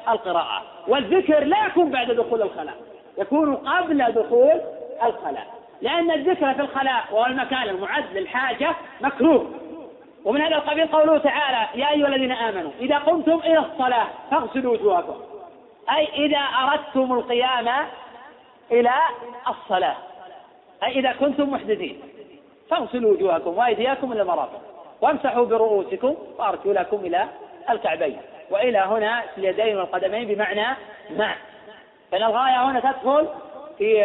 [0.09, 2.75] القراءة والذكر لا يكون بعد دخول الخلاء
[3.17, 4.61] يكون قبل دخول
[5.03, 5.47] الخلاء
[5.81, 9.51] لأن الذكر في الخلاء وهو المكان المعد للحاجة مكروه.
[10.25, 15.15] ومن هذا القبيل قوله تعالى يا أيها الذين آمنوا إذا قمتم إلى الصلاة فاغسلوا وجوهكم.
[15.95, 17.69] أي إذا أردتم القيام
[18.71, 18.93] إلى
[19.47, 19.95] الصلاة.
[20.83, 22.01] أي إذا كنتم محدثين
[22.69, 24.61] فاغسلوا وجوهكم وأيديكم إلى المرافق.
[25.01, 27.27] وامسحوا برؤوسكم وأرجلكم إلى
[27.69, 28.17] الكعبين.
[28.49, 30.77] وإلى هنا اليدين والقدمين بمعنى
[31.09, 31.35] مع
[32.11, 33.27] فإن الغاية هنا تدخل
[33.77, 34.03] في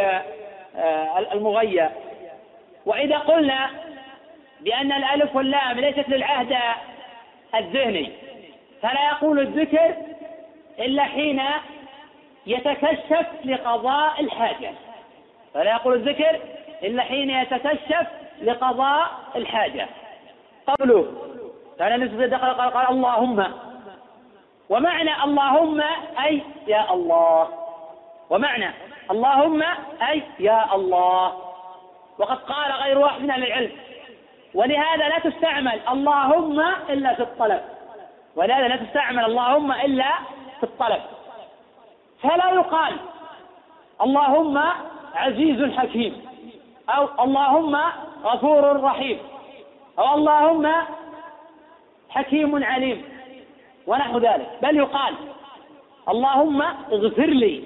[0.77, 1.91] آه، المغيى
[2.87, 3.71] وإذا قلنا
[4.61, 6.57] بأن الألف واللام ليست للعهد
[7.55, 8.13] الذهني.
[8.83, 9.95] فلا يقول الذكر
[10.79, 11.43] إلا حين
[12.47, 14.73] يتكشف لقضاء الحاجة.
[15.55, 16.41] فلا يقول الذكر
[16.83, 18.07] إلا حين يتكشف
[18.43, 19.89] لقضاء الحاجة.
[20.67, 21.13] قوله
[21.79, 23.45] كان نسبة دخل قال, قال اللهم.
[24.69, 25.83] ومعنى اللهم
[26.25, 27.49] أي يا الله.
[28.31, 28.71] ومعنى
[29.11, 29.63] اللهم
[30.09, 31.33] أي يا الله.
[32.19, 33.73] وقد قال غير واحد من أهل العلم
[34.55, 36.61] ولهذا لا تستعمل اللهم
[36.91, 37.61] إلا في الطلب.
[38.37, 40.13] ولهذا لا تستعمل اللهم إلا
[40.57, 41.01] في الطلب.
[42.23, 42.93] فلا يقال
[44.03, 44.63] اللهم
[45.15, 46.27] عزيز حكيم
[46.89, 47.77] أو اللهم
[48.25, 49.19] غفور رحيم
[49.99, 50.73] أو اللهم
[52.11, 53.05] حكيم عليم
[53.87, 54.59] ونحو ذلك.
[54.63, 55.15] بل يقال
[56.09, 56.63] اللهم
[56.93, 57.63] اغفر لي.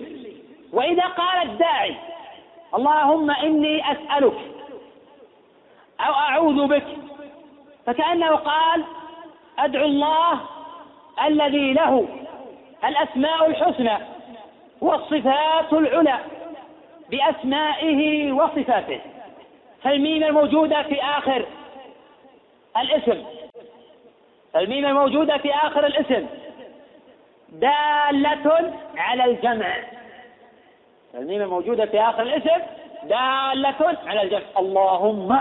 [0.73, 1.97] وإذا قال الداعي
[2.75, 4.52] اللهم إني أسألك
[6.07, 6.87] أو أعوذ بك.
[7.87, 8.85] فكأنه قال
[9.59, 10.41] أدعو الله
[11.27, 12.09] الذي له
[12.85, 13.99] الأسماء الحسنى
[14.81, 16.19] والصفات العلى
[17.11, 19.01] بأسمائه وصفاته.
[19.83, 21.47] فالميم الموجودة في آخر
[22.77, 23.25] الاسم.
[24.57, 26.27] الميم الموجودة في آخر الاسم
[27.49, 29.77] دالة على الجمع.
[31.15, 32.63] الميم الموجودة في آخر الاسم
[33.03, 34.43] دالة على الجمع.
[34.59, 35.39] اللهم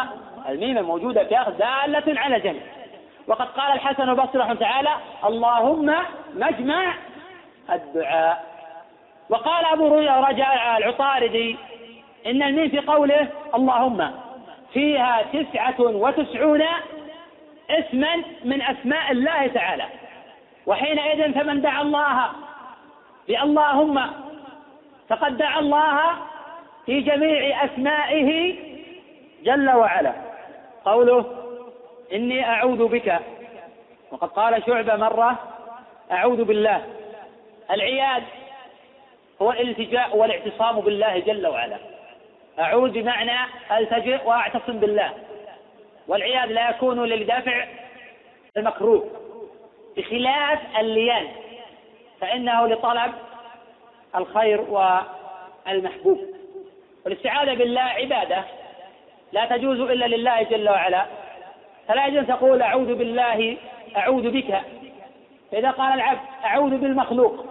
[0.49, 2.59] الميم الموجودة في آخر دالة على الجمع
[3.27, 4.89] وقد قال الحسن البصري رحمه تعالى
[5.25, 5.95] اللهم
[6.35, 6.93] مجمع
[7.71, 8.45] الدعاء.
[9.29, 11.57] وقال أبو رجاء العطاردي
[12.25, 14.11] إن الميم في قوله اللهم
[14.73, 16.63] فيها تسعة وتسعون
[17.69, 19.85] اسما من أسماء الله تعالى.
[20.65, 22.29] وحينئذ فمن دعا الله
[23.27, 24.11] بأللهم
[25.09, 25.99] فقد دعا الله
[26.85, 28.55] في جميع أسمائه
[29.43, 30.30] جل وعلا.
[30.85, 31.25] قوله
[32.13, 33.19] إني أعوذ بك.
[34.11, 35.39] وقد قال شعبة مرة
[36.11, 36.85] أعوذ بالله.
[37.71, 38.23] العياد
[39.41, 41.77] هو الالتجاء والاعتصام بالله جل وعلا.
[42.59, 43.37] أعوذ بمعنى
[43.71, 45.13] ألتجئ وأعتصم بالله.
[46.07, 47.67] والعياذ لا يكون للدافع
[48.57, 49.09] المكروه.
[49.97, 51.27] بخلاف الليان.
[52.21, 53.11] فإنه لطلب
[54.15, 56.19] الخير والمحبوب.
[57.05, 58.43] والاستعاذة بالله عبادة.
[59.31, 61.05] لا تجوز إلا لله جل وعلا.
[61.87, 63.57] فلا يجوز تقول أعوذ بالله
[63.97, 64.61] أعوذ بك.
[65.51, 67.45] فإذا قال العبد أعوذ بالمخلوق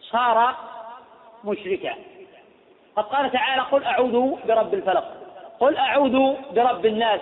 [0.00, 0.56] صار
[1.44, 1.94] مشركا.
[2.96, 5.04] قد قال تعالى قل أعوذ برب الفلق
[5.60, 7.20] قل أعوذ برب الناس.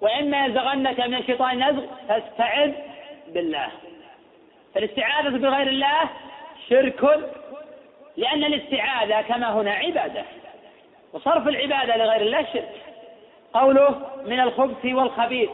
[0.00, 2.72] وإما يزغنك من الشيطان نزغ فاستعذ
[3.28, 3.68] بالله.
[4.74, 6.00] فالاستعاذة بغير الله
[6.68, 7.04] شرك
[8.16, 10.24] لأن الاستعاذة كما هنا عبادة.
[11.12, 12.82] وصرف العبادة لغير الله شرك.
[13.54, 15.50] قوله من الخبث والخبيث.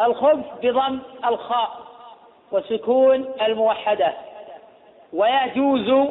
[0.00, 1.78] الخبث بضم الخاء
[2.52, 4.12] وسكون الموحدة.
[5.12, 6.10] ويجوز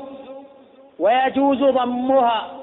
[1.00, 2.58] ويجوز ضمها.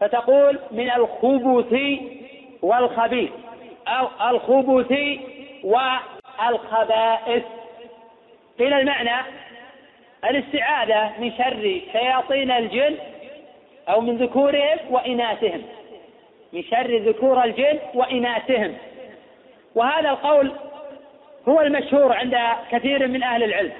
[0.00, 2.00] فتقول من الخبث
[2.62, 3.30] والخبيث.
[3.88, 4.92] أو الخبث
[5.64, 7.44] والخبائث.
[8.58, 9.26] قيل المعنى
[10.24, 12.96] الاستعاذة من شر شياطين الجن
[13.92, 15.62] أو من ذكورهم وإناثهم.
[16.52, 18.74] من شر ذكور الجن وإناثهم.
[19.74, 20.52] وهذا القول
[21.48, 22.38] هو المشهور عند
[22.70, 23.72] كثير من أهل العلم.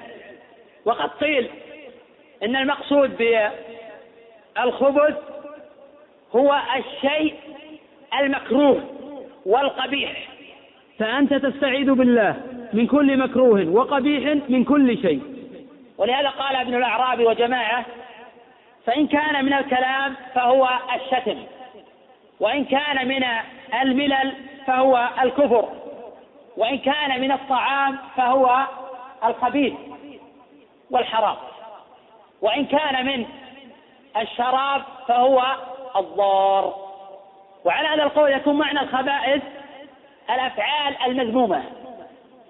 [0.85, 1.49] وقد قيل
[2.43, 3.37] إن المقصود
[4.63, 5.17] الخبث
[6.35, 7.33] هو الشيء
[8.19, 8.83] المكروه
[9.45, 10.27] والقبيح.
[10.99, 12.35] فأنت تستعيذ بالله
[12.73, 15.21] من كل مكروه وقبيح من كل شيء.
[15.97, 17.85] ولهذا قال ابن الأعرابي وجماعة
[18.85, 21.43] فإن كان من الكلام فهو الشتم
[22.39, 23.23] وإن كان من
[23.81, 24.33] الملل
[24.67, 25.69] فهو الكفر
[26.57, 28.67] وإن كان من الطعام فهو
[29.25, 29.73] الخبيث
[30.91, 31.35] والحرام
[32.41, 33.25] وإن كان من
[34.17, 35.43] الشراب فهو
[35.95, 36.91] الضار.
[37.65, 39.43] وعلى هذا القول يكون معنى الخبائث
[40.29, 41.63] الأفعال المذمومة.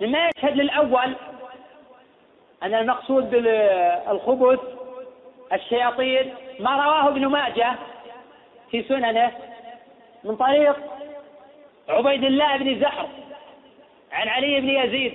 [0.01, 1.15] مما يشهد للأول
[2.63, 4.59] أن المقصود بالخبث
[5.53, 7.75] الشياطين ما رواه ابن ماجه
[8.71, 9.31] في سننه
[10.23, 10.75] من طريق
[11.89, 13.07] عبيد الله بن زحر
[14.11, 15.13] عن علي بن يزيد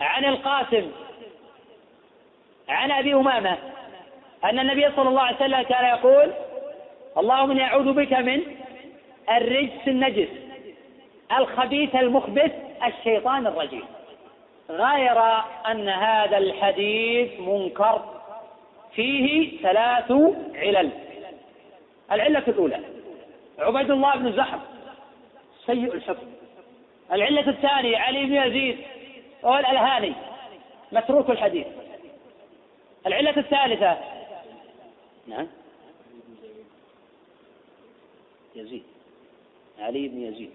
[0.00, 0.90] عن القاسم
[2.68, 3.58] عن أبي أمامة
[4.44, 6.32] أن النبي صلى الله عليه وسلم كان يقول
[7.18, 8.42] اللهم اني اعوذ بك من
[9.30, 10.28] الرجس النجس
[11.38, 12.52] الخبيث المخبث
[12.86, 13.84] الشيطان الرجيم.
[14.70, 15.22] غير
[15.70, 18.17] أن هذا الحديث منكر
[18.98, 20.12] فيه ثلاث
[20.54, 20.90] علل.
[22.12, 22.80] العلة الأولى
[23.58, 24.60] عبيد الله بن زحر
[25.66, 26.24] سيء الحفظ
[27.12, 28.78] العلة الثانية علي بن يزيد
[29.44, 30.12] هو الألهاني
[30.92, 31.66] متروك الحديث.
[33.06, 33.98] العلة الثالثة
[35.26, 35.46] نعم.
[38.56, 38.84] يزيد
[39.78, 40.50] علي بن يزيد.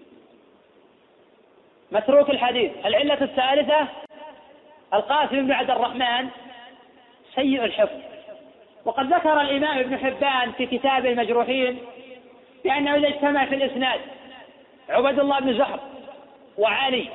[1.92, 2.72] متروك الحديث.
[2.86, 3.88] العلة الثالثة
[4.94, 6.28] القاسم بن عبد الرحمن
[7.34, 8.13] سيء الحفظ
[8.84, 11.78] وقد ذكر الإمام ابن حبان في كتاب المجروحين
[12.64, 14.00] بأنه إذا اجتمع في الإسناد
[14.88, 15.80] عبد الله بن زهر
[16.58, 17.08] وعلي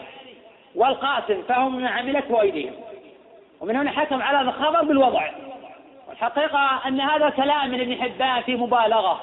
[0.75, 2.73] والقاسم فهم من عملته أيديهم
[3.61, 5.29] ومن هنا حكم على هذا الخبر بالوضع.
[6.07, 9.19] والحقيقة أن هذا كلام من ابن حبان في مبالغة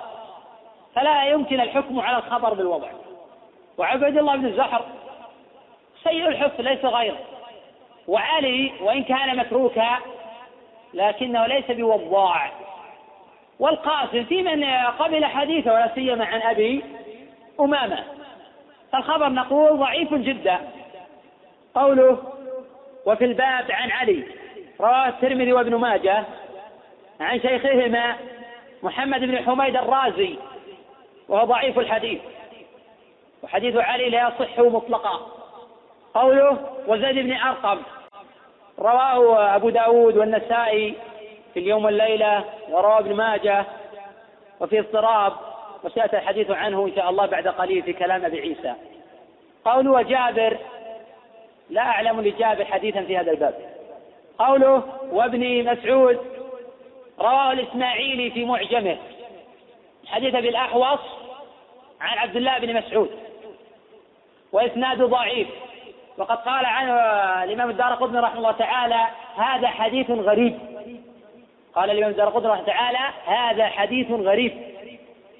[0.94, 2.88] فلا يمكن الحكم على الخبر بالوضع.
[3.78, 4.84] وعبد الله بن الزحر
[6.04, 7.18] سيء الحفظ ليس غيره.
[8.08, 9.98] وعلي وإن كان متروكا
[10.96, 12.50] لكنه ليس بوضاع.
[13.58, 14.64] والقاسم في من
[14.98, 16.84] قبل حديثه ولا سيما عن أبي
[17.60, 18.04] أمامة.
[18.92, 20.58] فالخبر نقول ضعيف جدا.
[21.74, 22.18] قوله
[23.06, 24.24] وفي الباب عن علي.
[24.80, 26.24] رواه الترمذي وابن ماجه
[27.20, 28.16] عن شيخهما
[28.82, 30.38] محمد بن حميد الرازي
[31.28, 32.20] وهو ضعيف الحديث.
[33.42, 35.26] وحديث علي لا يصح مطلقا.
[36.14, 37.78] قوله وزيد بن أرقم.
[38.78, 40.94] رواه أبو داود والنسائي
[41.54, 43.64] في اليوم والليلة ورواه ابن ماجه
[44.60, 45.32] وفي اضطراب
[45.84, 48.74] وسيأتي الحديث عنه إن شاء الله بعد قليل في كلام أبي عيسى.
[49.64, 50.56] قول وجابر
[51.70, 53.54] لا أعلم لجابر حديثا في هذا الباب.
[54.38, 54.82] قوله
[55.12, 56.18] وابن مسعود
[57.20, 58.96] رواه الإسماعيلي في معجمه.
[60.06, 61.00] حديث أبي الأحوص
[62.00, 63.10] عن عبد الله بن مسعود
[64.52, 65.48] وإسناده ضعيف.
[66.18, 66.92] وقد قال عنه
[67.44, 69.06] الإمام الدار قطني رحمه الله تعالى
[69.36, 70.58] هذا حديث غريب.
[71.74, 74.52] قال الإمام الدار قطني رحمه الله تعالى هذا حديث غريب.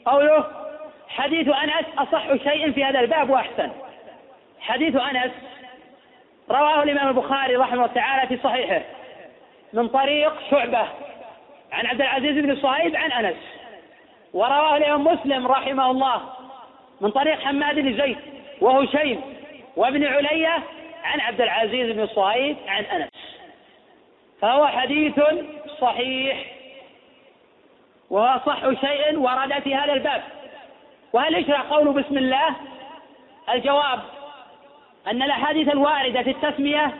[0.05, 0.44] قوله
[1.09, 3.70] حديث أنس أصح شيء في هذا الباب وأحسن.
[4.61, 5.32] حديث أنس
[6.51, 8.82] رواه الإمام البخاري رحمه الله تعالى في صحيحه
[9.73, 10.86] من طريق شعبة
[11.73, 13.36] عن عبد العزيز بن صهيب عن أنس.
[14.35, 16.23] ورواه الإمام مسلم رحمه الله
[17.01, 18.19] من طريق حماد بن زيد
[18.61, 19.35] وهشيم
[19.77, 20.59] وابن علية
[21.05, 23.11] عن عبد العزيز بن صهيب عن أنس.
[24.40, 25.20] فهو حديث
[25.81, 26.44] صحيح.
[28.11, 30.23] وهو صح شيء ورد في هذا الباب.
[31.12, 32.57] وهل يشرع قوله بسم الله؟
[33.55, 34.01] الجواب
[35.07, 36.94] أن الأحاديث الواردة في التسمية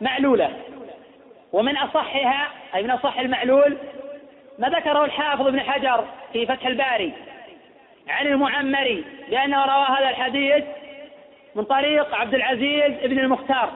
[0.00, 0.50] معلولة.
[1.52, 3.78] ومن أصحها أي من أصح المعلول
[4.58, 7.12] ما ذكره الحافظ ابن حجر في فتح الباري
[8.08, 10.64] عن المعمري لأنه روى هذا الحديث
[11.58, 13.70] من طريق عبد العزيز بن المختار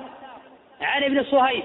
[0.81, 1.65] عن ابن صهيب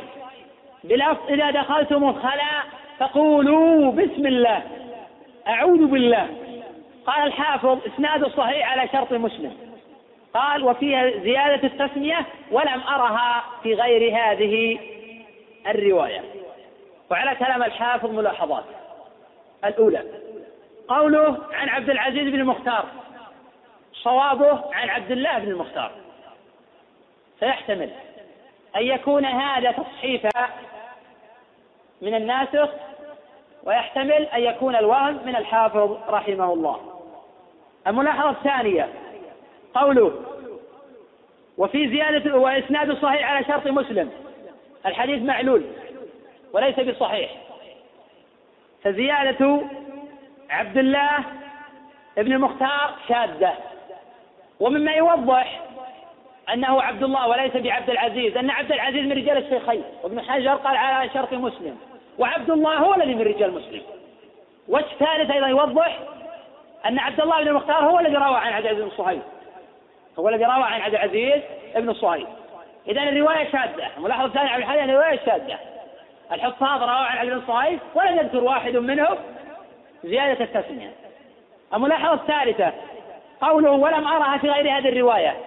[0.84, 2.64] بلفظ إذا دخلتم الخلاء
[3.00, 4.62] فقولوا بسم الله
[5.48, 6.28] أعوذ بالله.
[7.06, 9.54] قال الحافظ إسناد صحيح على شرط مسلم.
[10.34, 14.80] قال وفيها زيادة التسمية ولم أرها في غير هذه
[15.68, 16.22] الرواية.
[17.12, 18.64] وعلى كلام الحافظ ملاحظات.
[19.66, 20.04] الأولى
[20.88, 22.86] قوله عن عبد العزيز بن المختار
[23.94, 25.92] صوابه عن عبد الله بن المختار.
[27.40, 27.90] فيحتمل
[28.76, 30.50] أن يكون هذا تصحيفا
[32.02, 32.70] من الناسخ
[33.64, 37.02] ويحتمل أن يكون الوهم من الحافظ رحمه الله.
[37.88, 38.90] الملاحظة الثانية
[39.74, 40.14] قوله
[41.58, 44.12] وفي زيادة وإسناد صحيح على شرط مسلم.
[44.86, 45.64] الحديث معلول
[46.54, 47.32] وليس بصحيح.
[48.84, 49.62] فزيادة
[50.50, 51.18] عبد الله
[52.18, 53.54] ابن المختار شاذة.
[54.60, 55.67] ومما يوضح
[56.54, 60.78] أنه عبد الله وليس بعبد العزيز أن عبد العزيز من رجال الشيخين وابن حجر قال
[60.78, 61.78] على شرط مسلم
[62.20, 63.82] وعبد الله هو الذي من رجال مسلم.
[64.68, 66.00] وجه ثالث أيضا يوضح
[66.86, 69.22] أن عبد الله بن المختار هو الذي روى عن عبد العزيز بن صهيب.
[70.20, 71.42] هو الذي روى عن عبد العزيز
[71.76, 72.28] بن صهيب.
[72.88, 73.88] إذا الرواية شاذة.
[73.98, 75.60] الملاحظة الثانية على الحديث الرواية شاذة.
[76.32, 79.18] الحفاظ روى عن عبد بن صهيب ولم يذكر واحد منهم
[80.04, 80.92] زيادة التسمية.
[81.74, 82.74] الملاحظة الثالثة
[83.42, 85.38] قوله ولم أرها في غير هذه الرواية.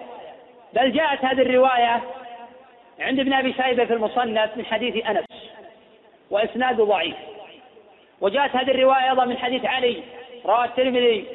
[0.73, 2.01] بل جاءت هذه الرواية
[2.99, 5.25] عند ابن أبي شيبة في المصنف من حديث أنس
[6.29, 7.15] وإسناده ضعيف.
[8.21, 10.03] وجاءت هذه الرواية أيضا من حديث علي
[10.45, 11.25] رواه الترمذي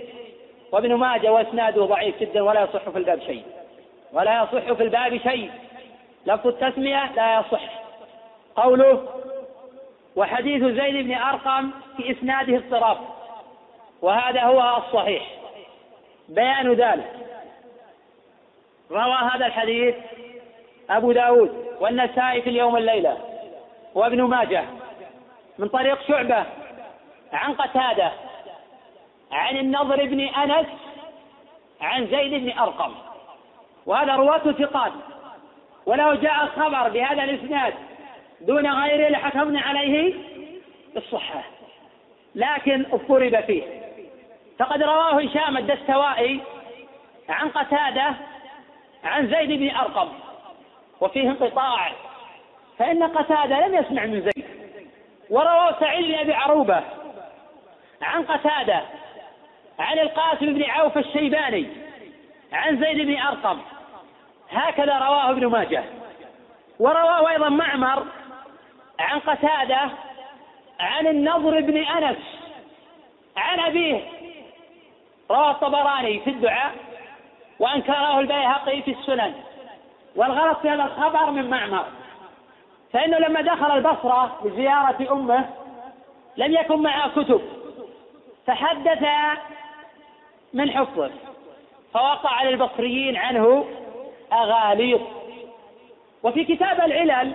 [0.73, 3.43] وابن ماجه وإسناده ضعيف جدا ولا يصح في الباب شيء.
[4.13, 5.51] ولا يصح في الباب شيء.
[6.27, 7.63] لفظ التسمية لا يصح.
[8.57, 9.09] قوله
[10.17, 12.99] وحديث زيد بن أرقم في إسناده اضطراب.
[14.03, 15.23] وهذا هو الصحيح.
[16.29, 17.13] بيان ذلك.
[18.91, 19.95] روى هذا الحديث
[20.91, 23.19] أبو داود والنسائي في اليوم الليلة
[23.95, 24.65] وابن ماجه
[25.59, 26.45] من طريق شعبة
[27.33, 28.13] عن قتادة
[29.33, 30.67] عن النضر بن أنس
[31.81, 32.95] عن زيد بن أرقم.
[33.87, 34.93] وهذا رواة ثقات.
[35.87, 37.75] ولو جاء الخبر بهذا الإسناد
[38.41, 40.15] دون غيره لحكمنا عليه
[40.95, 41.43] بالصحة
[42.35, 43.63] لكن اضطرب فيه.
[44.59, 46.41] فقد رواه هشام الدستوائي
[47.29, 48.15] عن قتادة
[49.07, 50.09] عن زيد بن أرقم
[51.01, 51.93] وفيه انقطاع.
[52.79, 54.47] فإن قتادة لم يسمع من زيد
[55.31, 56.83] ورواه سعيد بن أبي عروبة
[58.03, 58.83] عن قتادة
[59.79, 61.67] عن القاسم بن عوف الشيباني
[62.53, 63.61] عن زيد بن أرقم.
[64.51, 65.85] هكذا رواه ابن ماجه.
[66.79, 68.07] ورواه أيضا معمر
[68.99, 69.91] عن قتادة
[70.81, 72.19] عن النضر بن أنس
[73.37, 74.01] عن أبيه.
[75.31, 76.75] رواه الطبراني في الدعاء.
[77.59, 79.35] وأنكره البيهقي في السنن.
[80.17, 81.85] والغلط في هذا الخبر من معمر.
[82.93, 85.49] فإنه لما دخل البصرة لزيارة أمه
[86.37, 87.41] لم يكن معه كتب.
[88.47, 89.05] فحدث
[90.53, 91.11] من حفظه.
[91.95, 93.65] فوقع للبصريين عنه
[94.33, 95.01] أغاليط.
[96.23, 97.33] وفي كتاب العلل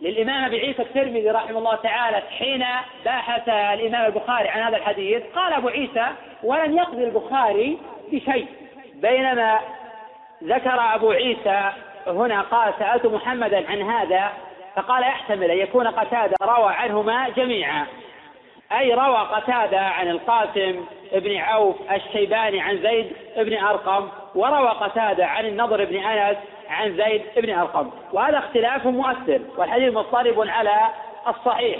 [0.00, 2.64] للإمام أبي عيسى الترمذي رحمه الله تعالى حين
[3.04, 6.06] باحث الإمام البخاري عن هذا الحديث قال أبو عيسى
[6.42, 7.78] ولم يقضي البخاري
[8.12, 8.46] بشيء.
[9.00, 9.58] بينما
[10.44, 11.70] ذكر أبو عيسى
[12.06, 14.32] هنا قال سألت محمدا عن هذا
[14.76, 17.86] فقال يحتمل أن يكون قتادة روى عنهما جميعا.
[18.78, 25.46] أي روى قتادة عن القاسم بن عوف الشيباني عن زيد بن أرقم وروى قتادة عن
[25.46, 26.36] النضر بن أنس
[26.70, 27.90] عن زيد بن أرقم.
[28.12, 30.76] وهذا اختلاف مؤثر والحديث مضطرب على
[31.28, 31.78] الصحيح.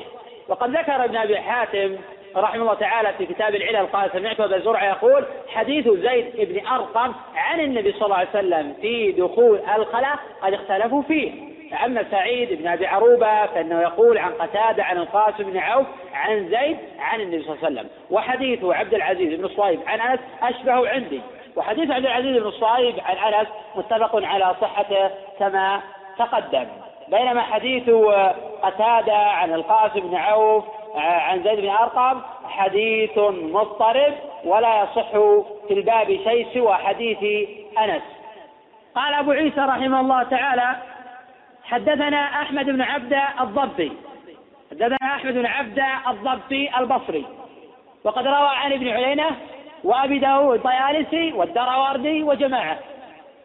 [0.48, 1.96] وقد ذكر ابن أبي حاتم
[2.36, 7.12] رحمه الله تعالى في كتاب العلل قال سمعت أبا زرعه يقول حديث زيد بن أرقم
[7.36, 11.50] عن النبي صلى الله عليه وسلم في دخول الخلاء قد اختلفوا فيه.
[11.84, 16.78] أما سعيد بن أبي عروبة فإنه يقول عن قتادة عن القاسم بن عوف عن زيد
[16.98, 17.88] عن النبي صلى الله عليه وسلم.
[18.10, 21.20] وحديث عبد العزيز بن صهيب عن أنس أشبه عندي.
[21.56, 25.80] وحديث عبد العزيز بن صهيب عن أنس متفق على صحته كما
[26.18, 26.66] تقدم.
[27.08, 27.90] بينما حديث
[28.62, 30.64] قتادة عن القاسم بن عوف
[30.94, 34.14] عن زيد بن أرقم حديث مضطرب
[34.44, 35.10] ولا يصح
[35.68, 37.48] في الباب شيء سوى حديث
[37.78, 38.02] أنس.
[38.94, 40.76] قال أبو عيسى رحمه الله تعالى
[41.64, 43.92] حدثنا أحمد بن عبد الضبي.
[44.70, 47.26] حدثنا أحمد بن عبد الضبي البصري.
[48.04, 49.30] وقد روى عن ابن عيينة
[49.84, 52.78] وأبي داود طيالسي والدراوردي وجماعة.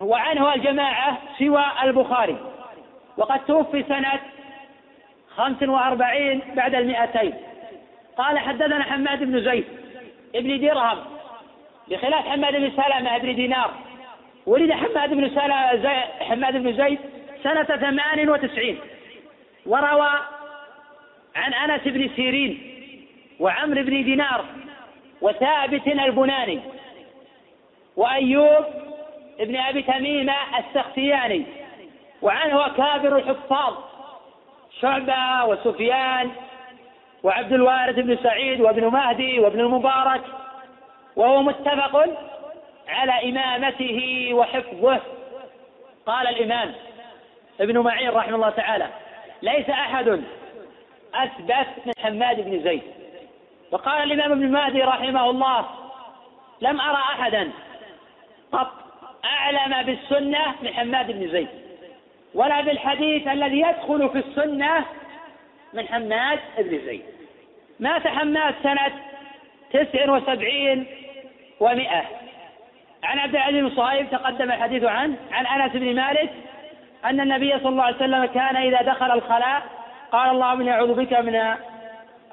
[0.01, 2.37] وعنه الجماعة سوى البخاري.
[3.17, 4.19] وقد توفي سنة
[5.37, 7.33] خمس وأربعين بعد المئتين.
[8.17, 9.65] قال حدثنا حماد بن زيد
[10.35, 10.97] ابن درهم
[11.87, 13.71] بخلاف حماد بن سلمة بن دينار
[14.45, 15.89] ولد حماد بن سلمة
[16.19, 16.99] حماد بن زيد
[17.43, 18.77] سنة ثمان وتسعين
[19.65, 20.09] وروى
[21.35, 22.59] عن أنس بن سيرين
[23.39, 24.45] وعمرو بن دينار
[25.21, 26.59] وثابت البناني
[27.95, 28.65] وأيوب
[29.39, 31.45] ابن أبي تميمة السختياني
[32.21, 33.73] وعنه أكابر الحفاظ
[34.81, 36.31] شعبة وسفيان
[37.23, 40.21] وعبد الوارث بن سعيد وابن مهدي وابن المبارك
[41.15, 42.05] وهو متفق
[42.87, 44.99] على إمامته وحفظه.
[46.05, 46.73] قال الإمام
[47.61, 48.87] ابن معين رحمه الله تعالى
[49.41, 50.21] ليس أحد
[51.13, 52.81] أثبت من حماد بن زيد
[53.71, 55.65] وقال الإمام ابن مهدي رحمه الله
[56.61, 57.51] لم أرى أحدا
[58.51, 58.71] قط
[59.25, 61.64] أعلم بالسنة من حماد بن زيد
[62.35, 64.85] ولا بالحديث الذي يدخل في السنة
[65.73, 67.03] من حماد بن زيد.
[67.79, 68.91] مات حماد سنة
[69.73, 70.85] تسع وسبعين
[71.59, 72.03] ومئة.
[73.03, 76.29] عن عبد العزيز بن صهيب تقدم الحديث عنه عن أنس بن مالك
[77.05, 79.61] أن النبي صلى الله عليه وسلم كان إذا دخل الخلاء
[80.11, 81.55] قال اللهم إني أعوذ بك من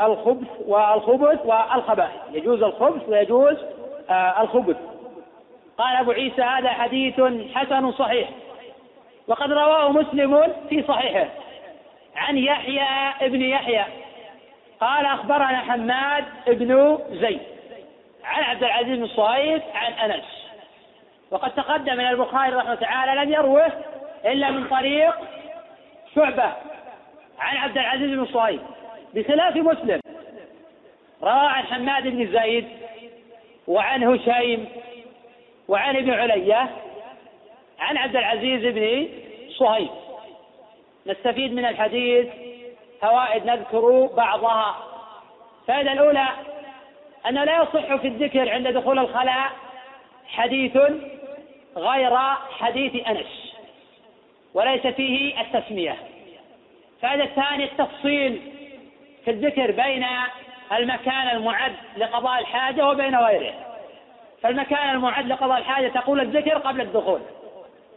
[0.01, 2.20] الخبث والخبث والخبائث.
[2.33, 3.57] يجوز الخبث ويجوز
[4.11, 4.77] آه، الخبث.
[5.79, 7.20] قال أبو عيسى هذا حديث
[7.55, 8.29] حسن صحيح.
[9.28, 11.28] وقد رواه مسلم في صحيحه.
[12.16, 13.85] عن يحيى ابن يحيى.
[14.81, 17.40] قال أخبرنا حماد بن زيد.
[18.24, 20.24] عن عبد العزيز بن صهيب عن أنس.
[21.31, 23.73] وقد تقدم من البخاري رحمه تعالى لم يروه
[24.24, 25.15] إلا من طريق
[26.15, 26.53] شعبة.
[27.39, 28.61] عن عبد العزيز بن صهيب.
[29.15, 30.01] بخلاف مسلم.
[31.23, 32.69] روى عن حماد بن زيد
[33.66, 34.69] وعن هشيم
[35.69, 36.70] وعن ابن علية
[37.83, 39.09] عن عبد العزيز بن
[39.59, 39.91] صهيب.
[41.07, 42.27] نستفيد من الحديث
[43.01, 44.77] فوائد نذكر بعضها.
[45.63, 46.29] الفائدة الأولى
[47.29, 49.51] أنه لا يصح في الذكر عند دخول الخلاء
[50.27, 50.79] حديث
[51.77, 52.17] غير
[52.59, 53.55] حديث أنس
[54.55, 55.97] وليس فيه التسمية.
[56.97, 58.41] الفائدة الثانية التفصيل
[59.25, 60.07] في الذكر بين
[60.73, 63.55] المكان المعد لقضاء الحاجة وبين غيره.
[64.43, 67.21] فالمكان المعد لقضاء الحاجة تقول الذكر قبل الدخول.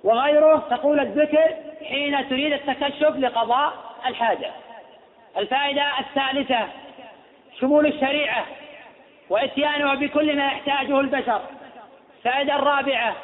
[0.04, 3.74] وغيره تقول الذكر حين تريد التكشف لقضاء
[4.06, 4.52] الحاجة.
[5.38, 6.68] الفائدة الثالثة
[7.60, 8.46] شمول الشريعة
[9.30, 11.42] وإتيانها بكل ما يحتاجه البشر.
[12.18, 13.16] الفائدة الرابعة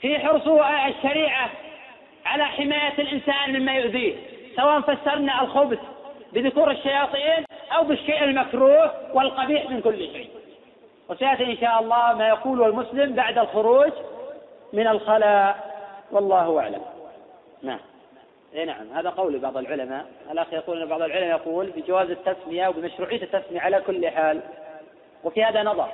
[0.00, 0.48] في حرص
[0.88, 1.50] الشريعة
[2.26, 4.14] على حماية الإنسان مما يؤذيه
[4.56, 5.78] سواء فسرنا الخبث
[6.32, 7.44] بذكور الشياطين
[7.76, 10.30] أو بالشيء المكروه والقبيح من كل شيء.
[11.08, 13.92] وسيأتي إن شاء الله ما يقوله المسلم بعد الخروج
[14.72, 15.76] من الخلاء
[16.10, 16.82] والله أعلم.
[17.62, 17.78] نعم.
[18.54, 18.92] اي نعم.
[18.92, 20.06] هذا قول بعض العلماء.
[20.30, 24.40] الأخ يقول إن بعض العلماء يقول بجواز التسمية وبمشروعية التسمية على كل حال.
[25.24, 25.88] وفي هذا نظر.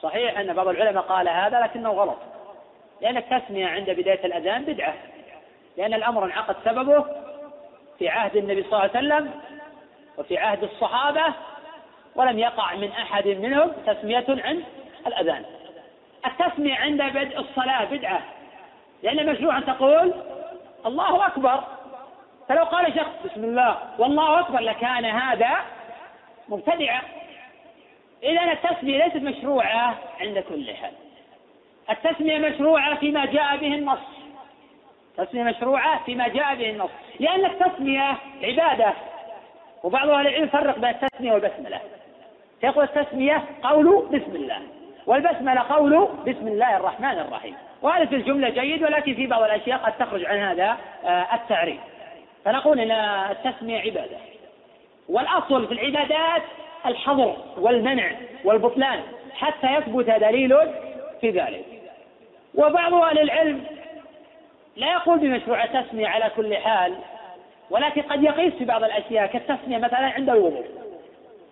[0.00, 2.18] صحيح أن بعض العلماء قال هذا لكنه غلط.
[3.00, 4.94] لأن التسمية عند بداية الأذان بدعة.
[5.76, 7.04] لأن الأمر انعقد سببه
[7.98, 9.30] في عهد النبي صلى الله عليه وسلم
[10.18, 11.24] وفي عهد الصحابة
[12.14, 14.64] ولم يقع من أحد منهم تسمية عند
[15.06, 15.44] الأذان.
[16.26, 18.20] التسمية عند بدء الصلاة بدعة.
[19.02, 20.14] لأن مشروع أن تقول
[20.86, 21.60] الله أكبر.
[22.48, 25.50] فلو قال شخص بسم الله والله أكبر لكان هذا
[26.48, 27.00] مبتدعا.
[28.22, 30.92] إذا التسمية ليست مشروعة عند كل حال
[31.90, 33.98] التسمية مشروعة فيما جاء به النص.
[35.18, 36.90] التسمية مشروعة فيما جاء به النص.
[37.20, 38.92] لأن التسمية عبادة.
[39.82, 41.80] وبعض أهل العلم يفرق بين التسمية والبسملة.
[42.62, 44.62] يقول التسمية قول بسم الله.
[45.08, 47.54] والبسملة قول بسم الله الرحمن الرحيم.
[47.82, 51.80] وهذا في الجملة جيد ولكن في بعض الأشياء قد تخرج عن هذا آه، التعريف.
[52.44, 52.90] فنقول أن
[53.30, 54.16] التسمية عبادة.
[55.08, 56.42] والأصل في العبادات
[56.86, 58.10] الحظر والمنع
[58.44, 59.00] والبطلان
[59.34, 60.56] حتى يثبت دليل
[61.20, 61.64] في ذلك.
[62.54, 63.64] وبعض أهل العلم
[64.76, 66.94] لا يقول بمشروع التسمية على كل حال
[67.70, 70.64] ولكن قد يقيس في بعض الأشياء كالتسمية مثلا عند الوضوء.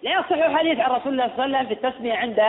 [0.02, 2.40] لا يصح حديث عن رسول الله صلى الله عليه وسلم في التسمية عند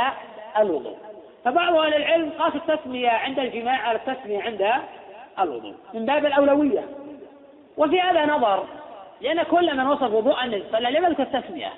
[0.59, 0.97] الوضوء.
[1.45, 4.71] فبعض أهل العلم قاس التسمية عند الجماع على التسمية عند
[5.39, 6.83] الوضوء من باب الأولوية.
[7.77, 8.65] وفي هذا نظر
[9.21, 11.73] لأن كل من وصف وضوء النبي صلى الله عليه وسلم التسمية.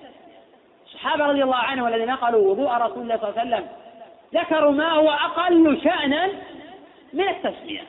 [0.86, 3.68] الصحابة رضي الله عنهم والذين قالوا وضوء رسول الله صلى الله عليه وسلم
[4.34, 6.30] ذكروا ما هو أقل شأنا
[7.14, 7.82] من التسمية.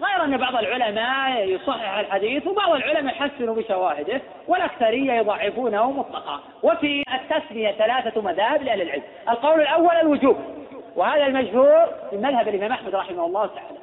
[0.00, 6.40] غير أن بعض العلماء يصحح الحديث وبعض العلماء يحسنوا بشواهده والأكثرية يضعفونه مطلقا.
[6.62, 9.02] وفي التسمية ثلاثة مذاهب لأهل العلم.
[9.28, 10.36] القول الأول الوجوب.
[10.96, 13.78] وهذا المشهور في مذهب الإمام أحمد رحمه الله تعالى.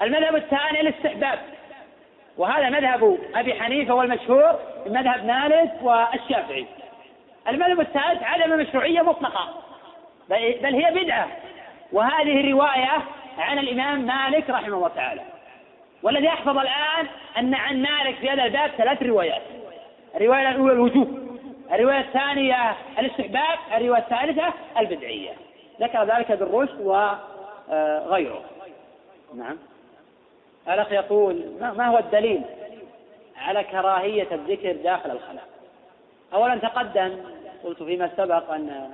[0.00, 1.38] المذهب الثاني الاستحباب.
[2.38, 6.66] وهذا مذهب أبي حنيفة والمشهور في مذهب مالك والشافعي.
[7.48, 9.48] المذهب الثالث عدم المشروعية مطلقة.
[10.28, 11.28] بل هي بدعة.
[11.92, 13.02] وهذه رواية
[13.38, 15.22] عن الإمام مالك رحمه الله تعالى.
[16.02, 17.06] والذي أحفظ الآن
[17.38, 19.42] أن عن مالك في هذا الباب ثلاث روايات.
[20.14, 21.18] الرواية الأولى الوجوب.
[21.72, 23.58] الرواية الثانية الاستحباب.
[23.76, 25.32] الرواية الثالثة البدعية.
[25.80, 28.42] ذكر ذلك بالرشد وغيره
[29.34, 29.58] نعم.
[30.68, 32.42] الأخ يقول ما هو الدليل
[33.36, 35.44] على كراهية الذكر داخل الخلاء؟
[36.34, 37.18] أولا تقدم
[37.64, 38.90] قلت فيما سبق أن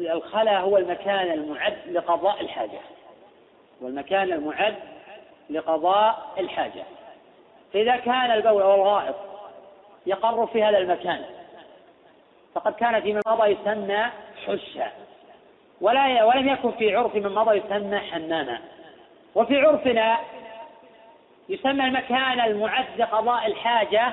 [0.00, 2.80] الخلاء هو المكان المعد لقضاء الحاجة.
[3.80, 4.74] والمكان المعد
[5.50, 6.84] لقضاء الحاجة.
[7.72, 9.16] فإذا كان البول أو الغائط
[10.06, 11.24] يقر في هذا المكان
[12.54, 14.06] فقد كان فيما مضى يسمى
[14.46, 14.90] حشا
[15.80, 18.58] ولا ولم يكن في عرف من مضى يسمى حماما.
[19.34, 20.18] وفي عرفنا
[21.48, 24.12] يسمى المكان المعد لقضاء الحاجة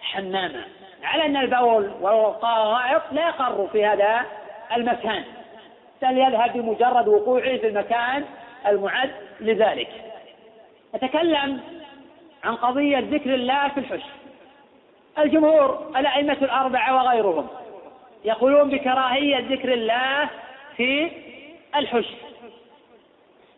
[0.00, 0.64] حماما.
[1.02, 4.20] على أن البول والغائط لا يقر في هذا
[4.76, 5.24] المكان
[6.02, 8.24] بل يذهب بمجرد وقوعه في المكان
[8.66, 9.10] المعد
[9.40, 9.88] لذلك.
[10.94, 11.60] نتكلم
[12.44, 14.02] عن قضية ذكر الله في الحش
[15.18, 17.48] الجمهور الأئمة الأربعة وغيرهم
[18.24, 20.28] يقولون بكراهية ذكر الله
[20.76, 21.10] في
[21.76, 22.06] الحش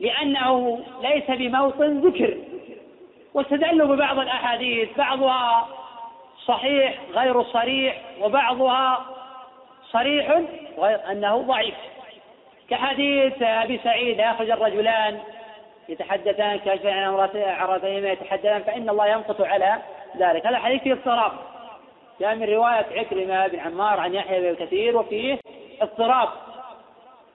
[0.00, 2.38] لأنه ليس بموطن ذكر.
[3.34, 5.68] واستدلوا ببعض الأحاديث بعضها
[6.46, 9.06] صحيح غير صريح وبعضها
[9.90, 10.42] صريح
[11.10, 11.74] أنه ضعيف.
[12.70, 15.18] كحديث أبي سعيد يخرج الرجلان
[15.88, 17.14] يتحدثان كاشفين عن
[17.44, 19.78] عرتهما يتحدثان فإن الله ينقص على
[20.16, 20.46] ذلك.
[20.46, 21.32] هذا حديث فيه اضطراب.
[22.20, 25.38] جاء من رواية عكرمة بن عمار عن يحيى بن كثير وفيه
[25.82, 26.28] اضطراب.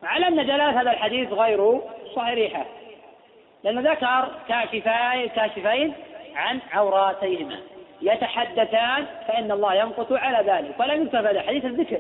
[0.03, 1.81] على أن دلالة هذا الحديث غير
[2.15, 2.65] صحيحة.
[3.63, 5.93] لأنه ذكر كاشفين كاشفين
[6.35, 7.57] عن عوراتيهما.
[8.01, 10.79] يتحدثان فإن الله يمقت على ذلك.
[10.79, 11.99] ولم يكتب حديث الذكر.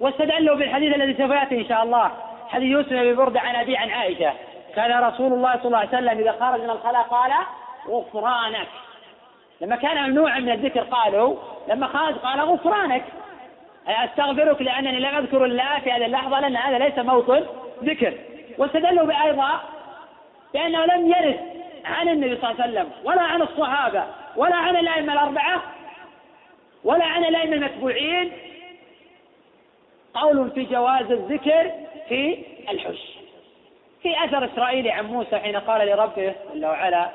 [0.00, 2.12] واستدلوا بالحديث الذي سوف يأتي إن شاء الله.
[2.48, 4.32] حديث يوسف بن بردة عن أبي عن عائشة.
[4.76, 7.32] كان رسول الله صلى الله عليه وسلم إذا خرج من الخلاء قال
[7.88, 8.68] غفرانك.
[9.60, 11.36] لما كان ممنوعا من الذكر قالوا
[11.68, 13.04] لما خرج قال غفرانك.
[13.88, 17.46] أي أستغفرك لأنني لم أذكر الله في هذه اللحظة لأن هذا ليس موطن
[17.84, 18.14] ذكر.
[18.58, 19.60] واستدلوا أيضا
[20.54, 21.40] بأنه لم يرد
[21.84, 24.04] عن النبي صلى الله عليه وسلم ولا عن الصحابة
[24.36, 25.62] ولا عن الأئمة الأربعة
[26.84, 28.32] ولا عن الأئمة المتبوعين.
[30.14, 31.72] قول في جواز الذكر
[32.08, 33.18] في الحش
[34.02, 37.10] في أثر إسرائيلي عن موسى حين قال لربه جل وعلا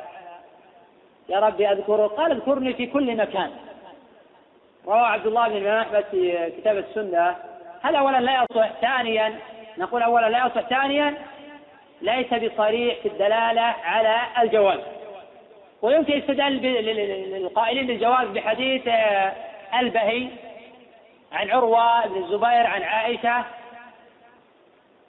[1.29, 2.07] يا ربي أذكره.
[2.07, 3.51] قال اذكرني في كل مكان.
[4.87, 7.35] روى عبد الله بن أحمد في كتاب السنة.
[7.81, 9.39] هذا أولا لا يصح ثانيا؟
[9.77, 11.17] نقول أولا لا يصح ثانيا.
[12.01, 14.79] ليس بصريح في الدلالة على الجواز.
[15.81, 16.61] ويمكن يستدل
[17.31, 19.33] للقائلين بالجواز بحديث آه،
[19.79, 20.27] البهي
[21.31, 23.43] عن عروة بن الزبير عن عائشة.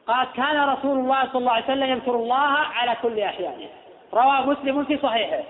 [0.07, 3.69] قال كان رسول الله صلى الله عليه وسلم يذكر الله على كل أحيانه
[4.15, 5.43] رواه مسلم في صحيحه.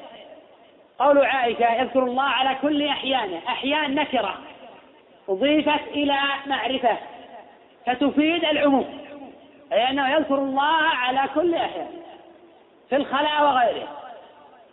[0.99, 4.35] قول عائشة يذكر الله على كل أحيانه أحيان نكرة
[5.29, 6.97] أضيفت إلى معرفة
[7.87, 8.99] فتفيد العموم.
[9.73, 11.91] أي أنه يذكر الله على كل أحيان
[12.91, 13.89] في الخلاء وغيره.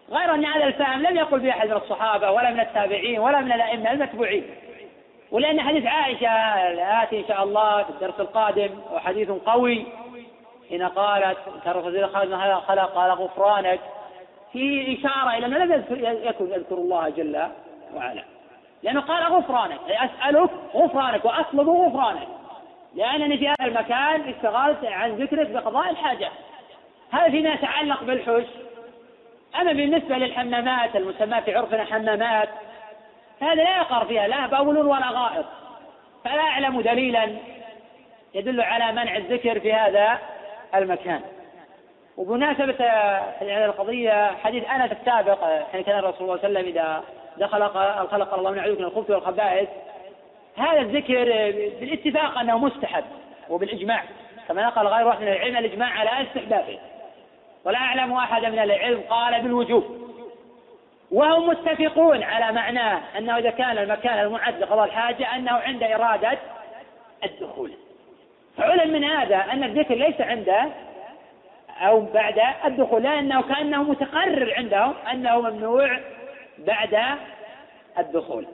[0.10, 3.52] غير أن هذا الفهم لم يقل به أحد من الصحابة ولا من التابعين ولا من
[3.52, 4.44] الأئمة المتبوعين.
[5.32, 6.28] ولأن حديث عائشة
[6.72, 9.86] الآتي إن شاء الله في الدرس القادم وحديث قوي.
[10.70, 13.80] حين قالت كان الرسول خالد من خلق قال غفرانك.
[14.54, 17.48] في إشارة إلى أنه لم يكن يذكر الله جل
[17.96, 18.24] وعلا.
[18.84, 22.28] لأنه قال غفرانك أي أسألك غفرانك وأطلب غفرانك.
[22.96, 26.30] لأنني في هذا المكان اشتغلت عن ذكرك بقضاء الحاجة.
[27.12, 28.46] هذا فيما يتعلق بالحج
[29.62, 32.50] أما بالنسبة للحمامات المسماة في عرفنا حمامات
[33.42, 35.46] هذا لا يقر فيها لا بول ولا غائط.
[36.24, 37.30] فلا أعلم دليلا
[38.34, 40.20] يدل على منع الذكر في هذا
[40.76, 41.22] المكان.
[42.18, 42.86] وبمناسبة
[43.42, 47.04] هذه القضية حديث أنس السابق حين كان الرسول صلى الله عليه وسلم إذا
[47.38, 47.64] دخل
[48.02, 49.70] الخلق الله من نعوذ من الخبث والخبائث
[50.58, 51.24] هذا الذكر
[51.80, 53.04] بالاتفاق أنه مستحب
[53.50, 54.04] وبالإجماع.
[54.48, 56.80] كما نقل غير واحد من العلم الإجماع على استحبابه.
[57.66, 60.11] ولا أعلم أحد من العلم قال بالوجوب.
[61.12, 66.38] وهم متفقون على معناه أنه إذا كان المكان المعد لقضاء الحاجة أنه عند إرادة
[67.24, 67.72] الدخول.
[68.58, 70.70] فعلم من هذا أن الذكر ليس عنده
[71.80, 76.00] أو بعد الدخول لأنه كأنه متقرر عندهم أنه ممنوع
[76.58, 77.18] بعد
[78.00, 78.46] الدخول.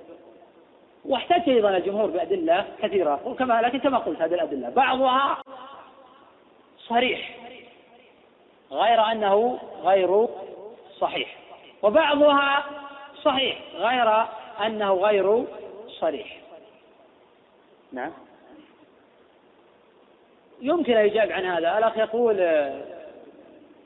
[1.05, 5.37] واحتج أيضا الجمهور بأدلة كثيرة وكما لكن كما قلت هذه الأدلة بعضها
[6.77, 7.35] صريح
[8.71, 10.27] غير أنه غير
[10.99, 11.46] صحيح.
[11.83, 12.65] وبعضها
[13.23, 14.25] صحيح غير
[14.65, 15.45] أنه غير
[15.87, 16.37] صريح.
[17.91, 18.11] نعم.
[20.61, 21.77] يمكن يجاب عن هذا.
[21.77, 22.39] الأخ يقول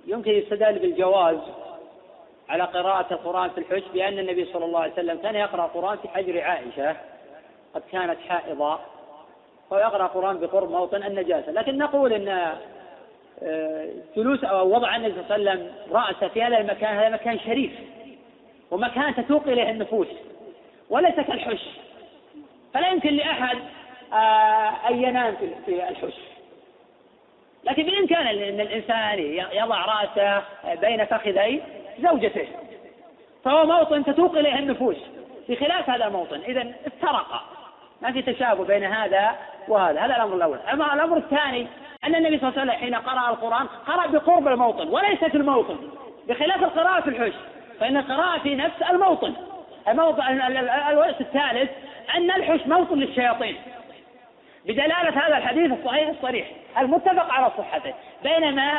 [0.08, 1.38] يمكن يستدل بالجواز
[2.50, 6.08] على قراءة القرآن في الحج بأن النبي صلى الله عليه وسلم كان يقرأ القرآن في
[6.08, 6.96] حجر عائشة
[7.76, 8.80] قد كانت حائضة
[9.70, 11.52] ويقرأ القرآن بقرب موطن النجاسة.
[11.52, 12.58] لكن نقول أن
[14.16, 17.72] جلوس أو وضع النبي صلى الله عليه وسلم رأسه في هذا المكان هذا مكان شريف
[18.72, 20.08] ومكان تتوق إليه النفوس
[20.90, 21.62] وليس كالحش.
[22.74, 23.58] فلا يمكن لأحد
[24.14, 25.36] آه، أن ينام
[25.66, 26.14] في الحش.
[27.64, 29.20] لكن بإمكان أن الإنسان
[29.54, 30.44] يضع رأسه
[30.76, 31.62] بين فخذي
[32.00, 32.48] زوجته
[33.44, 34.98] فهو موطن تتوق إليه النفوس
[35.50, 37.61] بخلاف هذا الموطن إذا افترق.
[38.02, 39.32] ما في تشابه بين هذا
[39.68, 40.00] وهذا.
[40.00, 40.60] هذا الأمر الأول.
[40.74, 41.68] أما الأمر الثاني
[42.04, 45.78] أن النبي صلى الله عليه وسلم حين قرأ القرآن قرأ بقرب الموطن وليس في الموطن.
[46.28, 47.34] بخلاف القراءة في الحش
[47.80, 49.34] فإن القراءة في نفس الموطن.
[49.88, 50.24] الموطن
[50.90, 51.70] الوقت الثالث
[52.18, 53.56] أن الحش موطن للشياطين.
[54.66, 56.48] بدلالة هذا الحديث الصحيح الصريح.
[56.80, 57.94] المتفق على صحته.
[58.24, 58.72] بينما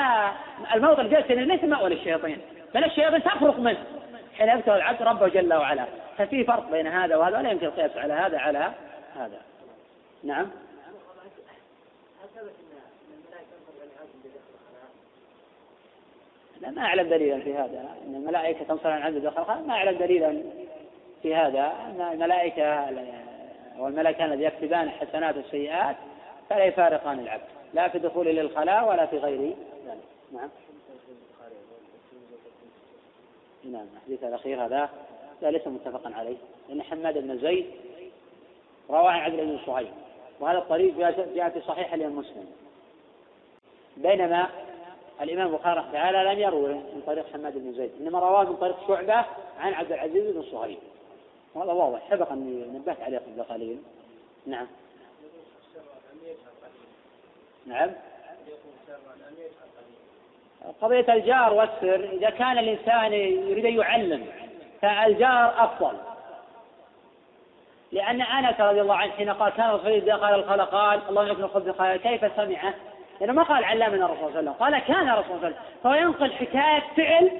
[0.75, 2.39] الموطن جالس ليس مأوى للشياطين
[2.75, 3.79] بل الشياطين تفرق منه.
[4.39, 5.85] حين يبتغي العبد ربه جل وعلا.
[6.19, 8.73] ففي فرق بين هذا وهذا ولا يمكن القياس على هذا على
[9.17, 9.43] هذا.
[10.25, 10.51] نعم.
[16.61, 17.97] لا ما أعلم دليلا في هذا.
[18.07, 20.43] أن الملائكة تنصر عن عبد دخل ما أعلم دليلا
[21.23, 21.67] في هذا.
[21.67, 22.89] أن الملائكة
[23.79, 25.97] والملكان الذي يكتبان الحسنات والسيئات
[26.51, 27.45] فلا يفارقان العبد.
[27.75, 29.57] لا في دخول للخلاء ولا في غير ذلك.
[30.33, 30.49] نعم.
[33.65, 33.87] نعم.
[33.97, 34.91] الحديث الأخير هذا
[35.43, 36.37] لا ليس متفقا عليه.
[36.69, 37.67] لأن حماد بن زيد
[38.93, 39.93] رواه عبد بن صهيب.
[40.41, 40.99] وهذا الطريق
[41.35, 42.47] جاء في صحيح الإمام مسلم.
[43.97, 44.49] بينما
[45.21, 49.25] الإمام البخاري تعالى لم يروي من طريق حماد بن زيد إنما رواه من طريق شعبة
[49.61, 50.79] عن عبد العزيز بن صهيب.
[51.55, 53.79] وهذا واضح سبق أني نبهت عليه قبل قليل
[54.47, 54.67] نعم.
[57.67, 57.91] نعم.
[60.83, 64.27] قضية الجار والسر إذا كان الإنسان يريد أن يعلم
[64.81, 66.12] فالجار أفضل.
[67.93, 71.43] لأن أنس رضي الله عنه حين قال كان الرسول إذا قال الخلق قال اللهم يكن
[71.43, 72.75] الخبز قال كيف سمعه؟
[73.21, 75.55] لأنه ما قال علمنا الرسول صلى الله عليه وسلم قال كان صلى الله عليه وسلم.
[75.85, 77.31] فهو ينقل حكاية فعل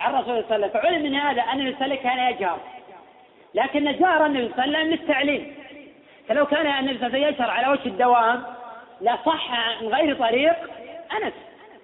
[0.00, 0.82] عن الرسول صلى الله عليه وسلم.
[0.82, 2.58] فعلم من هذا أن النبي صلى الله عليه وسلم كان يجهر.
[3.54, 5.54] لكن جار النبي صلى الله عليه وسلم للتعليم.
[6.28, 8.42] فلو كان النبي صلى الله عليه وسلم يجهر على وجه الدوام
[9.00, 9.50] لا صح
[9.82, 10.56] من غير طريق
[11.12, 11.34] أنس.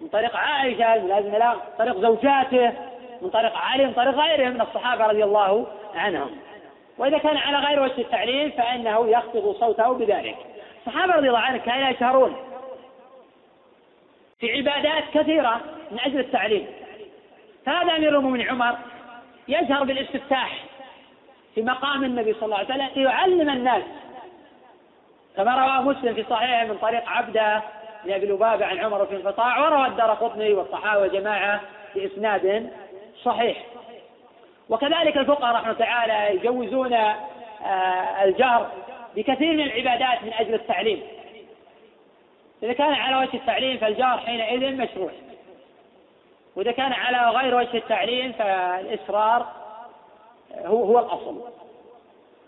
[0.01, 2.73] من طريق عائشة لا طريق زوجاته
[3.23, 6.31] من طريق علي من طريق غيرهم من الصحابة رضي الله عنهم.
[6.99, 10.37] وإذا كان على غير وجه التعليم فإنه يخفض صوته بذلك.
[10.87, 12.37] الصحابة رضي الله عنهم كانوا يشهرون
[14.39, 15.61] في عبادات كثيرة
[15.91, 16.67] من أجل التعليم.
[17.67, 18.77] فهذا أمير المؤمنين عمر
[19.49, 20.65] يجهر بالاستفتاح
[21.55, 23.83] في مقام النبي صلى الله عليه وسلم ليعلم الناس.
[25.37, 27.63] كما روى مسلم في صحيحه من طريق عبده
[28.05, 31.61] بن أبي لبابة عن عمر في انقطاع وروى الدار قطني والصحابة جماعة
[31.95, 32.71] بإسناد
[33.25, 33.65] صحيح.
[34.69, 38.71] وكذلك الفقهاء رحمه تعالى يجوزون آه، الجهر
[39.17, 41.03] بكثير من العبادات من أجل التعليم.
[42.63, 45.11] إذا كان على وجه التعليم فالجار حينئذ مشروع.
[46.57, 49.47] وإذا كان على غير وجه التعليم فالإصرار
[50.65, 51.41] هو هو الأصل.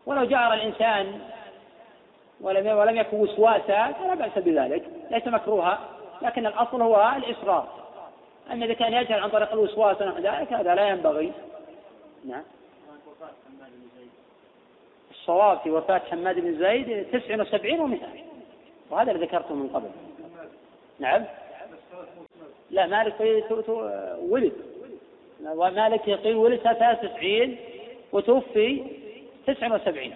[0.06, 1.20] ولو جار الإنسان
[2.40, 5.78] ولم ولم يكن وسواسا فلا بأس بذلك ليس مكروها
[6.22, 7.68] لكن الأصل هو الإصرار
[8.52, 11.32] أما إذا كان يجهل عن طريق الوسواس ونحو ذلك هذا لا ينبغي.
[12.24, 12.42] نعم.
[15.10, 18.08] الصواب في وفاة حماد بن زيد تسع وسبعين ومئة.
[18.90, 19.90] وهذا اللي ذكرته من قبل.
[20.98, 21.24] نعم.
[22.70, 23.20] لا مالك
[24.20, 24.52] ولد.
[25.44, 27.56] ومالك يقول ولد 93
[28.12, 28.84] وتوفي
[29.46, 30.14] 79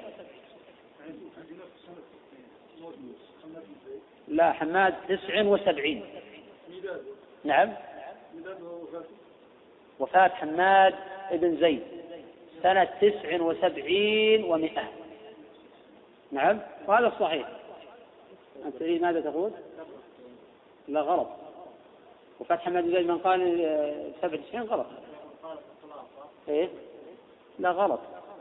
[4.29, 6.03] لا حماد 79
[7.45, 7.73] نعم.
[10.01, 10.95] وفاة حماد
[11.33, 11.83] بن زيد
[12.63, 14.85] سنة تسع وسبعين ومئة.
[16.33, 17.49] نعم؟ وهذا الصحيح.
[18.67, 19.51] أنت تريد ماذا تقول؟
[20.89, 21.29] لا غلط.
[22.41, 24.87] وفاة حماد بن زيد من قال 97 غلط.
[26.49, 26.69] إيه؟
[27.59, 28.01] لا غلط.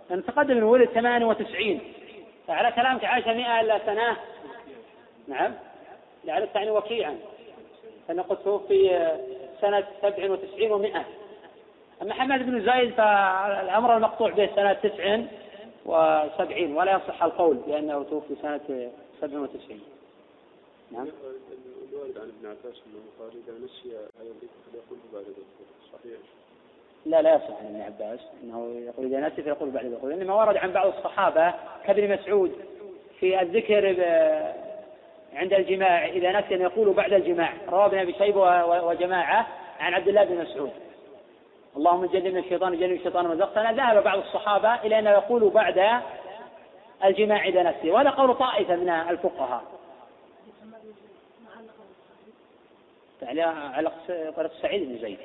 [0.09, 1.79] لأن تقدم من ولد 98
[2.47, 4.17] فعلى كلامك عاش 100 إلا سنة.
[5.27, 5.53] نعم؟
[6.23, 7.19] لعل تعني وكيعا.
[8.07, 9.11] فأنا قد توفي
[9.61, 10.97] سنة 97 و100
[12.01, 18.89] أما حماد بن زايد فالأمر المقطوع به سنة 79 ولا يصح القول بأنه توفي سنة
[19.21, 19.79] 97
[20.91, 21.07] نعم.
[21.91, 23.97] الوارد عن ابن عباس انه قال اذا نسي
[24.71, 25.25] فليقول بعد
[25.93, 26.17] صحيح
[27.05, 28.19] لا لا يصح عن ابن عباس.
[28.43, 31.53] إنه يقول إذا نسي فيقول بعد الذكر إنما ورد عن بعض الصحابة
[31.85, 32.51] كابن مسعود
[33.19, 33.85] في الذكر
[35.33, 37.53] عند الجماع إذا نسي أن يقول بعد الجماع.
[37.69, 39.47] رواه ابن أبي شيبة وجماعة
[39.79, 40.71] عن عبد الله بن مسعود.
[41.77, 46.01] اللهم جنبنا الشيطان جنب الشيطان وزقتنا ذهب بعض الصحابة إلى أنه يقول بعد
[47.05, 49.63] الجماع اذا نسي وهذا قول طائفة من الفقهاء.
[53.21, 53.91] يعني على
[54.35, 55.17] طريق سعيد بن زيد.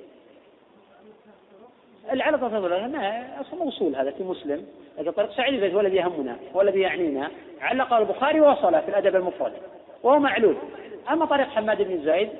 [2.89, 4.67] ما أصلا موصول هذا في مسلم.
[4.99, 7.31] لكن طريق سعيد بن زيد هو الذي يهمنا هو الذي يعنينا.
[7.61, 9.53] علق البخاري ووصل في الأدب المفرد
[10.03, 10.57] وهو معلول.
[11.11, 12.31] أما طريق حماد بن زيد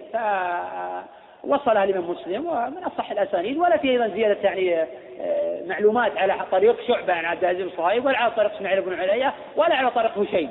[1.49, 4.87] فوصلها الإمام مسلم ومن أصح الأسانيد ولا في أيضا زيادة يعني
[5.21, 9.01] آه، معلومات على طريق شعبة عن عبد العزيز بن صهيب ولا على طريق إسماعيل بن
[9.01, 10.51] عليا ولا على طريق هشيم.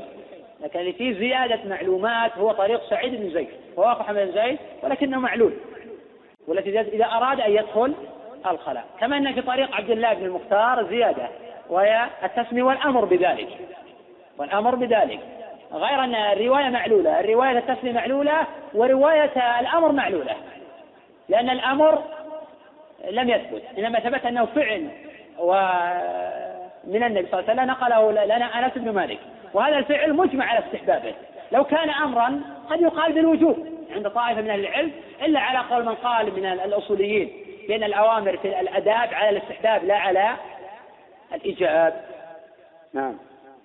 [0.63, 3.47] لكن اللي فيه زيادة معلومات هو طريق سعيد بن زيد
[3.79, 5.53] هو أخو حمد بن زيد ولكنه معلول
[6.47, 7.93] والتي إذا أراد أن يدخل
[8.51, 8.83] الخلاء.
[8.99, 11.29] كما أن في طريق عبد الله بن المختار زيادة
[11.69, 13.49] وهي التسمية والأمر بذلك.
[14.37, 15.19] والأمر بذلك.
[15.73, 20.35] غير أن الرواية معلولة الرواية التسمية معلولة ورواية الأمر معلولة.
[21.29, 22.03] لأن الأمر
[23.09, 24.89] لم يثبت إنما ثبت أنه فعل
[25.39, 29.19] ومن النبي صلى الله عليه وسلم نقله لنا أنس بن مالك.
[29.53, 31.13] وهذا الفعل مجمع على استحبابه.
[31.51, 34.91] لو كان أمرا قد يقال بالوجوب عند طائفة من العلم
[35.21, 37.29] إلا على قول من قال من الأصوليين
[37.67, 40.35] بأن الأوامر في الأداب على الاستحباب لا على
[41.33, 42.01] الإيجاب.
[42.93, 43.17] نعم.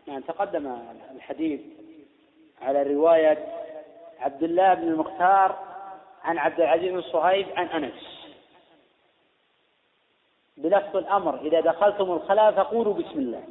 [0.06, 0.78] نعم تقدم
[1.16, 1.60] الحديث
[2.62, 3.38] على رواية
[4.20, 5.69] عبد الله بن المختار
[6.24, 8.26] عن عبد العزيز بن صهيب عن أنس.
[10.56, 13.42] بلفظ الأمر إذا دخلتم الخلاء فقولوا بسم الله.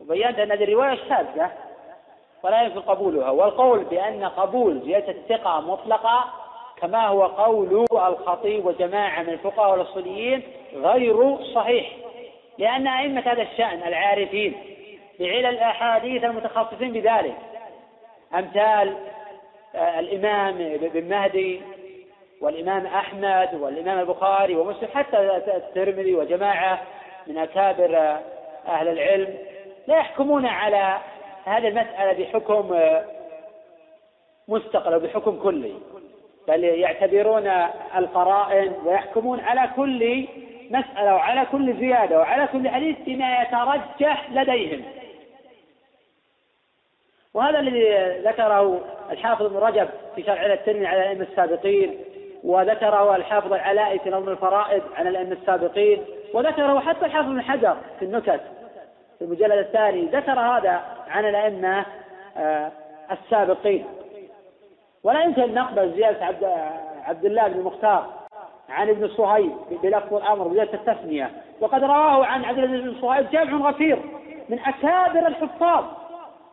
[0.00, 1.52] وبينت أن هذه الرواية شاذة
[2.42, 3.30] ولا يمكن قبولها.
[3.30, 6.32] والقول بأن قبول زيادة الثقة مطلقة
[6.76, 10.42] كما هو قول الخطيب وجماعة من الفقهاء والأصوليين
[10.74, 11.96] غير صحيح.
[12.58, 14.76] لأن أئمة هذا الشأن العارفين
[15.20, 17.36] بعلل الأحاديث المتخصصين بذلك.
[18.34, 18.96] أمثال
[19.74, 20.58] الإمام
[20.94, 21.60] بن مهدي
[22.40, 25.18] والإمام أحمد والإمام البخاري ومسلم حتى
[25.56, 26.82] الترمذي وجماعة
[27.26, 28.20] من أكابر آه،
[28.68, 29.38] أهل العلم
[29.86, 30.98] لا يحكمون على
[31.44, 33.04] هذه المسألة بحكم آه،
[34.48, 35.74] مستقل بحكم كلي
[36.48, 37.46] بل يعتبرون
[37.96, 40.26] القرائن ويحكمون على كل
[40.70, 44.82] مسألة وعلى كل زيادة وعلى كل حديث بما يترجح لديهم.
[47.36, 48.80] وهذا الذي ذكره
[49.10, 51.98] الحافظ ابن رجب في شرع الترمذي على الأئمة السابقين
[52.44, 56.04] وذكره الحافظ العلائي في نظم الفرائض عن الأئمة السابقين
[56.34, 58.40] وذكره حتى الحافظ ابن حجر في النكت
[59.18, 61.84] في المجلد الثاني ذكر هذا عن الأئمة
[62.36, 62.72] آه،
[63.12, 63.84] السابقين.
[65.04, 66.44] ولا يمكن نقبل زيادة عبد,
[67.04, 68.06] عبد الله بن المختار
[68.68, 69.52] عن ابن صهيب
[69.82, 71.30] بلفظ الأمر بزيادة التسمية.
[71.60, 73.98] وقد رواه عن عبد العزيز بن صهيب جمع غفير
[74.48, 75.84] من أكابر الحفاظ.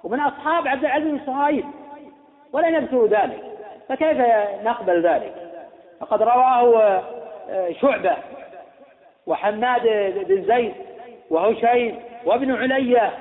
[0.04, 1.66] ومن أصحاب عبد العزيز بن صهيب
[2.54, 3.44] ولم يذكروا ذلك
[3.90, 4.18] فكيف
[4.64, 5.34] نقبل ذلك؟
[6.00, 7.04] فقد رواه
[7.50, 8.18] آه، شعبة
[9.28, 9.82] وحماد
[10.28, 10.74] بن زيد
[11.30, 13.14] وهشيم وابن علية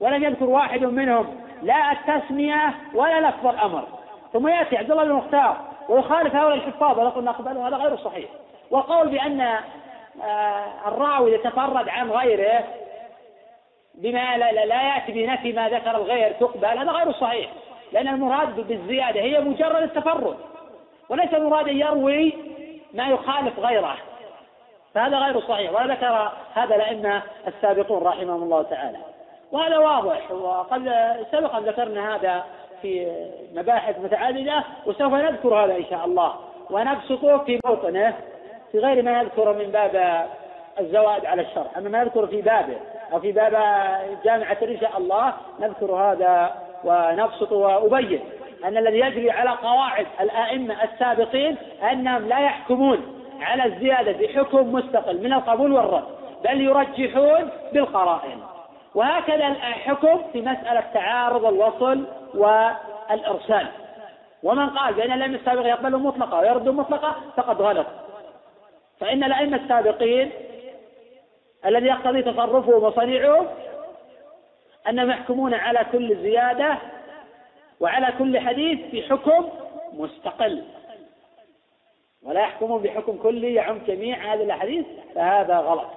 [0.00, 3.84] ولم يذكر واحد منهم لا التسمية ولا لفظ الأمر.
[4.32, 5.56] ثم يأتي عبد الله بن المختار
[5.88, 8.28] ويخالف هؤلاء الحفاظ ويقول نقبله هذا غير صحيح.
[8.70, 12.64] والقول بأن آه، الراوي يتفرد عن غيره
[13.98, 16.78] بما لا, لا يأتي بنفي ما ذكر الغير تقبل.
[16.78, 17.50] هذا غير صحيح.
[17.92, 20.36] لأن المراد بالزيادة هي مجرد التفرد.
[21.08, 22.34] وليس المراد أن يروي
[22.94, 23.96] ما يخالف غيره.
[24.94, 25.72] فهذا غير صحيح.
[25.72, 28.98] ولا ذكر هذا الأئمة السابقون رحمهم الله تعالى.
[29.52, 30.30] وهذا واضح.
[30.30, 30.92] وقد
[31.32, 32.44] سبق أن ذكرنا هذا
[32.82, 33.22] في
[33.54, 36.34] مباحث متعددة وسوف نذكر هذا إن شاء الله.
[36.70, 38.14] ونبسطه في موطنه
[38.72, 40.26] في غير ما نذكر من باب
[40.80, 41.70] الزوائد على الشرع.
[41.78, 42.76] أما ما نذكر في بابه
[43.12, 43.52] أو في باب
[44.24, 46.54] جامعة إن شاء الله نذكر هذا
[46.84, 48.20] ونبسط وأبين
[48.64, 51.56] أن الذي يجري على قواعد الآئمة السابقين
[51.92, 56.04] أنهم لا يحكمون على الزيادة بحكم مستقل من القبول والرد
[56.44, 58.40] بل يرجحون بالقرائن.
[58.94, 63.66] وهكذا الحكم في مسألة تعارض الوصل والإرسال.
[64.42, 67.86] ومن قال بأن الأئمة السابقين يقبلون مطلقة ويردون مطلقة فقد غلط.
[69.00, 70.30] فإن الأئمة السابقين
[71.66, 73.46] الذي يقتضي تصرفهم وصنيعهم
[74.88, 76.78] أنهم يحكمون على كل زيادة
[77.80, 79.48] وعلى كل حديث بحكم
[79.92, 80.64] مستقل.
[82.22, 85.90] ولا يحكمون بحكم كلي يعم جميع هذه الأحاديث فهذا غلط.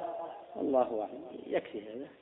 [0.61, 2.20] الله أعلم يكفي هذا.